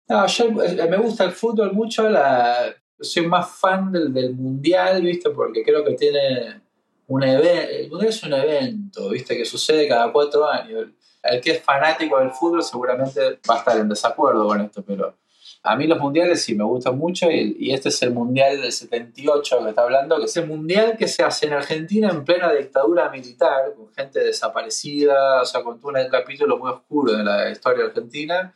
No, 0.09 0.25
yo 0.25 0.45
eh, 0.63 0.87
me 0.89 0.97
gusta 0.97 1.25
el 1.25 1.31
fútbol 1.31 1.73
mucho, 1.73 2.09
la, 2.09 2.73
soy 2.99 3.27
más 3.27 3.49
fan 3.49 3.91
del, 3.91 4.13
del 4.13 4.33
mundial, 4.35 5.01
¿viste? 5.01 5.29
Porque 5.31 5.63
creo 5.63 5.83
que 5.83 5.93
tiene 5.93 6.61
un 7.07 7.23
evento, 7.23 7.71
el 7.71 7.89
mundial 7.89 8.09
es 8.09 8.23
un 8.23 8.33
evento, 8.33 9.09
¿viste? 9.09 9.35
Que 9.35 9.45
sucede 9.45 9.87
cada 9.87 10.11
cuatro 10.11 10.47
años. 10.47 10.87
El 11.23 11.41
que 11.41 11.51
es 11.51 11.61
fanático 11.61 12.19
del 12.19 12.31
fútbol 12.31 12.63
seguramente 12.63 13.39
va 13.49 13.55
a 13.55 13.57
estar 13.57 13.77
en 13.77 13.89
desacuerdo 13.89 14.47
con 14.47 14.61
esto, 14.61 14.81
pero 14.81 15.17
a 15.63 15.75
mí 15.75 15.87
los 15.87 15.99
mundiales 15.99 16.41
sí 16.41 16.55
me 16.55 16.63
gustan 16.63 16.97
mucho 16.97 17.29
y, 17.29 17.57
y 17.59 17.73
este 17.73 17.89
es 17.89 18.01
el 18.01 18.11
mundial 18.11 18.61
del 18.61 18.71
78 18.71 19.63
que 19.63 19.69
está 19.69 19.81
hablando, 19.81 20.17
que 20.19 20.25
es 20.25 20.37
el 20.37 20.47
mundial 20.47 20.95
que 20.97 21.09
se 21.09 21.23
hace 21.23 21.47
en 21.47 21.53
Argentina 21.53 22.09
en 22.09 22.23
plena 22.23 22.53
dictadura 22.53 23.09
militar, 23.09 23.73
con 23.75 23.93
gente 23.93 24.21
desaparecida, 24.21 25.41
o 25.41 25.45
sea, 25.45 25.63
con 25.63 25.79
un 25.83 26.09
capítulo 26.09 26.57
muy 26.57 26.71
oscuro 26.71 27.11
de 27.11 27.23
la 27.25 27.49
historia 27.49 27.85
argentina 27.85 28.53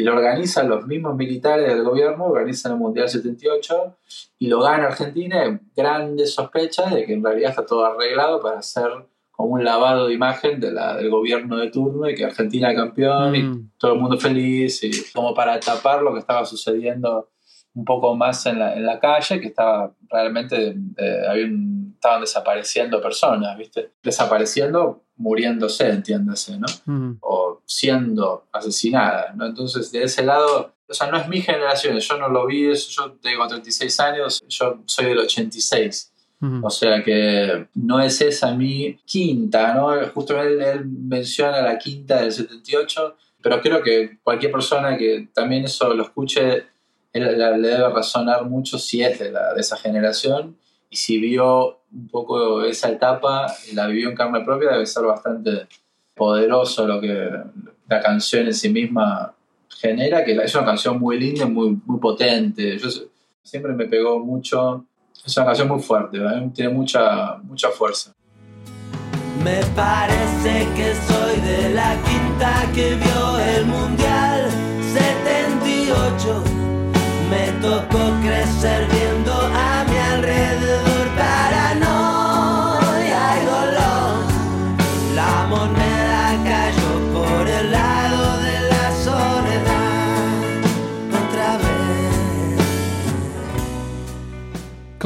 y 0.00 0.04
lo 0.04 0.14
organizan 0.14 0.68
los 0.68 0.86
mismos 0.86 1.14
militares 1.16 1.68
del 1.68 1.82
gobierno, 1.84 2.24
organizan 2.24 2.72
el 2.72 2.78
Mundial 2.78 3.08
78 3.08 3.96
y 4.38 4.48
lo 4.48 4.60
gana 4.60 4.86
Argentina, 4.86 5.44
y 5.46 5.58
grandes 5.76 6.32
sospechas 6.34 6.92
de 6.94 7.04
que 7.04 7.12
en 7.14 7.22
realidad 7.22 7.50
está 7.50 7.66
todo 7.66 7.84
arreglado 7.84 8.40
para 8.40 8.58
hacer 8.60 8.88
como 9.30 9.50
un 9.54 9.64
lavado 9.64 10.06
de 10.08 10.14
imagen 10.14 10.60
de 10.60 10.70
la, 10.72 10.96
del 10.96 11.10
gobierno 11.10 11.56
de 11.58 11.70
turno 11.70 12.08
y 12.08 12.14
que 12.14 12.24
Argentina 12.24 12.70
es 12.70 12.76
campeón 12.76 13.34
y 13.36 13.42
Mm. 13.42 13.70
todo 13.78 13.94
el 13.94 13.98
mundo 14.00 14.18
feliz 14.18 14.82
y 14.84 14.90
como 15.12 15.34
para 15.34 15.58
tapar 15.60 16.02
lo 16.02 16.12
que 16.12 16.20
estaba 16.20 16.44
sucediendo 16.44 17.30
un 17.74 17.84
poco 17.84 18.14
más 18.16 18.44
en 18.46 18.58
la, 18.58 18.74
en 18.74 18.84
la 18.84 18.98
calle, 18.98 19.40
que 19.40 19.46
estaba 19.48 19.94
realmente, 20.10 20.76
eh, 20.96 21.22
había 21.28 21.44
un- 21.46 21.92
estaban 21.94 22.20
desapareciendo 22.22 23.00
personas, 23.00 23.56
¿viste? 23.58 23.92
Desapareciendo, 24.02 25.02
muriéndose, 25.20 25.88
entiéndase, 25.88 26.58
¿no? 26.58 26.66
Mm. 26.86 27.18
o 27.20 27.62
siendo 27.64 28.46
asesinadas, 28.52 29.36
¿no? 29.36 29.46
Entonces, 29.46 29.92
de 29.92 30.02
ese 30.02 30.24
lado, 30.24 30.74
o 30.88 30.94
sea, 30.94 31.10
no 31.10 31.18
es 31.18 31.28
mi 31.28 31.40
generación, 31.40 31.98
yo 31.98 32.18
no 32.18 32.28
lo 32.28 32.46
vi, 32.46 32.70
eso, 32.70 32.90
yo 32.90 33.12
tengo 33.22 33.46
36 33.46 34.00
años, 34.00 34.42
yo 34.48 34.82
soy 34.86 35.06
del 35.06 35.18
86, 35.18 36.10
Mm. 36.40 36.64
o 36.64 36.70
sea 36.70 37.04
que 37.04 37.66
no 37.74 38.00
es 38.00 38.20
esa 38.22 38.54
mi 38.54 38.96
quinta, 39.04 39.74
¿no? 39.74 39.90
Justo 40.08 40.40
él, 40.40 40.60
él 40.60 40.86
menciona 40.86 41.60
la 41.60 41.76
quinta 41.76 42.22
del 42.22 42.32
78, 42.32 43.14
pero 43.42 43.60
creo 43.60 43.82
que 43.82 44.18
cualquier 44.22 44.50
persona 44.50 44.96
que 44.96 45.28
también 45.34 45.64
eso 45.64 45.92
lo 45.92 46.02
escuche, 46.02 46.64
le 47.12 47.34
debe 47.34 47.92
resonar 47.92 48.46
mucho 48.46 48.78
si 48.78 49.02
es 49.02 49.18
de, 49.18 49.32
la, 49.32 49.52
de 49.52 49.60
esa 49.60 49.76
generación 49.76 50.56
y 50.90 50.96
si 50.96 51.18
vio 51.18 51.80
un 51.92 52.08
poco 52.08 52.64
esa 52.64 52.90
etapa, 52.90 53.46
la 53.72 53.86
vivió 53.86 54.08
en 54.08 54.16
carne 54.16 54.44
propia, 54.44 54.72
debe 54.72 54.86
ser 54.86 55.04
bastante 55.04 55.68
poderoso 56.14 56.86
lo 56.86 57.00
que 57.00 57.30
la 57.88 58.00
canción 58.00 58.46
en 58.46 58.54
sí 58.54 58.68
misma 58.68 59.34
genera, 59.68 60.24
que 60.24 60.32
es 60.32 60.54
una 60.54 60.66
canción 60.66 60.98
muy 60.98 61.18
linda, 61.18 61.46
muy, 61.46 61.78
muy 61.86 62.00
potente. 62.00 62.78
Siempre 63.42 63.72
me 63.72 63.86
pegó 63.86 64.18
mucho, 64.18 64.84
es 65.24 65.36
una 65.36 65.46
canción 65.46 65.68
muy 65.68 65.80
fuerte, 65.80 66.18
tiene 66.54 66.72
mucha, 66.72 67.36
mucha 67.38 67.70
fuerza. 67.70 68.12
Me 69.42 69.60
parece 69.74 70.66
que 70.76 70.94
soy 71.08 71.40
de 71.40 71.70
la 71.70 71.96
quinta 72.02 72.70
que 72.74 72.94
vio 72.96 73.38
el 73.38 73.64
Mundial 73.64 74.50
78. 74.92 76.44
Me 77.30 77.52
tocó 77.62 78.12
crecer 78.22 78.86
viendo 78.90 79.32
a 79.32 79.79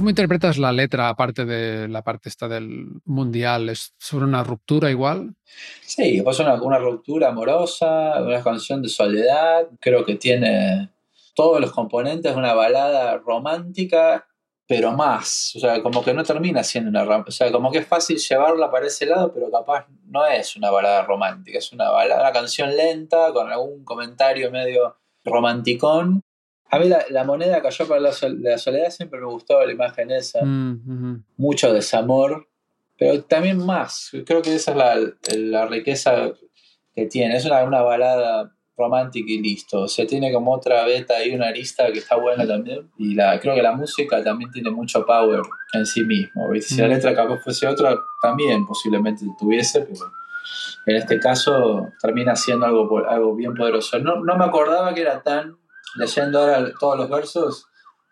¿Cómo 0.04 0.10
interpretas 0.10 0.58
la 0.58 0.70
letra 0.70 1.08
aparte 1.08 1.46
de 1.46 1.88
la 1.88 2.02
parte 2.02 2.28
esta 2.28 2.46
del 2.46 3.00
mundial? 3.06 3.70
¿Es 3.70 3.94
sobre 3.96 4.26
una 4.26 4.44
ruptura 4.44 4.90
igual? 4.90 5.34
Sí, 5.80 6.20
pues 6.22 6.38
una, 6.40 6.62
una 6.62 6.76
ruptura 6.76 7.30
amorosa, 7.30 8.20
una 8.20 8.42
canción 8.42 8.82
de 8.82 8.90
soledad, 8.90 9.66
creo 9.80 10.04
que 10.04 10.16
tiene 10.16 10.90
todos 11.34 11.58
los 11.58 11.72
componentes 11.72 12.34
de 12.34 12.38
una 12.38 12.52
balada 12.52 13.16
romántica, 13.16 14.26
pero 14.66 14.92
más, 14.92 15.54
o 15.56 15.60
sea, 15.60 15.82
como 15.82 16.04
que 16.04 16.12
no 16.12 16.22
termina 16.22 16.62
siendo 16.62 16.90
una, 16.90 17.24
o 17.26 17.30
sea, 17.30 17.50
como 17.50 17.72
que 17.72 17.78
es 17.78 17.86
fácil 17.86 18.18
llevarla 18.18 18.70
para 18.70 18.88
ese 18.88 19.06
lado, 19.06 19.32
pero 19.32 19.50
capaz 19.50 19.86
no 20.04 20.26
es 20.26 20.54
una 20.54 20.70
balada 20.70 21.00
romántica, 21.04 21.56
es 21.56 21.72
una 21.72 21.88
balada, 21.88 22.20
una 22.20 22.32
canción 22.32 22.76
lenta 22.76 23.32
con 23.32 23.50
algún 23.50 23.82
comentario 23.84 24.50
medio 24.50 24.98
romanticón. 25.24 26.20
A 26.74 26.78
mí 26.78 26.88
la, 26.88 27.04
la 27.10 27.24
moneda 27.24 27.62
cayó 27.62 27.86
para 27.86 28.00
la, 28.00 28.12
sol- 28.12 28.40
la 28.42 28.58
soledad, 28.58 28.90
siempre 28.90 29.20
me 29.20 29.26
gustó 29.26 29.64
la 29.64 29.72
imagen 29.72 30.10
esa 30.10 30.44
Mm, 30.44 31.22
mucho 31.36 31.72
desamor, 31.72 32.48
pero 32.98 33.22
también 33.24 33.58
más. 33.64 34.10
Creo 34.26 34.42
que 34.42 34.54
esa 34.54 34.70
es 34.72 34.76
la, 34.76 34.96
la 35.36 35.66
riqueza 35.66 36.32
que 36.94 37.06
tiene. 37.06 37.36
Es 37.36 37.44
una, 37.44 37.62
una 37.64 37.82
balada 37.82 38.50
romántica 38.76 39.26
y 39.30 39.40
listo. 39.40 39.82
O 39.82 39.88
sea, 39.88 40.04
tiene 40.06 40.32
como 40.32 40.52
otra 40.52 40.84
beta 40.84 41.24
y 41.24 41.34
una 41.34 41.46
arista 41.48 41.92
que 41.92 41.98
está 42.00 42.16
buena 42.16 42.46
también. 42.46 42.90
Y 42.98 43.14
la, 43.14 43.38
creo 43.38 43.54
que 43.54 43.62
la 43.62 43.72
música 43.72 44.22
también 44.22 44.50
tiene 44.50 44.70
mucho 44.70 45.04
power 45.06 45.42
en 45.74 45.86
sí 45.86 46.04
mismo. 46.04 46.48
¿viste? 46.50 46.74
Si 46.74 46.80
la 46.80 46.88
Mm. 46.88 46.90
letra 46.90 47.14
capaz 47.14 47.38
fuese 47.38 47.66
otra, 47.68 47.96
también 48.22 48.66
posiblemente 48.66 49.24
tuviese, 49.38 49.80
pero 49.82 50.00
en 50.86 50.96
este 50.96 51.18
caso 51.20 51.88
termina 52.00 52.34
siendo 52.36 52.66
algo, 52.66 52.98
algo 53.08 53.34
bien 53.34 53.54
poderoso. 53.54 53.98
No, 54.00 54.24
no 54.24 54.36
me 54.36 54.44
acordaba 54.44 54.92
que 54.92 55.00
era 55.02 55.22
tan, 55.22 55.56
leyendo 55.96 56.40
ahora 56.40 56.72
todos 56.78 56.98
los 56.98 57.08
versos, 57.08 57.66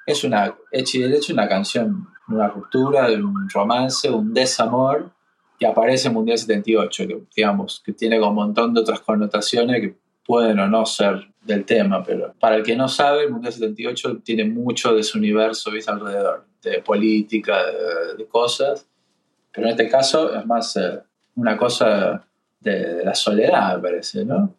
es 0.07 0.25
una, 0.25 0.55
hecha 0.71 0.99
y 0.99 1.03
derecho 1.03 1.33
una 1.33 1.49
canción, 1.49 2.09
una 2.29 2.49
ruptura, 2.49 3.07
un 3.09 3.49
romance, 3.49 4.11
un 4.11 4.33
desamor, 4.35 5.11
y 5.59 5.65
aparece 5.65 6.11
Mundial 6.11 6.39
78, 6.39 7.07
que 7.07 7.23
digamos, 7.37 7.83
que 7.85 7.93
tiene 7.93 8.19
como 8.19 8.31
un 8.31 8.37
montón 8.37 8.75
de 8.75 8.81
otras 8.81 9.01
connotaciones 9.01 9.81
que 9.81 9.95
pueden 10.27 10.59
o 10.59 10.69
no 10.69 10.85
ser 10.87 11.29
del 11.41 11.65
tema, 11.65 12.03
pero 12.05 12.35
para 12.39 12.57
el 12.57 12.63
que 12.63 12.77
no 12.77 12.89
sabe, 12.89 13.29
Mundial 13.29 13.53
78 13.53 14.19
tiene 14.25 14.45
mucho 14.45 14.95
de 14.95 15.03
su 15.03 15.19
universo 15.19 15.71
¿viste? 15.71 15.91
alrededor, 15.91 16.47
de 16.63 16.81
política, 16.81 17.65
de, 17.67 18.17
de 18.17 18.27
cosas, 18.27 18.87
pero 19.53 19.67
en 19.67 19.73
este 19.73 19.89
caso 19.89 20.35
es 20.35 20.47
más 20.47 20.77
eh, 20.77 21.01
una 21.37 21.57
cosa 21.57 22.25
de, 22.61 22.97
de 22.97 23.05
la 23.05 23.15
soledad, 23.15 23.77
me 23.77 23.83
parece, 23.83 24.25
¿no? 24.25 24.55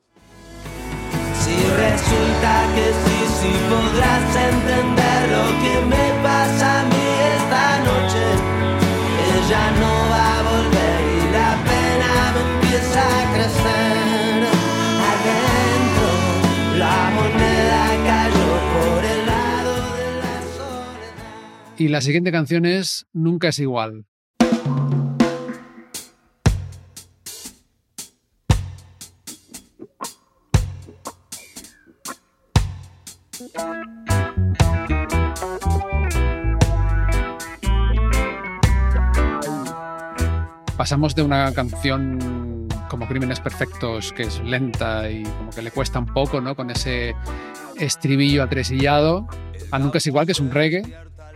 Si 1.34 1.56
resulta 1.76 2.68
que 2.76 3.13
sí, 3.44 3.50
sí 3.50 3.60
podrás 3.70 4.36
entender 4.36 5.22
lo 5.36 5.46
que 5.62 5.74
me 5.92 6.06
pasa 6.24 6.82
a 6.82 6.84
mí 6.86 7.06
esta 7.36 7.66
noche. 7.90 8.24
Ella 9.36 9.64
no 9.82 9.94
va 10.12 10.40
a 10.40 10.44
volver 10.52 11.00
y 11.18 11.32
la 11.32 11.52
pena 11.70 12.12
me 12.34 12.42
empieza 12.54 13.02
a 13.02 13.34
crecer. 13.34 14.40
Adentro 15.12 16.10
la 16.78 16.98
moneda 17.16 17.82
cayó 18.10 18.50
por 18.74 19.02
el 19.06 19.26
lado 19.26 19.74
de 19.98 20.08
la 20.22 20.36
soledad. 20.58 21.78
Y 21.78 21.88
la 21.90 22.02
siguiente 22.02 22.32
canción 22.32 22.66
es 22.66 23.06
Nunca 23.14 23.50
es 23.50 23.60
igual. 23.60 24.06
Pasamos 40.84 41.16
de 41.16 41.24
una 41.24 41.54
canción 41.54 42.68
como 42.90 43.08
Crímenes 43.08 43.40
Perfectos, 43.40 44.12
que 44.12 44.24
es 44.24 44.42
lenta 44.42 45.10
y 45.10 45.24
como 45.24 45.50
que 45.50 45.62
le 45.62 45.72
cuesta 45.72 45.98
un 45.98 46.08
poco, 46.08 46.42
¿no? 46.42 46.58
Con 46.58 46.70
ese 46.72 47.16
estribillo 47.80 48.44
atresillado, 48.44 49.26
a 49.72 49.80
Nunca 49.80 50.00
es 50.00 50.08
igual, 50.08 50.26
que 50.26 50.34
es 50.34 50.42
un 50.42 50.52
reggae. 50.52 50.84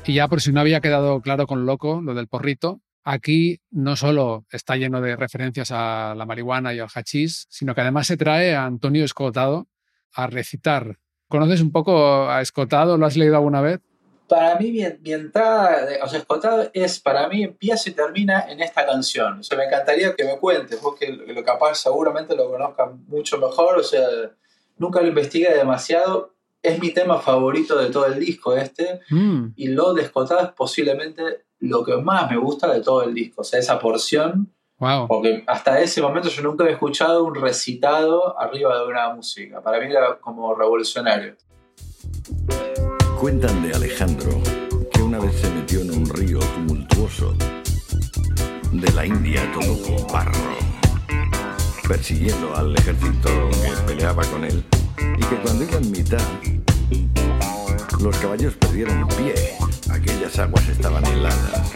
Y 0.06 0.16
ya 0.16 0.28
por 0.28 0.42
si 0.42 0.52
no 0.52 0.60
había 0.60 0.82
quedado 0.82 1.22
claro 1.22 1.48
con 1.48 1.66
Loco, 1.66 2.02
lo 2.02 2.14
del 2.14 2.28
porrito, 2.28 2.82
aquí 3.06 3.62
no 3.72 3.96
solo 3.96 4.46
está 4.52 4.76
lleno 4.76 5.00
de 5.00 5.16
referencias 5.16 5.72
a 5.72 6.14
la 6.14 6.26
marihuana 6.26 6.74
y 6.74 6.80
al 6.80 6.90
hachís, 6.94 7.48
sino 7.50 7.74
que 7.74 7.80
además 7.80 8.08
se 8.08 8.18
trae 8.18 8.54
a 8.54 8.66
Antonio 8.66 9.06
Escotado 9.06 9.70
a 10.12 10.28
recitar. 10.28 10.98
¿Conoces 11.30 11.62
un 11.62 11.72
poco 11.72 12.30
a 12.30 12.42
Escotado? 12.42 12.98
¿Lo 12.98 13.06
has 13.06 13.16
leído 13.16 13.38
alguna 13.38 13.62
vez? 13.62 13.80
Para 14.28 14.58
mí, 14.60 14.72
mi, 14.72 14.84
mi 15.02 15.14
entrada, 15.14 15.86
de- 15.86 16.02
o 16.02 16.08
sea, 16.08 16.20
Escotado 16.20 16.70
es, 16.74 17.00
para 17.00 17.28
mí, 17.30 17.44
empieza 17.44 17.90
y 17.90 17.94
termina 17.94 18.46
en 18.50 18.62
esta 18.62 18.86
canción. 18.86 19.40
O 19.40 19.44
sea, 19.44 19.58
me 19.58 19.66
encantaría 19.66 20.14
que 20.16 20.26
me 20.26 20.38
cuentes, 20.38 20.82
vos 20.82 20.96
que 21.00 21.12
lo 21.12 21.44
capaz 21.44 21.76
seguramente 21.76 22.36
lo 22.36 22.50
conozcas 22.50 22.90
mucho 23.08 23.38
mejor, 23.38 23.78
o 23.78 23.84
sea, 23.84 24.06
nunca 24.78 25.00
lo 25.02 25.08
investigué 25.08 25.54
demasiado. 25.54 26.34
Es 26.62 26.80
mi 26.80 26.92
tema 26.92 27.20
favorito 27.20 27.78
de 27.78 27.90
todo 27.90 28.06
el 28.08 28.20
disco 28.20 28.54
este, 28.56 29.00
Mm, 29.10 29.54
y 29.56 29.68
lo 29.70 29.94
de 29.94 30.02
Escotado 30.04 30.42
es 30.42 30.52
posiblemente 30.52 31.46
lo 31.60 31.84
que 31.86 31.96
más 31.98 32.30
me 32.30 32.38
gusta 32.38 32.72
de 32.74 32.82
todo 32.82 33.04
el 33.04 33.14
disco. 33.14 33.42
O 33.42 33.44
sea, 33.46 33.60
esa 33.60 33.80
porción, 33.80 34.52
wow. 34.80 35.08
porque 35.08 35.44
hasta 35.48 35.80
ese 35.80 36.02
momento 36.02 36.28
yo 36.30 36.42
nunca 36.42 36.64
había 36.64 36.74
escuchado 36.76 37.24
un 37.24 37.36
recitado 37.36 38.38
arriba 38.40 38.78
de 38.78 38.86
una 38.88 39.10
música. 39.14 39.62
Para 39.62 39.80
mí 39.80 39.86
era 39.90 40.18
como 40.20 40.54
revolucionario. 40.54 41.36
Cuentan 43.20 43.64
de 43.64 43.74
Alejandro 43.74 44.42
que 44.94 45.02
una 45.02 45.18
vez 45.18 45.42
se 45.42 45.50
metió 45.50 45.82
en 45.82 45.90
un 45.90 46.06
río 46.08 46.38
tumultuoso 46.38 47.34
de 48.72 48.92
la 48.94 49.08
India 49.08 49.52
todo 49.54 49.82
con 49.82 50.08
barro, 50.14 50.56
persiguiendo 51.88 52.56
al 52.56 52.76
ejército 52.76 53.30
que 53.50 53.72
peleaba 53.88 54.24
con 54.26 54.44
él, 54.46 54.64
y 55.00 55.24
que 55.24 55.36
cuando 55.42 55.64
iba 55.64 55.78
en 55.78 55.92
mitad, 55.92 56.22
los 58.00 58.16
caballos 58.18 58.54
perdieron 58.54 59.08
pie, 59.08 59.34
aquellas 59.90 60.38
aguas 60.38 60.70
estaban 60.70 61.04
heladas. 61.08 61.74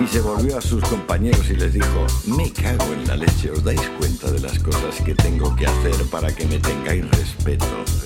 Y 0.00 0.06
se 0.06 0.20
volvió 0.20 0.56
a 0.56 0.60
sus 0.60 0.84
compañeros 0.84 1.50
y 1.50 1.56
les 1.56 1.72
dijo, 1.72 2.06
me 2.26 2.52
cago 2.52 2.92
en 2.92 3.08
la 3.08 3.16
leche, 3.16 3.50
¿os 3.50 3.64
dais 3.64 3.82
cuenta 3.98 4.30
de 4.30 4.38
las 4.38 4.56
cosas 4.60 5.00
que 5.04 5.16
tengo 5.16 5.56
que 5.56 5.66
hacer 5.66 5.96
para 6.12 6.32
que 6.32 6.46
me 6.46 6.60
tengáis 6.60 7.04
respeto? 7.10 7.66
Respeto. 7.66 8.05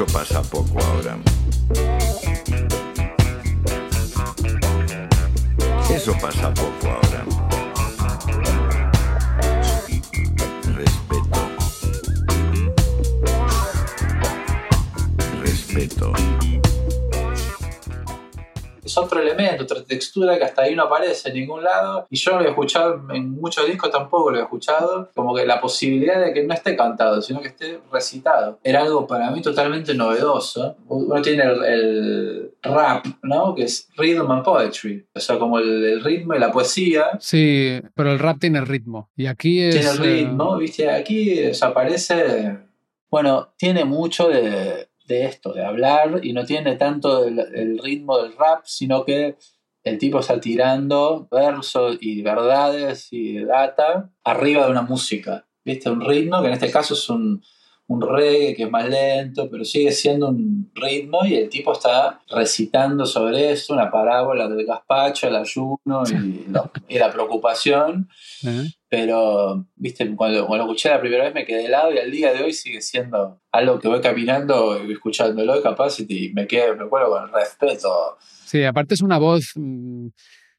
Eso 0.00 0.12
pasa 0.14 0.40
poco 0.40 0.78
ahora. 0.82 1.18
Eso 5.90 6.16
pasa 6.18 6.54
poco 6.54 6.86
ahora. 6.88 7.26
Respeto. 10.74 11.50
Respeto. 15.42 16.39
Es 18.90 18.98
otro 18.98 19.20
elemento, 19.20 19.62
otra 19.62 19.82
textura 19.84 20.36
que 20.36 20.44
hasta 20.44 20.62
ahí 20.62 20.74
no 20.74 20.84
aparece 20.84 21.28
en 21.28 21.36
ningún 21.36 21.62
lado. 21.62 22.06
Y 22.10 22.16
yo 22.16 22.32
no 22.32 22.40
lo 22.40 22.46
he 22.46 22.50
escuchado 22.50 23.00
en 23.12 23.30
muchos 23.30 23.66
discos, 23.66 23.90
tampoco 23.90 24.30
lo 24.30 24.38
he 24.38 24.42
escuchado. 24.42 25.10
Como 25.14 25.34
que 25.34 25.46
la 25.46 25.60
posibilidad 25.60 26.20
de 26.20 26.32
que 26.32 26.42
no 26.42 26.54
esté 26.54 26.76
cantado, 26.76 27.22
sino 27.22 27.40
que 27.40 27.48
esté 27.48 27.80
recitado. 27.92 28.58
Era 28.64 28.82
algo 28.82 29.06
para 29.06 29.30
mí 29.30 29.40
totalmente 29.40 29.94
novedoso. 29.94 30.76
Uno 30.88 31.22
tiene 31.22 31.44
el, 31.44 31.64
el 31.64 32.50
rap, 32.62 33.06
¿no? 33.22 33.54
Que 33.54 33.64
es 33.64 33.88
rhythm 33.96 34.30
and 34.30 34.44
poetry. 34.44 35.06
O 35.14 35.20
sea, 35.20 35.38
como 35.38 35.58
el, 35.58 35.84
el 35.84 36.04
ritmo 36.04 36.34
y 36.34 36.38
la 36.38 36.50
poesía. 36.50 37.18
Sí, 37.20 37.80
pero 37.94 38.12
el 38.12 38.18
rap 38.18 38.38
tiene 38.40 38.60
ritmo. 38.62 39.10
Y 39.16 39.26
aquí 39.26 39.60
es. 39.60 39.74
Tiene 39.74 39.90
el 39.90 39.98
eh, 39.98 40.24
ritmo, 40.24 40.56
¿viste? 40.56 40.90
Aquí 40.90 41.46
o 41.46 41.54
sea, 41.54 41.68
aparece. 41.68 42.58
Bueno, 43.10 43.54
tiene 43.56 43.84
mucho 43.84 44.28
de, 44.28 44.89
de 45.14 45.26
esto, 45.26 45.52
de 45.52 45.64
hablar, 45.64 46.20
y 46.22 46.32
no 46.32 46.44
tiene 46.44 46.76
tanto 46.76 47.24
el, 47.24 47.38
el 47.38 47.78
ritmo 47.78 48.18
del 48.18 48.36
rap, 48.36 48.62
sino 48.64 49.04
que 49.04 49.36
el 49.82 49.98
tipo 49.98 50.20
está 50.20 50.40
tirando 50.40 51.28
versos 51.30 51.98
y 52.00 52.22
verdades 52.22 53.08
y 53.10 53.44
data 53.44 54.10
arriba 54.24 54.64
de 54.64 54.70
una 54.70 54.82
música. 54.82 55.46
¿Viste? 55.64 55.90
Un 55.90 56.00
ritmo 56.00 56.40
que 56.40 56.48
en 56.48 56.54
este 56.54 56.70
caso 56.70 56.94
es 56.94 57.08
un, 57.10 57.42
un 57.90 58.00
reggae 58.00 58.54
que 58.54 58.62
es 58.62 58.70
más 58.70 58.88
lento, 58.88 59.50
pero 59.50 59.64
sigue 59.64 59.90
siendo 59.90 60.28
un 60.28 60.70
ritmo 60.76 61.24
y 61.24 61.34
el 61.34 61.48
tipo 61.48 61.72
está 61.72 62.20
recitando 62.30 63.04
sobre 63.04 63.50
eso, 63.50 63.74
una 63.74 63.90
parábola 63.90 64.48
del 64.48 64.64
gazpacho, 64.64 65.26
el 65.26 65.34
ayuno 65.34 66.04
y, 66.88 66.96
la 66.98 67.12
preocupación. 67.12 68.08
¿eh? 68.46 68.68
Pero, 68.88 69.66
viste, 69.74 70.14
cuando, 70.14 70.46
cuando 70.46 70.66
lo 70.66 70.70
escuché 70.70 70.90
la 70.90 71.00
primera 71.00 71.24
vez 71.24 71.34
me 71.34 71.44
quedé 71.44 71.64
helado 71.64 71.92
y 71.92 71.98
al 71.98 72.12
día 72.12 72.32
de 72.32 72.44
hoy 72.44 72.52
sigue 72.52 72.80
siendo 72.80 73.40
algo 73.50 73.80
que 73.80 73.88
voy 73.88 74.00
caminando 74.00 74.80
y 74.86 74.92
escuchándolo 74.92 75.58
y 75.58 75.62
capaz 75.62 75.98
y 75.98 76.30
me 76.32 76.46
quedo, 76.46 76.76
me 76.76 76.88
cuelgo 76.88 77.10
con 77.10 77.32
respeto. 77.32 78.18
Sí, 78.20 78.62
aparte 78.62 78.94
es 78.94 79.02
una 79.02 79.18
voz 79.18 79.50
mm, 79.56 80.06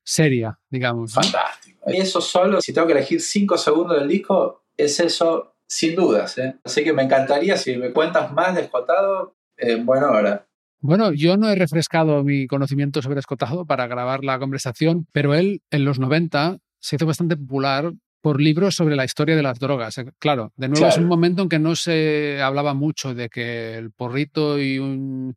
seria, 0.03 0.59
digamos. 0.69 1.13
Fantástico. 1.13 1.79
Y 1.87 1.95
eso 1.95 2.19
solo, 2.19 2.59
si 2.59 2.73
tengo 2.73 2.87
que 2.87 2.93
elegir 2.93 3.21
cinco 3.21 3.57
segundos 3.57 3.97
del 3.97 4.09
disco, 4.09 4.65
es 4.75 4.99
eso 4.99 5.50
sin 5.73 5.95
dudas. 5.95 6.37
¿eh? 6.37 6.55
Así 6.65 6.83
que 6.83 6.91
me 6.91 7.03
encantaría 7.03 7.55
si 7.55 7.77
me 7.77 7.91
cuentas 7.93 8.31
más 8.33 8.53
de 8.55 8.61
Escotado, 8.63 9.37
en 9.55 9.85
buena 9.85 10.09
hora. 10.11 10.45
Bueno, 10.81 11.13
yo 11.13 11.37
no 11.37 11.47
he 11.49 11.55
refrescado 11.55 12.23
mi 12.25 12.45
conocimiento 12.45 13.01
sobre 13.01 13.19
Escotado 13.19 13.65
para 13.65 13.87
grabar 13.87 14.23
la 14.25 14.37
conversación, 14.37 15.07
pero 15.13 15.33
él 15.33 15.61
en 15.71 15.85
los 15.85 15.97
90 15.97 16.57
se 16.79 16.97
hizo 16.97 17.05
bastante 17.05 17.37
popular 17.37 17.93
por 18.19 18.41
libros 18.41 18.75
sobre 18.75 18.95
la 18.97 19.05
historia 19.05 19.35
de 19.37 19.43
las 19.43 19.59
drogas. 19.59 19.97
Eh, 19.97 20.11
Claro, 20.19 20.51
de 20.57 20.67
nuevo 20.67 20.85
es 20.89 20.97
un 20.97 21.07
momento 21.07 21.41
en 21.43 21.49
que 21.49 21.59
no 21.59 21.75
se 21.77 22.41
hablaba 22.41 22.73
mucho 22.73 23.13
de 23.15 23.29
que 23.29 23.75
el 23.77 23.91
porrito 23.91 24.59
y, 24.59 24.77
un- 24.77 25.35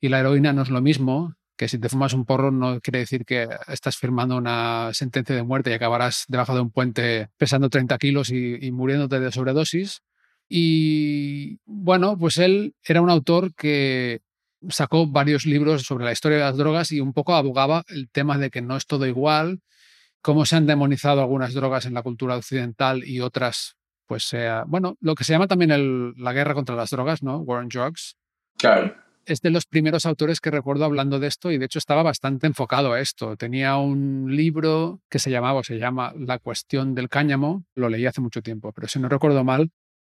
y 0.00 0.08
la 0.10 0.20
heroína 0.20 0.52
no 0.52 0.62
es 0.62 0.68
lo 0.70 0.82
mismo, 0.82 1.34
que 1.60 1.68
si 1.68 1.78
te 1.78 1.90
fumas 1.90 2.14
un 2.14 2.24
porro 2.24 2.50
no 2.50 2.80
quiere 2.80 3.00
decir 3.00 3.26
que 3.26 3.46
estás 3.68 3.98
firmando 3.98 4.34
una 4.38 4.94
sentencia 4.94 5.36
de 5.36 5.42
muerte 5.42 5.68
y 5.68 5.74
acabarás 5.74 6.24
debajo 6.26 6.54
de 6.54 6.62
un 6.62 6.70
puente 6.70 7.28
pesando 7.36 7.68
30 7.68 7.98
kilos 7.98 8.30
y, 8.30 8.56
y 8.66 8.72
muriéndote 8.72 9.20
de 9.20 9.30
sobredosis. 9.30 10.00
Y 10.48 11.58
bueno, 11.66 12.16
pues 12.16 12.38
él 12.38 12.74
era 12.82 13.02
un 13.02 13.10
autor 13.10 13.54
que 13.54 14.22
sacó 14.70 15.06
varios 15.06 15.44
libros 15.44 15.82
sobre 15.82 16.06
la 16.06 16.12
historia 16.12 16.38
de 16.38 16.44
las 16.44 16.56
drogas 16.56 16.92
y 16.92 17.00
un 17.00 17.12
poco 17.12 17.34
abogaba 17.34 17.84
el 17.88 18.08
tema 18.08 18.38
de 18.38 18.48
que 18.48 18.62
no 18.62 18.74
es 18.78 18.86
todo 18.86 19.04
igual, 19.04 19.60
cómo 20.22 20.46
se 20.46 20.56
han 20.56 20.66
demonizado 20.66 21.20
algunas 21.20 21.52
drogas 21.52 21.84
en 21.84 21.92
la 21.92 22.02
cultura 22.02 22.36
occidental 22.38 23.04
y 23.04 23.20
otras, 23.20 23.76
pues 24.06 24.24
sea, 24.24 24.64
bueno, 24.66 24.96
lo 25.02 25.14
que 25.14 25.24
se 25.24 25.34
llama 25.34 25.46
también 25.46 25.72
el- 25.72 26.14
la 26.16 26.32
guerra 26.32 26.54
contra 26.54 26.74
las 26.74 26.88
drogas, 26.88 27.22
¿no? 27.22 27.36
War 27.40 27.60
on 27.60 27.68
Drugs. 27.68 28.16
Claro. 28.56 28.94
Es 29.26 29.40
de 29.40 29.50
los 29.50 29.66
primeros 29.66 30.06
autores 30.06 30.40
que 30.40 30.50
recuerdo 30.50 30.84
hablando 30.84 31.18
de 31.20 31.28
esto 31.28 31.50
y 31.50 31.58
de 31.58 31.66
hecho 31.66 31.78
estaba 31.78 32.02
bastante 32.02 32.46
enfocado 32.46 32.92
a 32.92 33.00
esto. 33.00 33.36
Tenía 33.36 33.76
un 33.76 34.34
libro 34.34 35.00
que 35.08 35.18
se 35.18 35.30
llamaba 35.30 35.60
o 35.60 35.64
se 35.64 35.78
llama 35.78 36.12
La 36.16 36.38
cuestión 36.38 36.94
del 36.94 37.08
cáñamo, 37.08 37.64
lo 37.74 37.88
leí 37.88 38.06
hace 38.06 38.20
mucho 38.20 38.42
tiempo, 38.42 38.72
pero 38.72 38.88
si 38.88 38.98
no 38.98 39.08
recuerdo 39.08 39.44
mal, 39.44 39.70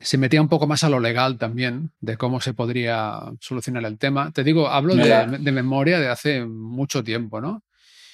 se 0.00 0.16
metía 0.16 0.40
un 0.40 0.48
poco 0.48 0.66
más 0.66 0.82
a 0.82 0.88
lo 0.88 0.98
legal 0.98 1.36
también, 1.36 1.92
de 2.00 2.16
cómo 2.16 2.40
se 2.40 2.54
podría 2.54 3.20
solucionar 3.40 3.84
el 3.84 3.98
tema. 3.98 4.32
Te 4.32 4.42
digo, 4.44 4.68
hablo 4.68 4.94
de, 4.94 5.52
memoria 5.52 6.00
de 6.00 6.08
hace 6.08 6.44
mucho 6.46 7.04
tiempo, 7.04 7.40
¿no? 7.40 7.62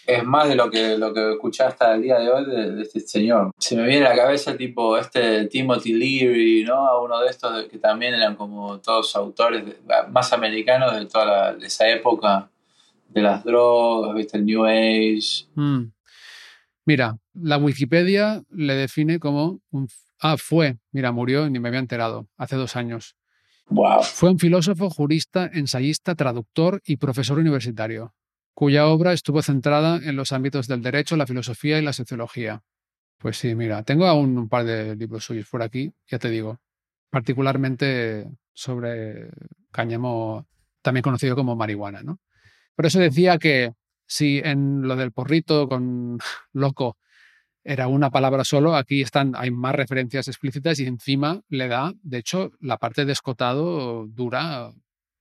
Es 0.06 0.24
más 0.24 0.48
de 0.48 0.54
lo 0.54 0.70
que, 0.70 0.96
lo 0.96 1.12
que 1.12 1.32
escuché 1.32 1.64
hasta 1.64 1.94
el 1.94 2.02
día 2.02 2.18
de 2.18 2.30
hoy 2.30 2.44
de, 2.46 2.72
de 2.72 2.82
este 2.82 3.00
señor. 3.00 3.50
Se 3.58 3.76
me 3.76 3.86
viene 3.86 4.06
a 4.06 4.10
la 4.10 4.16
cabeza 4.16 4.56
tipo 4.56 4.96
este 4.96 5.46
Timothy 5.46 5.92
Leary, 5.94 6.64
¿no? 6.64 7.02
Uno 7.02 7.20
de 7.20 7.28
estos 7.28 7.64
que 7.66 7.78
también 7.78 8.14
eran 8.14 8.36
como 8.36 8.78
todos 8.80 9.14
autores 9.16 9.64
de- 9.66 9.76
más 10.10 10.32
americanos 10.32 10.94
de 10.94 11.06
toda 11.06 11.24
la- 11.26 11.54
de 11.54 11.66
esa 11.66 11.88
época 11.88 12.48
de 13.08 13.22
las 13.22 13.42
drogas, 13.44 14.14
¿viste? 14.14 14.36
El 14.38 14.44
New 14.46 14.64
Age. 14.64 15.46
Mm. 15.54 15.84
Mira, 16.84 17.18
la 17.34 17.58
Wikipedia 17.58 18.42
le 18.50 18.74
define 18.74 19.18
como 19.18 19.60
un... 19.70 19.88
Ah, 20.20 20.36
fue, 20.38 20.76
mira, 20.92 21.12
murió 21.12 21.46
y 21.46 21.50
ni 21.50 21.58
me 21.58 21.68
había 21.68 21.80
enterado, 21.80 22.26
hace 22.36 22.56
dos 22.56 22.76
años. 22.76 23.16
Wow. 23.68 24.02
Fue 24.02 24.30
un 24.30 24.38
filósofo, 24.38 24.88
jurista, 24.88 25.50
ensayista, 25.52 26.14
traductor 26.14 26.80
y 26.86 26.96
profesor 26.96 27.38
universitario, 27.38 28.14
cuya 28.56 28.86
obra 28.86 29.12
estuvo 29.12 29.42
centrada 29.42 30.00
en 30.02 30.16
los 30.16 30.32
ámbitos 30.32 30.66
del 30.66 30.80
derecho, 30.80 31.14
la 31.18 31.26
filosofía 31.26 31.78
y 31.78 31.82
la 31.82 31.92
sociología. 31.92 32.62
Pues 33.18 33.36
sí, 33.36 33.54
mira, 33.54 33.82
tengo 33.82 34.06
aún 34.06 34.38
un 34.38 34.48
par 34.48 34.64
de 34.64 34.96
libros 34.96 35.26
suyos 35.26 35.46
por 35.50 35.62
aquí, 35.62 35.92
ya 36.06 36.18
te 36.18 36.30
digo, 36.30 36.58
particularmente 37.10 38.26
sobre 38.54 39.28
cáñamo, 39.70 40.48
también 40.80 41.02
conocido 41.02 41.36
como 41.36 41.54
marihuana, 41.54 42.02
¿no? 42.02 42.18
Por 42.74 42.86
eso 42.86 42.98
decía 42.98 43.36
que 43.36 43.74
si 44.06 44.40
en 44.42 44.88
lo 44.88 44.96
del 44.96 45.12
porrito 45.12 45.68
con 45.68 46.18
loco 46.54 46.96
era 47.62 47.88
una 47.88 48.08
palabra 48.08 48.42
solo, 48.42 48.74
aquí 48.74 49.02
están, 49.02 49.34
hay 49.36 49.50
más 49.50 49.74
referencias 49.74 50.28
explícitas 50.28 50.80
y 50.80 50.86
encima 50.86 51.42
le 51.50 51.68
da, 51.68 51.92
de 52.02 52.16
hecho, 52.16 52.52
la 52.60 52.78
parte 52.78 53.04
de 53.04 53.12
escotado 53.12 54.06
dura 54.06 54.72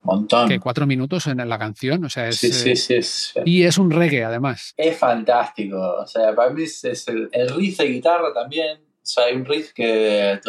Montón. 0.05 0.47
Que 0.47 0.59
cuatro 0.59 0.85
minutos 0.85 1.27
en 1.27 1.37
la 1.47 1.59
canción, 1.59 2.03
o 2.05 2.09
sea, 2.09 2.27
es, 2.27 2.37
sí, 2.37 2.51
sí, 2.51 2.71
eh, 2.71 2.75
sí, 2.75 2.95
es, 2.95 3.33
Y 3.45 3.63
es 3.63 3.77
un 3.77 3.91
reggae, 3.91 4.23
además. 4.23 4.73
Es 4.77 4.97
fantástico, 4.97 5.77
o 5.77 6.07
sea, 6.07 6.33
para 6.35 6.51
mí 6.51 6.63
es, 6.63 6.83
es 6.83 7.07
el, 7.07 7.29
el, 7.31 7.49
riff 7.49 7.77
de 7.77 7.85
guitarra 7.85 8.33
también, 8.33 8.77
o 8.77 9.05
sea, 9.05 9.25
hay 9.25 9.35
un 9.35 9.45
riff 9.45 9.73
que... 9.73 10.39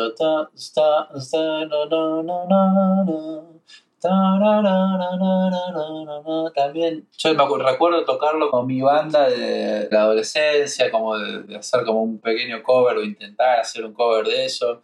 También, 6.55 7.09
yo 7.17 7.35
me 7.35 7.65
recuerdo 7.65 8.05
tocarlo 8.05 8.51
con 8.51 8.67
mi 8.67 8.81
banda 8.81 9.29
de 9.29 9.89
la 9.91 10.03
adolescencia, 10.03 10.91
como 10.91 11.19
de, 11.19 11.43
de 11.43 11.57
hacer 11.57 11.85
como 11.85 12.03
un 12.03 12.19
pequeño 12.19 12.63
cover 12.63 12.99
o 12.99 13.03
intentar 13.03 13.61
hacer 13.61 13.85
un 13.85 13.95
cover 13.95 14.27
de 14.27 14.45
eso. 14.45 14.83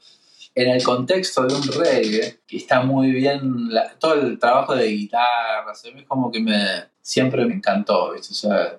En 0.55 0.69
el 0.71 0.83
contexto 0.83 1.45
de 1.47 1.55
un 1.55 1.63
reggae, 1.63 2.41
que 2.47 2.57
está 2.59 2.83
muy 2.83 3.11
bien, 3.11 3.73
la- 3.73 3.95
todo 3.99 4.15
el 4.15 4.39
trabajo 4.39 4.75
de 4.77 4.87
guitarra, 4.89 5.73
mí 5.95 6.01
es 6.01 6.07
como 6.07 6.31
que 6.31 6.41
me, 6.41 6.85
siempre 7.01 7.45
me 7.47 7.55
encantó, 7.55 8.13
¿viste? 8.13 8.33
O 8.33 8.37
sea, 8.37 8.79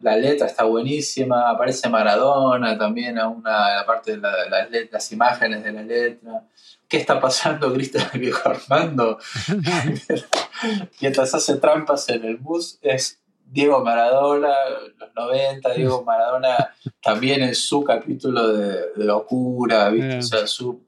la 0.00 0.16
letra 0.16 0.46
está 0.46 0.64
buenísima, 0.64 1.50
aparece 1.50 1.88
Maradona 1.88 2.76
también 2.78 3.18
a 3.18 3.28
una 3.28 3.76
la 3.76 3.86
parte 3.86 4.12
de 4.12 4.18
la- 4.18 4.48
las 4.48 4.70
let- 4.70 4.90
las 4.92 5.10
imágenes 5.12 5.64
de 5.64 5.72
la 5.72 5.82
letra. 5.82 6.42
¿Qué 6.88 6.98
está 6.98 7.18
pasando, 7.20 7.72
Cristian 7.72 8.08
viejo 8.14 8.48
Armando? 8.48 9.18
Mientras 11.00 11.34
hace 11.34 11.56
trampas 11.56 12.08
en 12.08 12.24
el 12.24 12.36
bus, 12.36 12.78
es 12.82 13.18
Diego 13.46 13.84
Maradona, 13.84 14.54
los 14.98 15.14
90, 15.14 15.72
Diego 15.74 16.04
Maradona 16.04 16.74
también 17.02 17.42
en 17.42 17.54
su 17.54 17.82
capítulo 17.84 18.48
de, 18.52 18.92
de 18.96 19.04
locura, 19.04 19.88
¿viste? 19.90 20.08
Yeah. 20.08 20.18
O 20.18 20.22
sea, 20.22 20.46
su. 20.46 20.80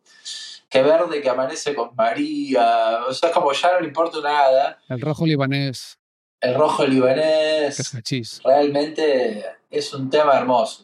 Que 0.75 0.83
verde 0.83 1.23
que 1.23 1.31
amanece 1.31 1.73
con 1.73 1.95
María, 1.95 3.05
o 3.09 3.13
sea, 3.13 3.31
como 3.31 3.53
ya 3.53 3.75
no 3.75 3.81
le 3.81 3.87
importa 3.87 4.19
nada. 4.21 4.77
El 4.89 5.01
rojo 5.01 5.25
libanés, 5.25 6.01
El 6.41 6.57
rojo 6.57 6.85
libanés. 6.85 7.79
es. 8.11 8.41
Realmente 8.43 9.45
es 9.71 9.95
un 9.95 10.11
tema 10.11 10.37
hermoso. 10.37 10.83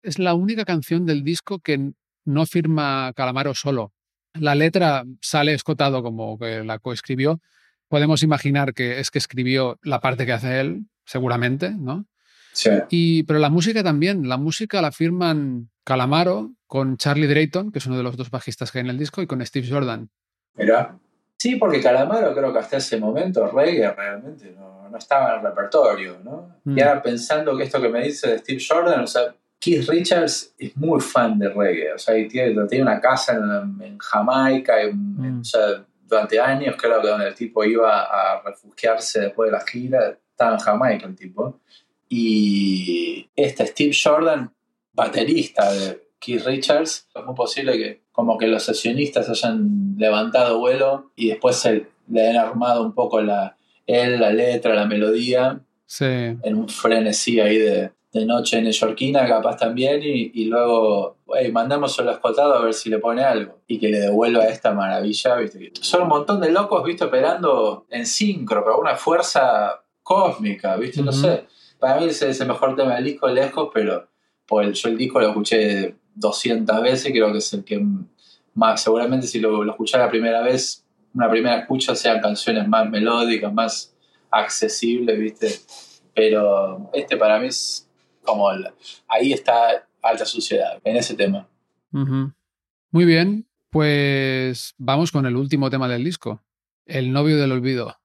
Es 0.00 0.20
la 0.20 0.34
única 0.34 0.64
canción 0.64 1.06
del 1.06 1.24
disco 1.24 1.58
que 1.58 1.90
no 2.24 2.46
firma 2.46 3.12
Calamaro 3.16 3.52
solo. 3.52 3.92
La 4.34 4.54
letra 4.54 5.02
sale 5.20 5.54
escotado 5.54 6.04
como 6.04 6.38
que 6.38 6.62
la 6.62 6.78
coescribió. 6.78 7.40
Podemos 7.88 8.22
imaginar 8.22 8.74
que 8.74 9.00
es 9.00 9.10
que 9.10 9.18
escribió 9.18 9.76
la 9.82 9.98
parte 9.98 10.24
que 10.24 10.34
hace 10.34 10.60
él, 10.60 10.86
seguramente, 11.04 11.70
¿no? 11.70 12.06
Sí. 12.52 12.70
Y, 12.90 13.22
pero 13.24 13.38
la 13.38 13.48
música 13.50 13.82
también, 13.82 14.28
la 14.28 14.36
música 14.36 14.80
la 14.82 14.92
firman 14.92 15.70
Calamaro 15.84 16.52
con 16.66 16.96
Charlie 16.96 17.26
Drayton, 17.26 17.72
que 17.72 17.78
es 17.78 17.86
uno 17.86 17.96
de 17.96 18.02
los 18.02 18.16
dos 18.16 18.30
bajistas 18.30 18.70
que 18.70 18.78
hay 18.78 18.84
en 18.84 18.90
el 18.90 18.98
disco, 18.98 19.20
y 19.22 19.26
con 19.26 19.44
Steve 19.44 19.66
Jordan. 19.68 20.08
Mira. 20.54 20.98
Sí, 21.38 21.56
porque 21.56 21.80
Calamaro 21.80 22.34
creo 22.34 22.52
que 22.52 22.58
hasta 22.60 22.76
ese 22.76 22.98
momento 23.00 23.44
reggae 23.50 23.90
realmente 23.92 24.52
no, 24.56 24.88
no 24.88 24.96
estaba 24.96 25.30
en 25.32 25.38
el 25.40 25.42
repertorio, 25.46 26.18
¿no? 26.22 26.60
Mm. 26.62 26.78
Y 26.78 26.80
ahora 26.82 27.02
pensando 27.02 27.56
que 27.56 27.64
esto 27.64 27.80
que 27.80 27.88
me 27.88 28.04
dice 28.04 28.28
de 28.30 28.38
Steve 28.38 28.62
Jordan, 28.66 29.00
o 29.02 29.06
sea, 29.08 29.34
Keith 29.58 29.88
Richards 29.88 30.54
es 30.58 30.76
muy 30.76 31.00
fan 31.00 31.38
de 31.40 31.48
reggae, 31.48 31.94
o 31.94 31.98
sea, 31.98 32.16
y 32.16 32.28
tiene, 32.28 32.64
tiene 32.68 32.82
una 32.84 33.00
casa 33.00 33.32
en, 33.34 33.82
en 33.82 33.98
Jamaica, 33.98 34.80
en- 34.82 35.16
Mm. 35.16 35.24
en- 35.24 35.40
o 35.40 35.44
sea, 35.44 35.84
durante 36.06 36.38
años 36.38 36.76
creo 36.78 37.00
que 37.02 37.08
donde 37.08 37.26
el 37.28 37.34
tipo 37.34 37.64
iba 37.64 38.02
a 38.02 38.40
refugiarse 38.44 39.20
después 39.22 39.50
de 39.50 39.56
la 39.58 39.64
gira, 39.66 40.16
estaba 40.30 40.52
en 40.52 40.58
Jamaica 40.60 41.06
el 41.06 41.16
tipo. 41.16 41.60
Y 42.14 43.28
este 43.36 43.66
Steve 43.66 43.92
Jordan, 44.00 44.52
baterista 44.92 45.72
de 45.72 46.02
Keith 46.18 46.44
Richards, 46.44 47.08
es 47.14 47.24
muy 47.24 47.34
posible 47.34 47.76
que 47.78 48.02
como 48.12 48.36
que 48.36 48.46
los 48.46 48.62
sesionistas 48.62 49.28
hayan 49.30 49.94
levantado 49.96 50.58
vuelo 50.58 51.10
y 51.16 51.28
después 51.28 51.56
se 51.56 51.86
le 52.08 52.28
han 52.30 52.36
armado 52.36 52.82
un 52.82 52.92
poco 52.92 53.22
la, 53.22 53.56
él, 53.86 54.20
la 54.20 54.30
letra, 54.32 54.74
la 54.74 54.86
melodía, 54.86 55.60
Sí. 55.86 56.04
en 56.06 56.54
un 56.56 56.68
frenesí 56.70 57.38
ahí 57.40 57.58
de, 57.58 57.90
de 58.12 58.24
noche 58.24 58.62
neoyorquina, 58.62 59.26
capaz 59.26 59.56
también, 59.58 60.00
y, 60.02 60.30
y 60.32 60.46
luego, 60.46 61.16
hey, 61.34 61.52
mandamos 61.52 61.98
el 61.98 62.08
escotado 62.08 62.54
a 62.54 62.62
ver 62.64 62.72
si 62.72 62.88
le 62.88 62.98
pone 62.98 63.22
algo 63.22 63.58
y 63.66 63.78
que 63.78 63.88
le 63.90 64.00
devuelva 64.00 64.44
esta 64.44 64.72
maravilla, 64.72 65.36
¿viste? 65.36 65.70
Son 65.80 66.02
un 66.02 66.08
montón 66.08 66.40
de 66.40 66.50
locos, 66.50 66.82
¿viste? 66.84 67.04
Operando 67.04 67.86
en 67.90 68.06
sincro, 68.06 68.64
pero 68.64 68.78
una 68.80 68.96
fuerza 68.96 69.82
cósmica, 70.02 70.76
¿viste? 70.76 71.02
No 71.02 71.12
sé. 71.12 71.44
Para 71.82 71.98
mí 71.98 72.06
es 72.06 72.22
el 72.22 72.46
mejor 72.46 72.76
tema 72.76 72.94
del 72.94 73.02
disco, 73.02 73.26
lejos, 73.28 73.70
pero 73.74 74.08
pues, 74.46 74.80
yo 74.80 74.88
el 74.88 74.96
disco 74.96 75.18
lo 75.18 75.30
escuché 75.30 75.96
200 76.14 76.80
veces, 76.80 77.10
creo 77.10 77.32
que 77.32 77.38
es 77.38 77.52
el 77.54 77.64
que 77.64 77.84
más, 78.54 78.80
seguramente 78.80 79.26
si 79.26 79.40
lo, 79.40 79.64
lo 79.64 79.72
escuché 79.72 79.98
la 79.98 80.08
primera 80.08 80.42
vez, 80.42 80.86
una 81.12 81.28
primera 81.28 81.58
escucha 81.58 81.96
sean 81.96 82.20
canciones 82.20 82.68
más 82.68 82.88
melódicas, 82.88 83.52
más 83.52 83.96
accesibles, 84.30 85.18
¿viste? 85.18 85.48
Pero 86.14 86.88
este 86.92 87.16
para 87.16 87.40
mí 87.40 87.48
es 87.48 87.90
como 88.22 88.52
el- 88.52 88.68
ahí 89.08 89.32
está 89.32 89.84
alta 90.02 90.24
suciedad, 90.24 90.80
en 90.84 90.96
ese 90.96 91.14
tema. 91.16 91.48
Ujú. 91.92 92.32
Muy 92.92 93.04
bien, 93.06 93.48
pues 93.70 94.74
vamos 94.78 95.10
con 95.10 95.26
el 95.26 95.34
último 95.34 95.68
tema 95.68 95.88
del 95.88 96.04
disco, 96.04 96.44
El 96.86 97.12
novio 97.12 97.38
del 97.38 97.50
olvido. 97.50 97.96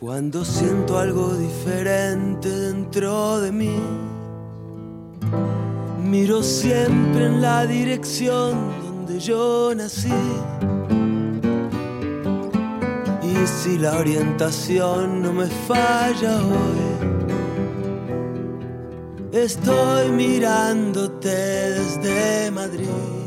Cuando 0.00 0.44
siento 0.44 0.96
algo 0.96 1.34
diferente 1.34 2.48
dentro 2.48 3.40
de 3.40 3.50
mí, 3.50 3.80
miro 6.04 6.40
siempre 6.40 7.26
en 7.26 7.42
la 7.42 7.66
dirección 7.66 8.70
donde 8.80 9.18
yo 9.18 9.74
nací. 9.74 10.12
Y 13.24 13.46
si 13.48 13.76
la 13.76 13.98
orientación 13.98 15.20
no 15.20 15.32
me 15.32 15.46
falla 15.46 16.36
hoy, 16.46 16.78
estoy 19.32 20.10
mirándote 20.12 21.28
desde 21.28 22.52
Madrid. 22.52 23.17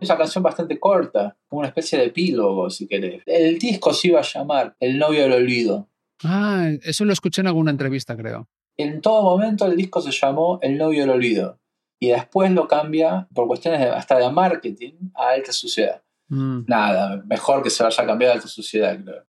Es 0.00 0.08
una 0.08 0.18
canción 0.18 0.42
bastante 0.42 0.78
corta, 0.78 1.36
como 1.48 1.60
una 1.60 1.68
especie 1.68 1.98
de 1.98 2.06
epílogo, 2.06 2.70
si 2.70 2.86
querés. 2.86 3.22
El 3.26 3.58
disco 3.58 3.92
se 3.92 4.08
iba 4.08 4.20
a 4.20 4.22
llamar 4.22 4.76
El 4.80 4.98
novio 4.98 5.22
del 5.22 5.32
olvido. 5.32 5.88
Ah, 6.24 6.68
eso 6.82 7.04
lo 7.04 7.12
escuché 7.12 7.40
en 7.40 7.46
alguna 7.48 7.70
entrevista, 7.70 8.16
creo. 8.16 8.48
En 8.76 9.00
todo 9.00 9.22
momento 9.22 9.66
el 9.66 9.76
disco 9.76 10.00
se 10.00 10.12
llamó 10.12 10.58
El 10.62 10.78
novio 10.78 11.00
del 11.00 11.10
olvido. 11.10 11.58
Y 12.00 12.08
después 12.10 12.50
lo 12.52 12.68
cambia, 12.68 13.26
por 13.34 13.48
cuestiones 13.48 13.80
de- 13.80 13.88
hasta 13.90 14.18
de 14.18 14.30
marketing, 14.30 14.92
a 15.16 15.30
Alta 15.30 15.52
Suciedad. 15.52 16.02
Mm. 16.28 16.60
Nada, 16.68 17.22
mejor 17.26 17.62
que 17.62 17.70
se 17.70 17.82
vaya 17.82 18.02
a 18.02 18.06
cambiar 18.06 18.30
a 18.30 18.34
Alta 18.34 18.46
Suciedad, 18.46 18.96
creo. 19.02 19.24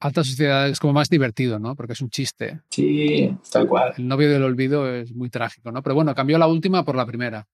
Alta 0.00 0.22
sociedad 0.24 0.68
es 0.68 0.78
como 0.78 0.92
más 0.94 1.08
divertido, 1.10 1.58
¿no? 1.58 1.74
Porque 1.74 1.94
es 1.94 2.00
un 2.00 2.10
chiste. 2.10 2.60
Sí, 2.70 3.34
tal 3.50 3.66
cual. 3.66 3.94
El 3.98 4.08
novio 4.08 4.30
del 4.30 4.42
olvido 4.44 4.88
es 4.94 5.14
muy 5.14 5.28
trágico, 5.30 5.72
¿no? 5.72 5.82
Pero 5.82 5.94
bueno, 5.94 6.14
cambió 6.14 6.38
la 6.38 6.46
última 6.46 6.84
por 6.84 6.96
la 6.96 7.04
primera. 7.06 7.46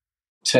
Sí. 0.43 0.59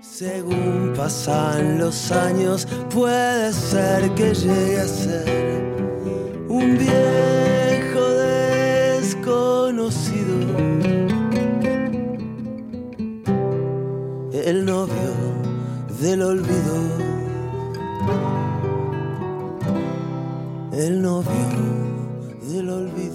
Según 0.00 0.94
pasan 0.96 1.78
los 1.78 2.12
años, 2.12 2.68
puede 2.94 3.52
ser 3.52 4.14
que 4.14 4.32
llegue 4.32 4.80
a 4.80 4.86
ser 4.86 6.44
un 6.48 6.78
viejo 6.78 8.00
desconocido. 9.00 10.36
El 14.32 14.64
novio 14.64 15.14
del 16.00 16.22
olvido. 16.22 16.76
El 20.72 21.02
novio 21.02 21.48
del 22.48 22.70
olvido. 22.70 23.07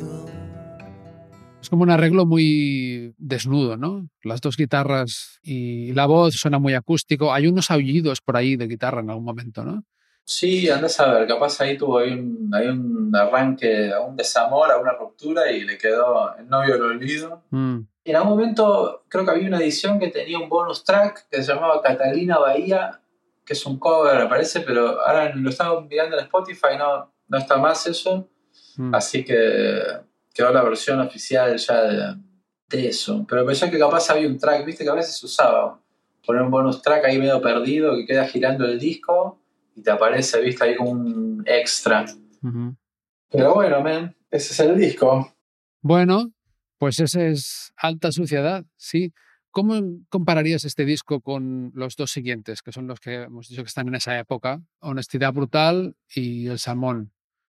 Como 1.74 1.82
un 1.82 1.90
arreglo 1.90 2.28
muy 2.28 3.16
desnudo, 3.18 3.78
¿no? 3.78 4.08
Las 4.22 4.42
dos 4.42 4.58
guitarras 4.58 5.40
y 5.42 5.92
la 5.94 6.06
voz 6.06 6.36
suena 6.36 6.60
muy 6.60 6.76
acústico. 6.76 7.34
Hay 7.34 7.48
unos 7.48 7.72
aullidos 7.72 8.22
por 8.22 8.38
ahí 8.38 8.56
de 8.56 8.68
guitarra 8.68 9.02
en 9.02 9.10
algún 9.10 9.26
momento, 9.26 9.64
¿no? 9.64 9.84
Sí, 10.24 10.70
andás 10.70 11.00
a 11.00 11.12
ver, 11.12 11.28
capaz 11.28 11.60
ahí 11.62 11.76
tuvo 11.76 11.98
ahí 11.98 12.12
un, 12.12 12.54
un 12.54 13.16
arranque, 13.16 13.92
un 14.08 14.16
desamor, 14.16 14.70
a 14.70 14.78
una 14.78 14.92
ruptura 14.92 15.52
y 15.52 15.64
le 15.64 15.80
quedó 15.80 16.36
el 16.38 16.48
novio 16.48 16.76
del 16.76 16.84
olvido. 16.84 17.42
Mm. 17.50 17.80
En 18.06 18.16
algún 18.18 18.34
momento 18.34 19.06
creo 19.08 19.26
que 19.26 19.32
había 19.32 19.48
una 19.48 19.58
edición 19.58 20.00
que 20.00 20.10
tenía 20.10 20.38
un 20.38 20.50
bonus 20.50 20.84
track 20.84 21.28
que 21.32 21.42
se 21.42 21.56
llamaba 21.56 21.82
Catalina 21.82 22.38
Bahía, 22.38 23.02
que 23.44 23.54
es 23.54 23.66
un 23.66 23.80
cover, 23.80 24.20
me 24.20 24.28
parece, 24.28 24.60
pero 24.60 25.02
ahora 25.02 25.34
lo 25.34 25.50
estaba 25.50 25.82
mirando 25.82 26.20
en 26.20 26.26
Spotify, 26.26 26.78
no, 26.78 27.12
no 27.30 27.38
está 27.40 27.58
más 27.58 27.88
eso. 27.88 28.30
Mm. 28.78 28.94
Así 28.94 29.26
que 29.26 29.82
quedó 30.34 30.52
la 30.52 30.64
versión 30.64 31.00
oficial 31.00 31.56
ya 31.58 31.82
de, 31.84 32.18
de 32.70 32.88
eso. 32.88 33.26
Pero 33.28 33.46
pensé 33.46 33.70
que 33.70 33.80
capaz 33.80 34.10
había 34.10 34.28
un 34.28 34.38
track, 34.38 34.66
viste 34.66 34.84
que 34.84 34.90
a 34.90 34.96
veces 34.96 35.24
usaba 35.24 35.80
poner 36.26 36.42
un 36.42 36.52
bonus 36.52 36.82
track 36.82 37.06
ahí 37.06 37.18
medio 37.20 37.42
perdido 37.42 37.96
que 37.96 38.06
queda 38.06 38.28
girando 38.28 38.66
el 38.66 38.80
disco 38.80 39.40
y 39.76 39.82
te 39.82 39.92
aparece, 39.92 40.42
viste, 40.42 40.64
ahí 40.64 40.76
como 40.76 40.92
un 40.92 41.44
extra. 41.46 42.06
Ujú. 42.42 42.76
Pero 43.30 43.54
bueno, 43.56 43.82
men, 43.82 44.16
ese 44.30 44.54
es 44.54 44.60
el 44.60 44.78
disco. 44.78 45.36
Bueno, 45.82 46.32
pues 46.78 47.00
ese 47.00 47.32
es 47.32 47.74
Alta 47.78 48.12
Suciedad, 48.12 48.66
sí. 48.78 49.14
¿Cómo 49.52 49.80
compararías 50.10 50.66
este 50.66 50.84
disco 50.84 51.22
con 51.22 51.72
los 51.76 51.96
dos 51.96 52.10
siguientes, 52.12 52.64
que 52.64 52.72
son 52.72 52.88
los 52.88 53.00
que 53.00 53.24
hemos 53.24 53.50
dicho 53.50 53.62
que 53.62 53.68
están 53.68 53.88
en 53.88 53.96
esa 53.96 54.18
época? 54.18 54.62
Honestidad 54.80 55.32
Brutal 55.32 55.96
y 56.16 56.48
El 56.48 56.58
Salmón. 56.58 57.12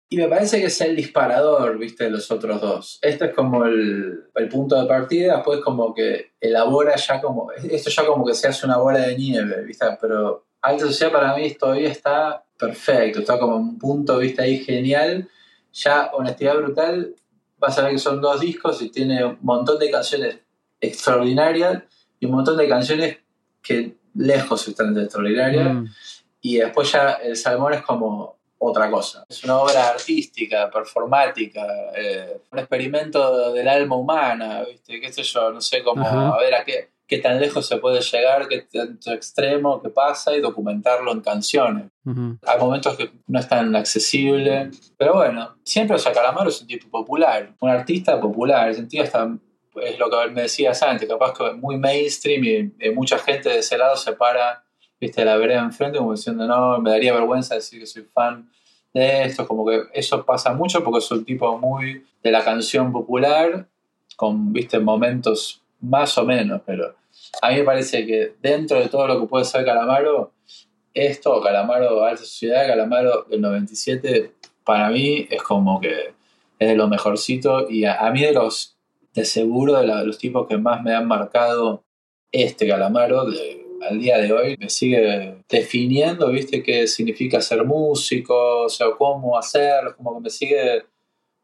Y 0.10 0.18
me 0.18 0.28
parece 0.30 0.60
que 0.60 0.68
es 0.68 0.82
el 0.82 0.95
disparador, 0.95 1.78
viste, 1.78 2.05
de 2.05 2.12
los 2.12 2.32
otros 2.32 2.62
dos. 2.62 2.99
Este 3.01 3.26
es 3.26 3.34
como 3.34 3.66
el, 3.66 4.26
el 4.36 4.47
punto 4.47 4.82
de 4.82 4.88
partida, 4.88 5.36
después 5.36 5.60
como 5.60 5.93
que 5.93 6.32
elabora 6.39 6.95
ya 6.95 7.20
como, 7.20 7.51
esto 7.51 7.89
ya 7.89 8.05
como 8.05 8.26
que 8.26 8.34
se 8.34 8.47
hace 8.47 8.66
una 8.66 8.78
bola 8.78 8.99
de 8.99 9.18
nieve, 9.18 9.64
viste, 9.64 9.86
pero 9.99 10.45
Alta 10.62 10.86
Sociedad 10.86 11.12
para 11.12 11.36
mí 11.36 11.51
todavía 11.55 11.89
está 11.89 12.45
perfecto, 12.58 13.20
está 13.20 13.38
como 13.38 13.58
un 13.58 13.78
punto, 13.78 14.18
viste, 14.18 14.41
ahí 14.41 14.60
genial. 14.60 15.30
Ya 15.74 16.10
Honestidad 16.14 16.55
Brutal, 16.55 17.16
vas 17.58 17.78
a 17.78 17.84
ver 17.84 17.93
que 17.93 17.99
son 17.99 18.22
dos 18.22 18.39
discos 18.39 18.82
y 18.82 18.89
tiene 18.89 19.24
un 19.24 19.38
montón 19.41 19.78
de 19.78 19.91
canciones 19.91 20.39
extraordinarias 20.80 21.84
y 22.20 22.26
un 22.26 22.32
montón 22.32 22.58
de 22.58 22.68
canciones 22.68 23.18
que 23.62 23.97
lejos 24.16 24.68
están 24.68 24.93
de 24.93 25.03
extraordinarias. 25.03 25.74
Mm. 25.74 25.86
Y 26.41 26.58
después 26.58 26.91
ya 26.91 27.12
el 27.14 27.36
Salmón 27.36 27.74
es 27.74 27.82
como 27.82 28.36
otra 28.60 28.89
cosa. 28.89 29.24
Es 29.30 29.43
una 29.43 29.60
obra 29.60 29.89
artística, 29.89 30.70
performática, 30.70 31.66
eh, 31.95 32.41
un 32.51 32.60
experimento 32.60 33.51
del 33.53 33.68
alma 33.68 33.95
humana, 33.95 34.64
¿viste? 34.64 34.99
¿Qué 34.99 35.12
sé 35.12 35.24
yo? 35.24 35.51
No 35.51 35.62
sé 35.62 35.84
cómo, 35.84 36.05
Ajá. 36.05 36.30
a 36.30 36.38
ver 36.39 36.55
a 36.55 36.64
qué, 36.64 36.89
qué 37.08 37.20
tan 37.20 37.39
lejos 37.39 37.66
se 37.66 37.78
puede 37.78 38.01
llegar, 38.01 38.47
qué 38.47 38.62
tanto 38.62 39.14
extremo 39.14 39.82
que 39.82 39.89
pasa 39.89 40.36
y 40.36 40.41
documentarlo 40.41 41.12
en 41.12 41.22
canciones. 41.22 41.86
Hay 42.05 42.60
momentos 42.60 42.95
que 42.95 43.12
no 43.28 43.39
es 43.39 43.47
tan 43.47 43.76
accesible, 43.76 44.72
pero 44.97 45.16
bueno, 45.16 45.58
siempre 45.64 45.95
o 45.95 45.99
sea, 45.99 46.12
Calamaro 46.12 46.49
es 46.49 46.62
un 46.62 46.68
tipo 46.68 46.89
popular, 46.89 47.53
un 47.60 47.70
artista 47.70 48.20
popular, 48.20 48.70
el 48.70 48.76
sentido 48.76 49.03
está, 49.03 49.30
es 49.82 49.99
lo 49.99 50.10
que 50.10 50.32
me 50.32 50.43
decías 50.43 50.82
antes, 50.84 51.08
capaz 51.08 51.34
que 51.34 51.53
muy 51.53 51.78
mainstream 51.78 52.43
y, 52.43 52.88
y 52.88 52.89
mucha 52.91 53.18
gente 53.20 53.49
de 53.49 53.60
ese 53.60 53.78
lado 53.78 53.95
se 53.95 54.14
para, 54.14 54.64
viste, 55.00 55.24
la 55.26 55.38
vereda 55.38 55.62
enfrente 55.62 55.98
como 55.98 56.14
diciendo, 56.14 56.48
no, 56.48 56.80
me 56.80 56.89
daría 56.91 57.14
vergüenza 57.14 57.56
decir 57.56 57.80
que 57.80 57.86
soy 57.86 58.04
fan 58.04 58.50
de 58.93 59.24
esto, 59.24 59.48
como 59.48 59.66
que 59.66 59.84
eso 59.93 60.26
pasa 60.26 60.54
mucho 60.54 60.84
porque 60.84 61.00
es 61.00 61.12
un 61.12 61.24
tipo 61.24 61.58
muy 61.58 62.06
de 62.24 62.32
la 62.32 62.43
canción 62.43 62.91
popular, 62.91 63.68
con, 64.16 64.52
viste, 64.52 64.80
momentos 64.80 65.62
más 65.82 66.18
o 66.18 66.26
menos, 66.26 66.62
pero 66.66 66.95
a 67.41 67.50
mí 67.50 67.58
me 67.58 67.64
parece 67.64 68.06
que 68.06 68.34
dentro 68.41 68.80
de 68.80 68.89
todo 68.89 69.08
lo 69.08 69.20
que 69.20 69.28
puede 69.28 69.45
ser 69.45 69.64
Calamaro, 69.66 70.32
esto, 70.93 71.39
Calamaro 71.41 72.04
Alta 72.04 72.24
Sociedad, 72.24 72.66
Calamaro 72.68 73.28
del 73.30 73.41
97, 73.41 74.32
para 74.64 74.89
mí 74.89 75.28
es 75.30 75.43
como 75.43 75.80
que 75.80 76.14
es 76.58 76.68
de 76.68 76.76
lo 76.76 76.88
mejorcito 76.88 77.70
y 77.70 77.86
a, 77.86 78.10
mí 78.12 78.22
de 78.22 78.34
los, 78.34 78.76
de 79.14 79.24
seguro, 79.26 79.80
de, 79.80 79.86
de 79.86 80.06
los 80.06 80.18
tipos 80.18 80.48
que 80.48 80.58
más 80.58 80.82
me 80.82 80.95
han 80.95 81.08
marcado 81.08 81.84
este 82.32 82.68
Calamaro 82.68 83.26
de- 83.26 83.66
al 83.82 83.99
día 83.99 84.17
de 84.17 84.32
hoy, 84.32 84.57
me 84.59 84.69
sigue 84.69 85.38
definiendo, 85.49 86.30
viste, 86.32 86.63
qué 86.63 86.88
significa 86.88 87.41
ser 87.41 87.63
músico, 87.65 88.63
o 88.63 88.69
sea, 88.69 88.88
cómo 88.97 89.38
hacerlo, 89.38 89.95
como 89.95 90.15
que 90.15 90.21
me 90.21 90.30
sigue 90.30 90.84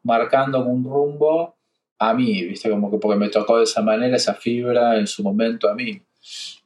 marcando 0.02 0.64
un 0.64 0.84
rumbo 0.84 1.56
a 1.98 2.12
mí, 2.12 2.42
viste, 2.44 2.68
como 2.70 2.90
que 2.90 2.98
porque 2.98 3.18
me 3.18 3.28
tocó 3.28 3.58
de 3.58 3.64
esa 3.64 3.80
manera, 3.82 4.16
esa 4.16 4.34
fibra 4.34 4.98
en 4.98 5.06
su 5.06 5.22
momento 5.22 5.68
a 5.68 5.74
mí. 5.74 6.00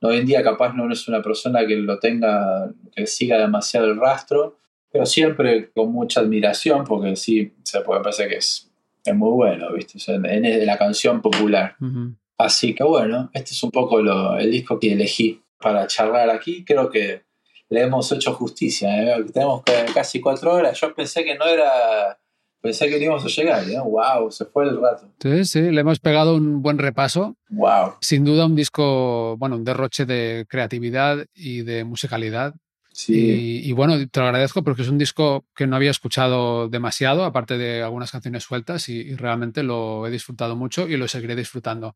Hoy 0.01 0.17
en 0.19 0.27
día 0.27 0.43
capaz 0.43 0.73
no 0.75 0.91
es 0.93 1.07
una 1.09 1.21
persona 1.23 1.67
que 1.67 1.77
lo 1.77 1.99
tenga, 1.99 2.73
que 2.95 3.07
siga 3.07 3.39
demasiado 3.39 3.87
el 3.87 3.99
rastro, 3.99 4.57
pero 4.91 5.05
siempre 5.05 5.71
con 5.73 5.93
mucha 5.93 6.21
admiración, 6.21 6.85
porque 6.85 7.15
sí, 7.17 7.53
se 7.63 7.81
puede 7.83 8.01
pensar 8.03 8.29
que 8.29 8.37
es, 8.37 8.71
es 9.05 9.15
muy 9.15 9.31
bueno, 9.31 9.73
¿viste? 9.75 9.99
O 9.99 10.01
sea, 10.01 10.15
en, 10.15 10.27
en 10.45 10.65
la 10.67 10.79
canción 10.79 11.21
popular. 11.21 11.77
Ujú. 11.81 12.15
Así 12.39 12.75
que 12.75 12.85
bueno, 12.85 13.31
este 13.35 13.51
es 13.51 13.63
un 13.63 13.71
poco 13.71 14.01
lo- 14.01 14.39
el 14.39 14.51
disco 14.51 14.79
que 14.79 14.93
elegí 14.93 15.43
para 15.61 15.87
charlar 15.87 16.31
aquí. 16.31 16.65
Creo 16.65 16.89
que 16.91 17.25
le 17.69 17.83
hemos 17.83 18.11
hecho 18.13 18.33
justicia. 18.35 18.89
¿eh? 19.03 19.25
Tenemos 19.33 19.63
casi 19.95 20.21
cuatro 20.21 20.55
horas. 20.55 20.79
Yo 20.81 20.95
pensé 20.95 21.25
que 21.25 21.37
no 21.37 21.45
era. 21.47 22.19
Pensé 22.61 22.89
que 22.89 22.99
no 22.99 23.05
íbamos 23.05 23.25
a 23.25 23.29
llegar. 23.29 23.69
¿eh? 23.69 23.79
¡Wow! 23.79 24.31
Se 24.31 24.45
fue 24.47 24.65
el 24.65 24.81
rato. 24.81 25.13
Sí, 25.21 25.45
sí, 25.45 25.61
le 25.71 25.81
hemos 25.81 26.01
pegado 26.01 26.35
un 26.35 26.61
buen 26.61 26.79
repaso. 26.79 27.37
¡Wow! 27.51 27.95
Sin 28.01 28.25
duda 28.25 28.47
un 28.47 28.57
disco, 28.57 29.37
bueno, 29.37 29.57
un 29.57 29.65
derroche 29.65 30.07
de 30.07 30.45
creatividad 30.49 31.25
y 31.35 31.63
de 31.63 31.85
musicalidad. 31.85 32.55
Sí. 32.91 33.63
Y, 33.65 33.71
y 33.71 33.73
bueno, 33.75 33.95
te 34.11 34.19
lo 34.19 34.27
agradezco 34.27 34.65
porque 34.65 34.83
es 34.83 34.89
un 34.89 34.99
disco 34.99 35.45
que 35.55 35.69
no 35.69 35.77
había 35.77 35.93
escuchado 35.93 36.69
demasiado, 36.69 37.25
aparte 37.25 37.57
de 37.57 37.81
algunas 37.81 38.11
canciones 38.11 38.43
sueltas, 38.43 38.89
y, 38.89 39.03
y 39.03 39.15
realmente 39.15 39.63
lo 39.63 40.05
he 40.05 40.11
disfrutado 40.11 40.57
mucho 40.57 40.89
y 40.89 40.97
lo 40.97 41.07
seguiré 41.07 41.37
disfrutando. 41.37 41.95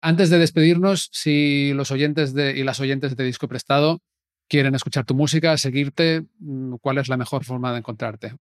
Antes 0.00 0.30
de 0.30 0.38
despedirnos, 0.38 1.08
si 1.12 1.72
los 1.74 1.90
oyentes 1.90 2.32
de, 2.34 2.56
y 2.56 2.62
las 2.64 2.78
oyentes 2.80 3.16
de 3.16 3.24
Disco 3.24 3.48
Prestado 3.48 4.00
quieren 4.48 4.74
escuchar 4.74 5.04
tu 5.04 5.14
música, 5.14 5.56
seguirte, 5.58 6.24
mm, 6.38 6.76
¿cuál 6.80 6.98
es 6.98 7.08
la 7.08 7.16
mejor 7.16 7.44
forma 7.44 7.72
de 7.72 7.78
encontrarte? 7.78 8.34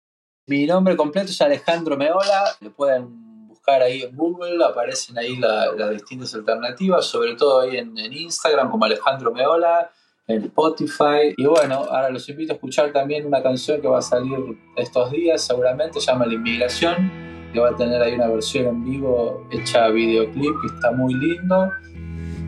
Mi 0.48 0.66
nombre 0.66 0.96
completo 0.96 1.32
es 1.32 1.42
Alejandro 1.42 1.98
Meola. 1.98 2.44
Lo 2.60 2.72
pueden 2.74 3.48
buscar 3.48 3.82
ahí 3.82 4.04
en 4.04 4.16
Google. 4.16 4.64
Aparecen 4.64 5.18
ahí 5.18 5.38
la- 5.38 5.72
las 5.76 5.90
distintas 5.92 6.36
alternativas, 6.36 7.06
sobre 7.06 7.36
todo 7.36 7.62
ahí 7.62 7.78
en, 7.78 7.98
en 7.98 8.14
Instagram 8.14 8.70
como 8.70 8.86
Alejandro 8.86 9.32
Meola, 9.32 9.90
en 10.28 10.44
Spotify. 10.44 11.34
Y 11.38 11.46
bueno, 11.46 11.76
ahora 11.90 12.10
los 12.12 12.28
invito 12.30 12.52
a 12.54 12.56
escuchar 12.56 12.92
también 12.92 13.26
una 13.26 13.42
canción 13.42 13.82
que 13.82 13.88
va 13.88 14.00
a 14.00 14.04
salir 14.04 14.38
estos 14.76 15.10
días, 15.12 15.42
seguramente, 15.42 16.00
se 16.00 16.08
llama 16.12 16.26
La 16.28 16.34
Inmigración, 16.34 17.35
que 17.56 17.62
va 17.62 17.70
a 17.70 17.76
tener 17.78 18.02
ahí 18.02 18.16
una 18.16 18.28
versión 18.28 18.68
en 18.68 18.84
vivo 18.84 19.48
hecha 19.50 19.88
videoclip 19.88 20.54
que 20.62 20.68
está 20.76 20.92
muy 20.92 21.14
lindo. 21.14 21.72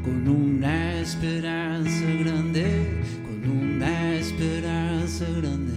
con 0.03 0.27
una 0.27 0.99
esperanza 0.99 2.05
grande, 2.19 2.65
con 3.25 3.49
una 3.49 4.15
esperanza 4.15 5.25
grande. 5.37 5.73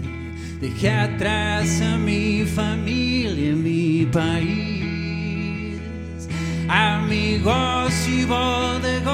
Dejé 0.60 0.90
atrás 0.90 1.80
a 1.80 1.96
mi 1.96 2.44
familia, 2.44 3.54
mi 3.54 4.06
país, 4.06 5.78
amigos 6.68 8.08
y 8.08 8.24
bodegones, 8.24 9.09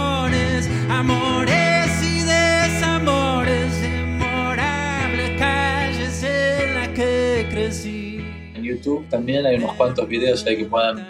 YouTube 8.76 9.08
también 9.08 9.44
hay 9.46 9.56
unos 9.56 9.72
cuantos 9.74 10.06
videos 10.08 10.44
ahí 10.46 10.56
que 10.56 10.64
puedan 10.64 11.04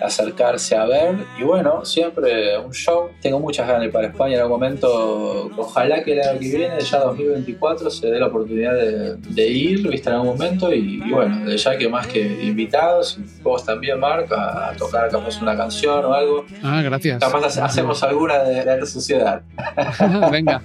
acercarse 0.00 0.76
a 0.76 0.86
ver. 0.86 1.14
Y 1.38 1.42
bueno, 1.42 1.84
siempre 1.84 2.56
un 2.58 2.72
show. 2.72 3.10
Tengo 3.20 3.38
muchas 3.38 3.66
ganas 3.66 3.82
de 3.82 3.86
ir 3.88 3.92
para 3.92 4.06
España 4.06 4.36
en 4.36 4.40
algún 4.40 4.58
momento. 4.60 5.50
Ojalá 5.58 6.02
que 6.02 6.12
el 6.14 6.20
año 6.20 6.38
que 6.38 6.56
viene, 6.56 6.80
ya 6.80 7.00
2024, 7.00 7.90
se 7.90 8.06
dé 8.10 8.18
la 8.18 8.28
oportunidad 8.28 8.74
de, 8.74 9.16
de 9.16 9.46
ir, 9.48 9.86
viste, 9.88 10.08
en 10.08 10.14
algún 10.16 10.28
momento. 10.38 10.72
Y, 10.72 11.02
y 11.04 11.10
bueno, 11.10 11.44
de 11.44 11.56
ya 11.56 11.76
que 11.76 11.88
más 11.88 12.06
que 12.06 12.20
invitados, 12.44 13.18
vos 13.42 13.64
también, 13.64 13.98
Marc, 14.00 14.32
a, 14.32 14.70
a 14.70 14.72
tocar 14.76 15.10
capaz 15.10 15.40
una 15.42 15.54
canción 15.56 16.04
o 16.04 16.14
algo. 16.14 16.46
Ah, 16.62 16.80
gracias. 16.82 17.20
Capaz 17.20 17.44
hace- 17.44 17.60
hacemos 17.60 18.02
alguna 18.02 18.38
de, 18.44 18.64
de 18.64 18.76
la 18.80 18.86
sociedad. 18.86 19.42
Venga. 20.32 20.62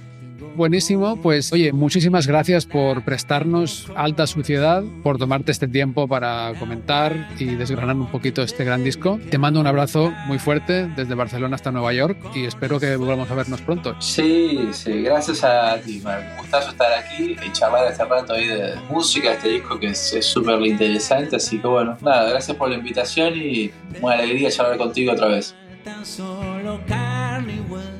Buenísimo, 0.56 1.16
pues 1.20 1.52
oye, 1.52 1.70
muchísimas 1.72 2.26
gracias 2.26 2.64
por 2.64 3.04
prestarnos 3.04 3.92
alta 3.94 4.26
suciedad, 4.26 4.82
por 5.02 5.18
tomarte 5.18 5.52
este 5.52 5.68
tiempo 5.68 6.08
para 6.08 6.54
comentar 6.58 7.28
y 7.38 7.56
desgranar 7.56 7.94
un 7.94 8.10
poquito 8.10 8.42
este 8.42 8.64
gran 8.64 8.82
disco. 8.82 9.20
Te 9.30 9.36
mando 9.36 9.60
un 9.60 9.66
abrazo 9.66 10.14
muy 10.26 10.38
fuerte 10.38 10.88
desde 10.96 11.14
Barcelona 11.14 11.56
hasta 11.56 11.70
Nueva 11.70 11.92
York 11.92 12.16
y 12.34 12.46
espero 12.46 12.80
que 12.80 12.96
volvamos 12.96 13.30
a 13.30 13.34
vernos 13.34 13.60
pronto. 13.60 13.94
Sí, 14.00 14.70
sí, 14.72 15.02
gracias 15.02 15.44
a 15.44 15.76
ti, 15.78 16.00
Mar. 16.02 16.26
Un 16.32 16.38
gustazo 16.38 16.70
estar 16.70 16.90
aquí 16.94 17.36
y 17.46 17.52
charlar 17.52 17.92
este 17.92 18.04
rato 18.06 18.32
ahí 18.32 18.46
de 18.46 18.76
música, 18.88 19.34
este 19.34 19.50
disco 19.50 19.78
que 19.78 19.88
es 19.88 20.16
súper 20.22 20.58
interesante. 20.62 21.36
Así 21.36 21.58
que 21.58 21.66
bueno, 21.68 21.98
nada, 22.00 22.30
gracias 22.30 22.56
por 22.56 22.70
la 22.70 22.76
invitación 22.76 23.34
y 23.36 23.70
una 24.00 24.14
alegría 24.14 24.50
charlar 24.50 24.78
contigo 24.78 25.12
otra 25.12 25.28
vez. 25.28 25.54
tan 25.84 26.04
solo 26.06 26.80
carne 26.88 27.56
y 27.56 27.72
hueso. 27.72 27.95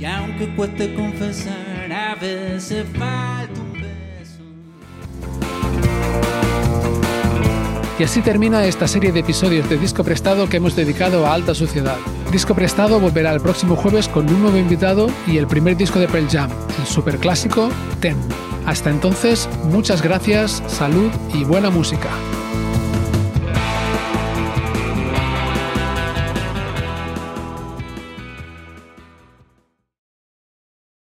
Y 0.00 0.06
aunque 0.06 0.48
cueste 0.54 0.94
confesar, 0.94 1.92
a 1.92 2.14
veces 2.14 2.86
falta 2.96 3.60
un 3.60 3.72
beso. 3.74 4.40
Y 7.98 8.04
así 8.04 8.22
termina 8.22 8.64
esta 8.64 8.88
serie 8.88 9.12
de 9.12 9.20
episodios 9.20 9.68
de 9.68 9.76
Disco 9.76 10.02
Prestado 10.02 10.48
que 10.48 10.56
hemos 10.56 10.74
dedicado 10.74 11.26
a 11.26 11.34
Alta 11.34 11.54
Suciedad. 11.54 11.98
Disco 12.32 12.54
Prestado 12.54 12.98
volverá 12.98 13.34
el 13.34 13.42
próximo 13.42 13.76
jueves 13.76 14.08
con 14.08 14.26
un 14.30 14.40
nuevo 14.40 14.56
invitado 14.56 15.08
y 15.26 15.36
el 15.36 15.46
primer 15.46 15.76
disco 15.76 15.98
de 15.98 16.08
Pearl 16.08 16.30
Jam, 16.30 16.48
el 16.78 16.86
superclásico 16.86 17.68
Ten. 18.00 18.16
Hasta 18.64 18.88
entonces, 18.88 19.50
muchas 19.64 20.00
gracias, 20.00 20.62
salud 20.66 21.10
y 21.34 21.44
buena 21.44 21.68
música. 21.68 22.08